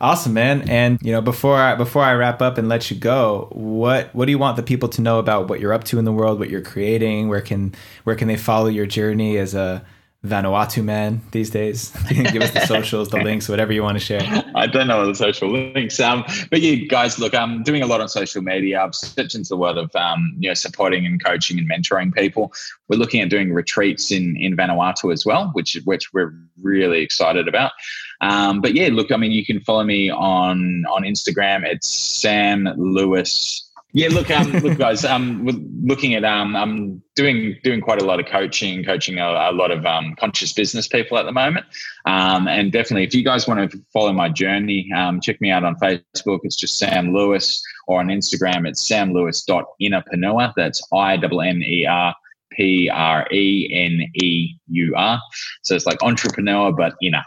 Awesome, 0.01 0.34
man. 0.34 0.68
And 0.68 0.99
you 1.03 1.12
know, 1.12 1.22
before 1.22 1.57
I 1.57 1.74
before 1.74 2.03
I 2.03 2.12
wrap 2.14 2.42
up 2.42 2.59
and 2.59 2.68
let 2.68 2.90
you 2.90 2.97
go, 2.97 3.49
what 3.53 4.14
what 4.14 4.26
do 4.26 4.30
you 4.30 4.38
want 4.38 4.57
the 4.57 4.62
people 4.62 4.88
to 4.90 5.01
know 5.01 5.18
about 5.18 5.49
what 5.49 5.59
you're 5.61 5.72
up 5.72 5.84
to 5.84 5.99
in 5.99 6.05
the 6.05 6.12
world, 6.12 6.38
what 6.38 6.51
you're 6.51 6.61
creating? 6.62 7.28
Where 7.28 7.40
can 7.40 7.74
where 8.05 8.14
can 8.16 8.28
they 8.28 8.36
follow 8.36 8.66
your 8.68 8.86
journey 8.86 9.38
as 9.38 9.55
a 9.55 9.84
Vanuatu 10.27 10.85
man 10.85 11.22
these 11.31 11.51
days? 11.51 11.91
Give 12.09 12.43
us 12.43 12.51
the 12.51 12.61
socials, 12.66 13.09
the 13.09 13.18
links, 13.18 13.49
whatever 13.49 13.72
you 13.72 13.83
want 13.83 13.99
to 13.99 14.05
share. 14.05 14.20
I 14.55 14.66
don't 14.66 14.87
know 14.87 15.07
the 15.07 15.14
social 15.14 15.51
links, 15.51 15.99
um, 16.01 16.24
but 16.51 16.61
you 16.61 16.89
guys, 16.89 17.18
look, 17.18 17.35
I'm 17.35 17.62
doing 17.62 17.83
a 17.83 17.87
lot 17.87 18.01
on 18.01 18.09
social 18.09 18.43
media. 18.43 18.83
I've 18.83 18.95
stepped 18.95 19.35
into 19.35 19.49
the 19.49 19.57
world 19.57 19.79
of 19.79 19.95
um, 19.97 20.35
you 20.39 20.49
know 20.49 20.55
supporting 20.55 21.07
and 21.07 21.22
coaching 21.22 21.59
and 21.59 21.70
mentoring 21.70 22.14
people. 22.14 22.53
We're 22.89 22.99
looking 22.99 23.20
at 23.20 23.31
doing 23.31 23.53
retreats 23.53 24.11
in 24.11 24.37
in 24.37 24.57
Vanuatu 24.57 25.12
as 25.12 25.24
well, 25.24 25.51
which 25.55 25.77
which 25.85 26.12
we're 26.12 26.35
really 26.62 27.01
excited 27.01 27.49
about. 27.49 27.72
Um, 28.20 28.61
but 28.61 28.74
yeah, 28.74 28.89
look, 28.93 29.12
I 29.12 29.16
mean, 29.16 29.33
you 29.33 29.45
can 29.45 29.61
follow 29.61 29.85
me 29.85 30.11
on 30.11 30.85
on 30.91 31.03
Instagram. 31.03 31.64
It's 31.64 31.89
Sam 31.89 32.68
Lewis. 32.77 33.66
Yeah, 33.97 34.09
look, 34.09 34.30
um, 34.30 34.53
look, 34.53 34.76
guys, 34.76 35.07
um, 35.07 35.47
looking 35.82 36.14
at 36.14 36.22
um, 36.22 36.55
I'm 36.55 37.03
doing 37.14 37.59
doing 37.64 37.80
quite 37.80 38.03
a 38.03 38.05
lot 38.05 38.20
of 38.20 38.26
coaching, 38.26 38.84
coaching 38.84 39.18
a, 39.18 39.24
a 39.24 39.53
lot 39.53 39.70
of 39.70 39.86
um, 39.86 40.14
conscious 40.20 40.53
business 40.53 40.86
people 40.86 41.16
at 41.16 41.24
the 41.24 41.32
moment, 41.32 41.64
um, 42.05 42.47
and 42.47 42.70
definitely, 42.70 43.05
if 43.05 43.14
you 43.14 43.24
guys 43.24 43.49
want 43.49 43.70
to 43.70 43.82
follow 43.94 44.12
my 44.12 44.28
journey, 44.28 44.92
um, 44.94 45.18
check 45.22 45.40
me 45.40 45.51
out 45.51 45.64
on 45.64 45.76
Facebook. 45.76 46.40
It's 46.42 46.57
just 46.57 46.78
Sam 46.78 47.14
Lewis, 47.14 47.62
or 47.86 48.01
on 48.01 48.09
Instagram, 48.09 48.68
it's 48.68 48.86
samlewis.innerpreneur. 48.86 50.53
That's 50.59 50.86
I 50.92 51.14
N 51.14 51.62
E 51.62 51.86
R 51.86 52.14
P 52.53 52.90
R 52.92 53.26
E 53.32 53.70
N 53.72 54.11
E 54.22 54.57
U 54.68 54.94
R. 54.94 55.18
So 55.62 55.74
it's 55.74 55.86
like 55.86 56.03
entrepreneur, 56.03 56.70
but 56.70 56.92
inner. 57.01 57.24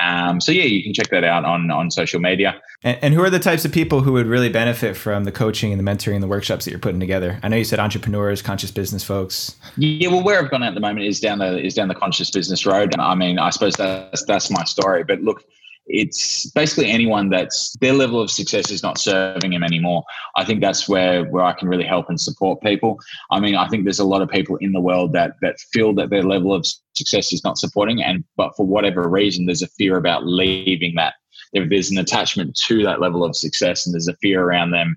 Um, 0.00 0.40
so 0.40 0.52
yeah, 0.52 0.64
you 0.64 0.82
can 0.82 0.94
check 0.94 1.10
that 1.10 1.24
out 1.24 1.44
on 1.44 1.70
on 1.70 1.90
social 1.90 2.20
media. 2.20 2.60
And, 2.82 2.98
and, 3.02 3.14
who 3.14 3.22
are 3.22 3.30
the 3.30 3.38
types 3.38 3.64
of 3.64 3.72
people 3.72 4.00
who 4.00 4.12
would 4.12 4.26
really 4.26 4.48
benefit 4.48 4.96
from 4.96 5.24
the 5.24 5.32
coaching 5.32 5.72
and 5.72 5.84
the 5.84 5.90
mentoring 5.90 6.14
and 6.14 6.22
the 6.22 6.28
workshops 6.28 6.64
that 6.64 6.70
you're 6.70 6.80
putting 6.80 7.00
together? 7.00 7.38
I 7.42 7.48
know 7.48 7.56
you 7.56 7.64
said 7.64 7.78
entrepreneurs, 7.78 8.40
conscious 8.40 8.70
business 8.70 9.04
folks. 9.04 9.56
Yeah, 9.76 10.08
well, 10.08 10.22
where 10.22 10.42
I've 10.42 10.50
gone 10.50 10.62
at 10.62 10.74
the 10.74 10.80
moment 10.80 11.06
is 11.06 11.20
down 11.20 11.38
the 11.38 11.58
is 11.58 11.74
down 11.74 11.88
the 11.88 11.94
conscious 11.94 12.30
business 12.30 12.64
road. 12.64 12.94
I 12.98 13.14
mean, 13.14 13.38
I 13.38 13.50
suppose 13.50 13.74
that's 13.74 14.24
that's 14.24 14.50
my 14.50 14.64
story. 14.64 15.04
But 15.04 15.22
look, 15.22 15.44
it's 15.86 16.50
basically 16.50 16.90
anyone 16.90 17.30
that's 17.30 17.76
their 17.80 17.92
level 17.92 18.20
of 18.20 18.30
success 18.30 18.70
is 18.70 18.82
not 18.82 18.98
serving 18.98 19.50
them 19.50 19.64
anymore. 19.64 20.04
I 20.36 20.44
think 20.44 20.60
that's 20.60 20.88
where 20.88 21.24
where 21.24 21.44
I 21.44 21.52
can 21.52 21.68
really 21.68 21.84
help 21.84 22.08
and 22.08 22.20
support 22.20 22.60
people. 22.62 22.98
I 23.30 23.40
mean, 23.40 23.56
I 23.56 23.68
think 23.68 23.84
there's 23.84 23.98
a 23.98 24.04
lot 24.04 24.22
of 24.22 24.28
people 24.28 24.56
in 24.56 24.72
the 24.72 24.80
world 24.80 25.12
that 25.14 25.34
that 25.42 25.58
feel 25.72 25.92
that 25.94 26.10
their 26.10 26.22
level 26.22 26.54
of 26.54 26.66
success 26.94 27.32
is 27.32 27.44
not 27.44 27.58
supporting, 27.58 28.02
and 28.02 28.24
but 28.36 28.54
for 28.56 28.66
whatever 28.66 29.08
reason, 29.08 29.46
there's 29.46 29.62
a 29.62 29.68
fear 29.68 29.96
about 29.96 30.26
leaving 30.26 30.94
that. 30.96 31.14
There's 31.52 31.90
an 31.90 31.98
attachment 31.98 32.54
to 32.68 32.82
that 32.84 33.00
level 33.00 33.24
of 33.24 33.34
success, 33.34 33.86
and 33.86 33.94
there's 33.94 34.08
a 34.08 34.16
fear 34.16 34.42
around 34.42 34.70
them 34.70 34.96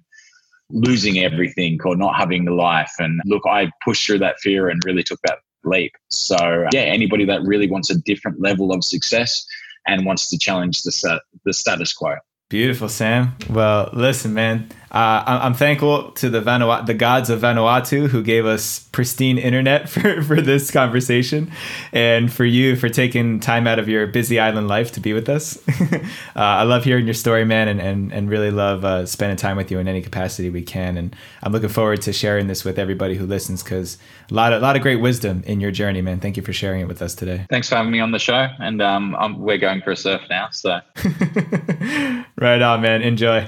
losing 0.69 1.19
everything 1.19 1.79
or 1.83 1.95
not 1.95 2.15
having 2.15 2.45
the 2.45 2.51
life. 2.51 2.91
And 2.99 3.21
look, 3.25 3.43
I 3.47 3.71
pushed 3.83 4.05
through 4.05 4.19
that 4.19 4.39
fear 4.39 4.69
and 4.69 4.81
really 4.85 5.03
took 5.03 5.19
that 5.23 5.39
leap. 5.63 5.93
So 6.09 6.67
yeah, 6.71 6.81
anybody 6.81 7.25
that 7.25 7.41
really 7.43 7.69
wants 7.69 7.89
a 7.89 7.97
different 8.01 8.41
level 8.41 8.71
of 8.71 8.83
success 8.83 9.45
and 9.87 10.05
wants 10.05 10.29
to 10.29 10.37
challenge 10.37 10.83
the, 10.83 11.21
the 11.45 11.53
status 11.53 11.93
quo. 11.93 12.15
Beautiful, 12.53 12.87
Sam. 12.87 13.35
Well, 13.49 13.89
listen, 13.93 14.35
man. 14.35 14.69
Uh, 14.91 15.23
I'm 15.25 15.55
thankful 15.55 16.11
to 16.11 16.29
the 16.29 16.39
Vanuatu, 16.39 16.85
the 16.85 16.93
gods 16.93 17.31
of 17.31 17.41
Vanuatu 17.41 18.09
who 18.09 18.21
gave 18.21 18.45
us 18.45 18.81
pristine 18.91 19.39
internet 19.39 19.89
for, 19.89 20.21
for 20.21 20.39
this 20.39 20.69
conversation, 20.69 21.51
and 21.91 22.31
for 22.31 22.45
you 22.45 22.75
for 22.75 22.89
taking 22.89 23.39
time 23.39 23.65
out 23.65 23.79
of 23.79 23.89
your 23.89 24.05
busy 24.05 24.39
island 24.39 24.67
life 24.67 24.91
to 24.91 24.99
be 24.99 25.13
with 25.13 25.29
us. 25.29 25.57
uh, 25.91 26.03
I 26.35 26.61
love 26.61 26.83
hearing 26.83 27.05
your 27.05 27.15
story, 27.15 27.43
man, 27.43 27.67
and 27.69 27.81
and, 27.81 28.13
and 28.13 28.29
really 28.29 28.51
love 28.51 28.85
uh, 28.85 29.07
spending 29.07 29.37
time 29.37 29.57
with 29.57 29.71
you 29.71 29.79
in 29.79 29.87
any 29.87 30.03
capacity 30.03 30.51
we 30.51 30.61
can. 30.61 30.95
And 30.95 31.15
I'm 31.41 31.53
looking 31.53 31.69
forward 31.69 32.03
to 32.03 32.13
sharing 32.13 32.45
this 32.45 32.63
with 32.63 32.77
everybody 32.77 33.15
who 33.15 33.25
listens 33.25 33.63
because 33.63 33.97
a 34.29 34.33
lot 34.35 34.53
of 34.53 34.61
a 34.61 34.63
lot 34.63 34.75
of 34.75 34.83
great 34.83 34.97
wisdom 34.97 35.41
in 35.47 35.59
your 35.59 35.71
journey, 35.71 36.03
man. 36.03 36.19
Thank 36.19 36.37
you 36.37 36.43
for 36.43 36.53
sharing 36.53 36.81
it 36.81 36.87
with 36.87 37.01
us 37.01 37.15
today. 37.15 37.47
Thanks 37.49 37.67
for 37.67 37.77
having 37.77 37.91
me 37.91 37.99
on 37.99 38.11
the 38.11 38.19
show, 38.19 38.47
and 38.59 38.79
um, 38.79 39.39
we're 39.39 39.57
going 39.57 39.81
for 39.81 39.89
a 39.89 39.97
surf 39.97 40.21
now, 40.29 40.49
so. 40.51 40.81
right 42.43 42.61
on, 42.61 42.81
man. 42.81 43.01
Enjoy. 43.01 43.47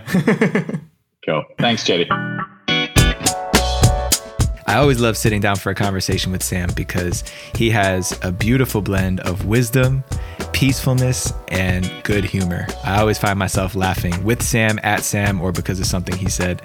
Cool. 1.26 1.44
Thanks, 1.58 1.84
Jetty. 1.84 2.08
I 4.68 4.78
always 4.78 5.00
love 5.00 5.18
sitting 5.18 5.42
down 5.42 5.56
for 5.56 5.72
a 5.72 5.76
conversation 5.76 6.32
with 6.32 6.44
Sam 6.44 6.70
because 6.76 7.24
he 7.56 7.72
has 7.72 8.18
a 8.22 8.32
beautiful 8.32 8.82
blend 8.82 9.22
of 9.22 9.46
wisdom 9.46 10.04
peacefulness 10.56 11.34
and 11.50 11.92
good 12.04 12.24
humor. 12.24 12.66
I 12.86 13.02
always 13.02 13.18
find 13.18 13.38
myself 13.38 13.76
laughing 13.76 14.24
with 14.24 14.42
Sam, 14.42 14.80
at 14.84 15.04
Sam, 15.04 15.42
or 15.42 15.52
because 15.52 15.82
of 15.82 15.86
something 15.86 16.16
he 16.16 16.30
said. 16.30 16.62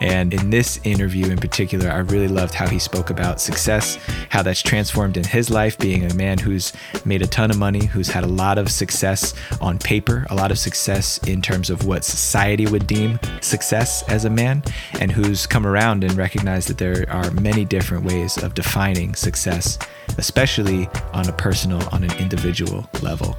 And 0.00 0.34
in 0.34 0.50
this 0.50 0.80
interview 0.82 1.26
in 1.26 1.38
particular, 1.38 1.88
I 1.88 1.98
really 1.98 2.26
loved 2.26 2.52
how 2.52 2.66
he 2.66 2.80
spoke 2.80 3.10
about 3.10 3.40
success, 3.40 3.96
how 4.28 4.42
that's 4.42 4.60
transformed 4.60 5.16
in 5.16 5.22
his 5.22 5.50
life, 5.50 5.78
being 5.78 6.10
a 6.10 6.14
man 6.14 6.38
who's 6.38 6.72
made 7.04 7.22
a 7.22 7.28
ton 7.28 7.52
of 7.52 7.58
money, 7.58 7.86
who's 7.86 8.08
had 8.08 8.24
a 8.24 8.28
lot 8.28 8.58
of 8.58 8.72
success 8.72 9.34
on 9.60 9.78
paper, 9.78 10.26
a 10.30 10.34
lot 10.34 10.50
of 10.50 10.58
success 10.58 11.18
in 11.18 11.40
terms 11.40 11.70
of 11.70 11.86
what 11.86 12.04
society 12.04 12.66
would 12.66 12.88
deem 12.88 13.20
success 13.40 14.02
as 14.08 14.24
a 14.24 14.30
man, 14.30 14.64
and 14.98 15.12
who's 15.12 15.46
come 15.46 15.64
around 15.64 16.02
and 16.02 16.14
recognized 16.14 16.68
that 16.68 16.78
there 16.78 17.06
are 17.08 17.30
many 17.30 17.64
different 17.64 18.04
ways 18.04 18.36
of 18.36 18.54
defining 18.54 19.14
success, 19.14 19.78
especially 20.18 20.88
on 21.12 21.28
a 21.28 21.32
personal, 21.32 21.82
on 21.92 22.04
an 22.04 22.12
individual 22.18 22.88
level 23.02 23.36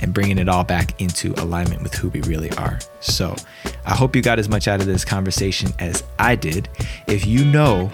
and 0.00 0.12
bringing 0.12 0.38
it 0.38 0.48
all 0.48 0.64
back 0.64 1.00
into 1.00 1.32
alignment 1.40 1.82
with 1.82 1.94
who 1.94 2.08
we 2.08 2.20
really 2.22 2.50
are. 2.52 2.78
So, 3.00 3.36
I 3.84 3.94
hope 3.94 4.16
you 4.16 4.22
got 4.22 4.38
as 4.38 4.48
much 4.48 4.66
out 4.66 4.80
of 4.80 4.86
this 4.86 5.04
conversation 5.04 5.70
as 5.78 6.02
I 6.18 6.34
did. 6.34 6.68
If 7.06 7.26
you 7.26 7.44
know 7.44 7.90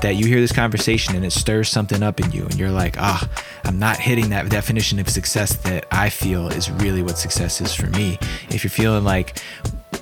that 0.00 0.16
you 0.16 0.26
hear 0.26 0.40
this 0.40 0.52
conversation 0.52 1.16
and 1.16 1.24
it 1.24 1.32
stirs 1.32 1.68
something 1.68 2.02
up 2.02 2.20
in 2.20 2.30
you, 2.30 2.44
and 2.44 2.54
you're 2.56 2.70
like, 2.70 2.96
ah, 2.98 3.28
I'm 3.64 3.78
not 3.78 3.98
hitting 3.98 4.30
that 4.30 4.48
definition 4.50 4.98
of 4.98 5.08
success 5.08 5.56
that 5.58 5.86
I 5.90 6.10
feel 6.10 6.48
is 6.48 6.70
really 6.70 7.02
what 7.02 7.18
success 7.18 7.60
is 7.60 7.74
for 7.74 7.86
me. 7.86 8.18
If 8.50 8.64
you're 8.64 8.70
feeling 8.70 9.04
like 9.04 9.42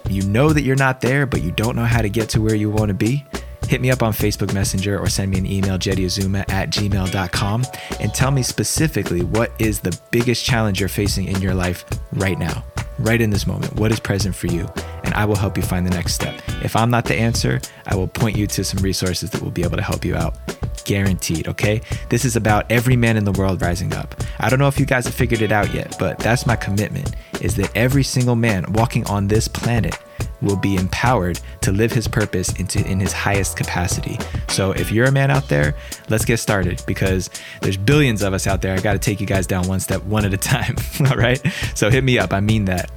you 0.09 0.23
know 0.23 0.53
that 0.53 0.63
you're 0.63 0.77
not 0.77 1.01
there, 1.01 1.27
but 1.27 1.43
you 1.43 1.53
don't 1.53 1.77
know 1.77 1.85
how 1.85 2.03
to 2.03 2.09
get 2.09 2.29
to 2.31 2.41
where 2.41 2.55
you 2.55 2.71
want 2.71 2.89
to 2.89 2.95
be, 2.95 3.25
hit 3.73 3.81
me 3.81 3.91
up 3.91 4.03
on 4.03 4.13
Facebook 4.13 4.53
Messenger 4.53 4.99
or 4.99 5.09
send 5.09 5.31
me 5.31 5.39
an 5.39 5.47
email, 5.47 5.79
jettyazuma 5.79 6.47
at 6.51 6.69
gmail.com, 6.69 7.65
and 8.01 8.13
tell 8.13 8.31
me 8.31 8.43
specifically 8.43 9.23
what 9.23 9.51
is 9.59 9.81
the 9.81 9.99
biggest 10.11 10.45
challenge 10.45 10.79
you're 10.79 10.91
facing 10.91 11.27
in 11.27 11.41
your 11.41 11.55
life 11.55 11.87
right 12.13 12.39
now, 12.39 12.63
right 12.99 13.23
in 13.23 13.31
this 13.31 13.47
moment. 13.47 13.75
What 13.77 13.91
is 13.91 13.99
present 13.99 14.37
for 14.37 14.49
you? 14.49 14.69
And 15.05 15.15
I 15.15 15.25
will 15.25 15.37
help 15.37 15.57
you 15.57 15.63
find 15.63 15.87
the 15.87 15.91
next 15.91 16.13
step. 16.13 16.39
If 16.63 16.77
I'm 16.77 16.91
not 16.91 17.07
the 17.07 17.15
answer, 17.15 17.63
I 17.87 17.97
will 17.97 18.09
point 18.09 18.37
you 18.37 18.47
to 18.49 18.63
some 18.63 18.83
resources 18.83 19.31
that 19.31 19.41
will 19.41 19.51
be 19.51 19.63
able 19.63 19.79
to 19.79 19.83
help 19.83 20.05
you 20.05 20.17
out. 20.17 20.37
Guaranteed, 20.85 21.49
okay? 21.49 21.81
This 22.11 22.27
is 22.27 22.37
about 22.37 22.71
every 22.71 22.97
man 22.97 23.17
in 23.17 23.25
the 23.25 23.33
world 23.33 23.63
rising 23.63 23.95
up. 23.95 24.15
I 24.39 24.51
don't 24.51 24.59
know 24.59 24.69
if 24.69 24.79
you 24.79 24.85
guys 24.85 25.07
have 25.07 25.15
figured 25.15 25.41
it 25.41 25.51
out 25.51 25.73
yet, 25.73 25.97
but 25.99 26.19
that's 26.19 26.45
my 26.45 26.57
commitment 26.57 27.17
is 27.41 27.57
that 27.57 27.75
every 27.75 28.03
single 28.03 28.37
man 28.37 28.71
walking 28.75 29.07
on 29.07 29.29
this 29.29 29.49
planet 29.49 29.99
will 30.43 30.57
be 30.57 30.77
empowered 30.77 31.41
to 31.63 31.73
live 31.73 31.93
his 31.93 32.07
purpose 32.09 32.53
into 32.59 32.85
in 32.87 33.01
his 33.01 33.13
highest 33.13 33.57
capacity. 33.57 34.19
So 34.49 34.73
if 34.73 34.91
you're 34.91 35.07
a 35.07 35.13
man 35.13 35.31
out 35.31 35.49
there, 35.49 35.75
let's 36.09 36.25
get 36.25 36.39
started 36.39 36.83
because 36.87 37.29
there's 37.61 37.77
billions 37.77 38.23
of 38.23 38.33
us 38.35 38.47
out 38.47 38.63
there. 38.63 38.75
I 38.75 38.81
got 38.81 38.95
to 38.95 38.99
take 38.99 39.21
you 39.21 39.27
guys 39.27 39.47
down 39.47 39.69
one 39.69 39.81
step 39.81 40.03
one 40.05 40.25
at 40.25 40.33
a 40.35 40.37
time, 40.39 40.77
all 41.11 41.17
right? 41.17 41.41
So 41.75 41.91
hit 41.91 42.05
me 42.05 42.19
up. 42.19 42.33
I 42.33 42.41
mean 42.41 42.65
that. 42.67 42.91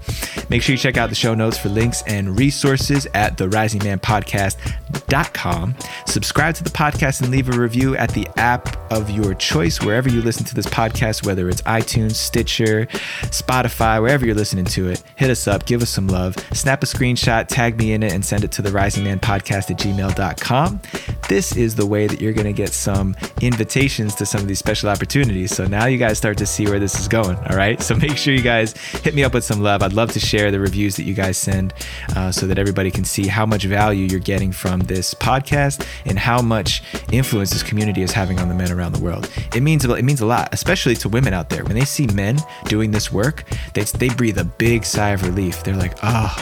Make 0.49 0.61
sure 0.61 0.73
you 0.73 0.77
check 0.77 0.97
out 0.97 1.09
the 1.09 1.15
show 1.15 1.33
notes 1.33 1.57
for 1.57 1.69
links 1.69 2.03
and 2.07 2.37
resources 2.37 3.07
at 3.13 3.37
therisingmanpodcast.com. 3.37 5.75
Subscribe 6.05 6.55
to 6.55 6.63
the 6.63 6.69
podcast 6.69 7.21
and 7.21 7.31
leave 7.31 7.49
a 7.49 7.59
review 7.59 7.97
at 7.97 8.11
the 8.11 8.27
app 8.37 8.77
of 8.91 9.09
your 9.09 9.33
choice 9.33 9.81
wherever 9.81 10.07
you 10.09 10.21
listen 10.21 10.45
to 10.45 10.55
this 10.55 10.67
podcast, 10.67 11.25
whether 11.25 11.49
it's 11.49 11.61
iTunes, 11.63 12.15
Stitcher, 12.15 12.85
Spotify, 13.25 14.01
wherever 14.01 14.25
you're 14.25 14.35
listening 14.35 14.65
to 14.65 14.89
it. 14.89 15.03
Hit 15.15 15.29
us 15.29 15.47
up, 15.47 15.65
give 15.65 15.81
us 15.81 15.89
some 15.89 16.07
love, 16.07 16.35
snap 16.53 16.83
a 16.83 16.85
screenshot 16.85 17.34
tag 17.43 17.77
me 17.77 17.93
in 17.93 18.03
it, 18.03 18.13
and 18.13 18.23
send 18.25 18.43
it 18.43 18.51
to 18.53 18.61
the 18.61 18.71
rising 18.71 19.03
man 19.03 19.19
podcast 19.19 19.71
at 19.71 19.77
gmail.com. 19.77 20.81
This 21.27 21.55
is 21.55 21.75
the 21.75 21.85
way 21.85 22.07
that 22.07 22.21
you're 22.21 22.33
going 22.33 22.45
to 22.45 22.53
get 22.53 22.69
some 22.69 23.15
invitations 23.41 24.15
to 24.15 24.25
some 24.25 24.41
of 24.41 24.47
these 24.47 24.59
special 24.59 24.89
opportunities. 24.89 25.55
So 25.55 25.65
now 25.65 25.85
you 25.85 25.97
guys 25.97 26.17
start 26.17 26.37
to 26.37 26.45
see 26.45 26.65
where 26.65 26.79
this 26.79 26.99
is 26.99 27.07
going. 27.07 27.37
All 27.37 27.57
right. 27.57 27.81
So 27.81 27.95
make 28.05 28.17
sure 28.17 28.33
you 28.33 28.41
guys 28.41 28.73
hit 28.77 29.15
me 29.15 29.23
up 29.23 29.33
with 29.33 29.43
some 29.43 29.61
love. 29.61 29.81
I'd 29.81 29.93
love 29.93 30.11
to 30.11 30.19
share 30.19 30.51
the 30.51 30.59
reviews 30.59 30.95
that 30.97 31.03
you 31.03 31.13
guys 31.13 31.37
send 31.37 31.73
uh, 32.15 32.31
so 32.31 32.47
that 32.47 32.59
everybody 32.59 32.91
can 32.91 33.03
see 33.03 33.27
how 33.27 33.45
much 33.45 33.63
value 33.63 34.05
you're 34.05 34.19
getting 34.19 34.51
from 34.51 34.81
this 34.81 35.13
podcast 35.13 35.85
and 36.05 36.19
how 36.19 36.41
much 36.41 36.83
influence 37.11 37.51
this 37.51 37.63
community 37.63 38.01
is 38.01 38.11
having 38.11 38.39
on 38.39 38.49
the 38.49 38.55
men 38.55 38.71
around 38.71 38.93
the 38.93 39.03
world. 39.03 39.29
It 39.55 39.61
means 39.61 39.85
it 39.85 40.05
means 40.05 40.21
a 40.21 40.25
lot, 40.25 40.49
especially 40.51 40.95
to 40.95 41.09
women 41.09 41.33
out 41.33 41.49
there. 41.49 41.63
When 41.63 41.75
they 41.75 41.85
see 41.85 42.07
men 42.07 42.37
doing 42.65 42.91
this 42.91 43.11
work, 43.11 43.43
they, 43.73 43.83
they 43.83 44.09
breathe 44.09 44.37
a 44.37 44.45
big 44.45 44.85
sigh 44.85 45.09
of 45.09 45.23
relief. 45.23 45.63
They're 45.63 45.75
like, 45.75 45.97
oh, 46.03 46.35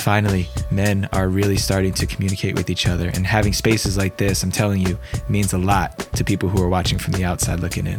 Finally, 0.00 0.29
men 0.70 1.08
are 1.12 1.28
really 1.28 1.56
starting 1.56 1.92
to 1.94 2.06
communicate 2.06 2.54
with 2.54 2.70
each 2.70 2.86
other, 2.86 3.08
and 3.08 3.26
having 3.26 3.52
spaces 3.52 3.96
like 3.96 4.16
this, 4.16 4.42
I'm 4.42 4.50
telling 4.50 4.80
you, 4.80 4.98
means 5.28 5.52
a 5.52 5.58
lot 5.58 5.98
to 6.16 6.24
people 6.24 6.48
who 6.48 6.62
are 6.62 6.68
watching 6.68 6.98
from 6.98 7.12
the 7.12 7.24
outside 7.24 7.60
looking 7.60 7.86
in. 7.86 7.98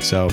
So, 0.00 0.28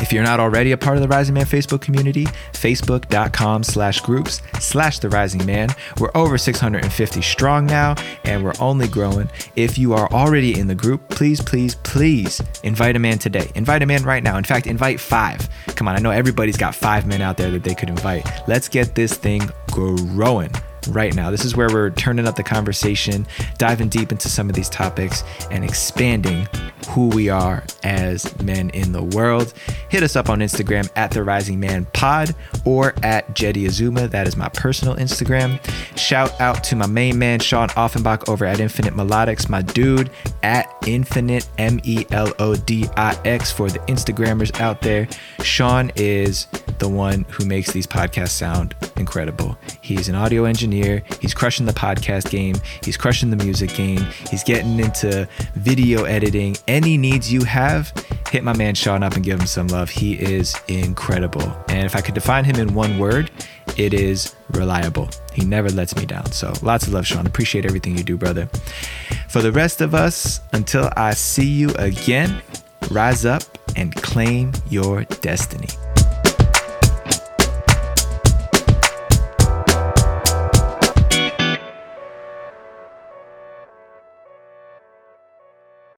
if 0.00 0.12
you're 0.12 0.22
not 0.22 0.40
already 0.40 0.72
a 0.72 0.76
part 0.76 0.96
of 0.96 1.02
the 1.02 1.08
Rising 1.08 1.34
Man 1.34 1.44
Facebook 1.44 1.80
community, 1.80 2.24
facebook.com 2.52 3.62
slash 3.62 4.00
groups 4.00 4.42
slash 4.60 4.98
the 4.98 5.08
Rising 5.08 5.44
Man. 5.46 5.68
We're 5.98 6.10
over 6.14 6.38
650 6.38 7.22
strong 7.22 7.66
now, 7.66 7.94
and 8.24 8.44
we're 8.44 8.54
only 8.60 8.88
growing. 8.88 9.30
If 9.56 9.78
you 9.78 9.94
are 9.94 10.10
already 10.12 10.58
in 10.58 10.66
the 10.66 10.74
group, 10.74 11.08
please, 11.08 11.40
please, 11.40 11.74
please 11.76 12.42
invite 12.62 12.96
a 12.96 12.98
man 12.98 13.18
today. 13.18 13.50
Invite 13.54 13.82
a 13.82 13.86
man 13.86 14.02
right 14.04 14.22
now. 14.22 14.36
In 14.36 14.44
fact, 14.44 14.66
invite 14.66 15.00
five. 15.00 15.48
Come 15.68 15.88
on, 15.88 15.96
I 15.96 15.98
know 15.98 16.10
everybody's 16.10 16.56
got 16.56 16.74
five 16.74 17.06
men 17.06 17.22
out 17.22 17.36
there 17.36 17.50
that 17.50 17.64
they 17.64 17.74
could 17.74 17.88
invite. 17.88 18.26
Let's 18.46 18.68
get 18.68 18.94
this 18.94 19.14
thing 19.14 19.42
growing 19.70 20.52
right 20.88 21.14
now. 21.14 21.30
This 21.30 21.44
is 21.44 21.56
where 21.56 21.68
we're 21.68 21.90
turning 21.90 22.26
up 22.26 22.36
the 22.36 22.42
conversation, 22.42 23.26
diving 23.58 23.88
deep 23.88 24.12
into 24.12 24.28
some 24.28 24.48
of 24.48 24.54
these 24.54 24.68
topics, 24.68 25.24
and 25.50 25.64
expanding 25.64 26.46
who 26.88 27.08
we 27.08 27.28
are 27.28 27.64
as 27.82 28.40
men 28.42 28.70
in 28.70 28.92
the 28.92 29.02
world. 29.02 29.52
Hit 29.88 30.02
us 30.02 30.16
up 30.16 30.28
on 30.28 30.40
Instagram 30.40 30.90
at 30.96 31.10
the 31.10 31.22
Rising 31.22 31.60
Man 31.60 31.86
Pod 31.92 32.34
or 32.64 32.94
at 33.02 33.34
Jetty 33.34 33.66
Azuma. 33.66 34.08
That 34.08 34.26
is 34.26 34.36
my 34.36 34.48
personal 34.50 34.96
Instagram. 34.96 35.60
Shout 35.96 36.38
out 36.40 36.62
to 36.64 36.76
my 36.76 36.86
main 36.86 37.18
man 37.18 37.40
Sean 37.40 37.68
Offenbach 37.76 38.28
over 38.28 38.44
at 38.44 38.60
Infinite 38.60 38.94
Melodix, 38.94 39.48
my 39.48 39.62
dude 39.62 40.10
at 40.42 40.72
Infinite 40.86 41.48
M 41.58 41.80
E 41.84 42.06
L 42.10 42.32
O 42.38 42.54
D 42.54 42.86
I 42.96 43.18
X 43.24 43.50
for 43.50 43.68
the 43.68 43.78
Instagrammers 43.80 44.58
out 44.60 44.80
there. 44.80 45.08
Sean 45.42 45.90
is 45.96 46.46
the 46.78 46.88
one 46.88 47.24
who 47.30 47.46
makes 47.46 47.72
these 47.72 47.86
podcasts 47.86 48.30
sound 48.30 48.74
incredible. 48.96 49.56
He's 49.80 50.08
an 50.08 50.14
audio 50.14 50.44
engineer. 50.44 51.02
He's 51.20 51.34
crushing 51.34 51.66
the 51.66 51.72
podcast 51.72 52.30
game. 52.30 52.56
He's 52.82 52.96
crushing 52.96 53.30
the 53.30 53.36
music 53.36 53.74
game. 53.74 54.04
He's 54.30 54.44
getting 54.44 54.78
into 54.78 55.28
video 55.54 56.04
editing. 56.04 56.56
Any 56.76 56.98
needs 56.98 57.32
you 57.32 57.42
have, 57.44 57.90
hit 58.28 58.44
my 58.44 58.54
man 58.54 58.74
Sean 58.74 59.02
up 59.02 59.14
and 59.14 59.24
give 59.24 59.40
him 59.40 59.46
some 59.46 59.66
love. 59.68 59.88
He 59.88 60.12
is 60.12 60.54
incredible. 60.68 61.50
And 61.70 61.86
if 61.86 61.96
I 61.96 62.02
could 62.02 62.12
define 62.12 62.44
him 62.44 62.56
in 62.56 62.74
one 62.74 62.98
word, 62.98 63.30
it 63.78 63.94
is 63.94 64.36
reliable. 64.50 65.08
He 65.32 65.42
never 65.46 65.70
lets 65.70 65.96
me 65.96 66.04
down. 66.04 66.30
So 66.32 66.52
lots 66.60 66.86
of 66.86 66.92
love, 66.92 67.06
Sean. 67.06 67.26
Appreciate 67.26 67.64
everything 67.64 67.96
you 67.96 68.04
do, 68.04 68.18
brother. 68.18 68.50
For 69.30 69.40
the 69.40 69.52
rest 69.52 69.80
of 69.80 69.94
us, 69.94 70.42
until 70.52 70.90
I 70.98 71.14
see 71.14 71.46
you 71.46 71.70
again, 71.76 72.42
rise 72.90 73.24
up 73.24 73.42
and 73.74 73.96
claim 73.96 74.52
your 74.68 75.04
destiny. 75.22 75.68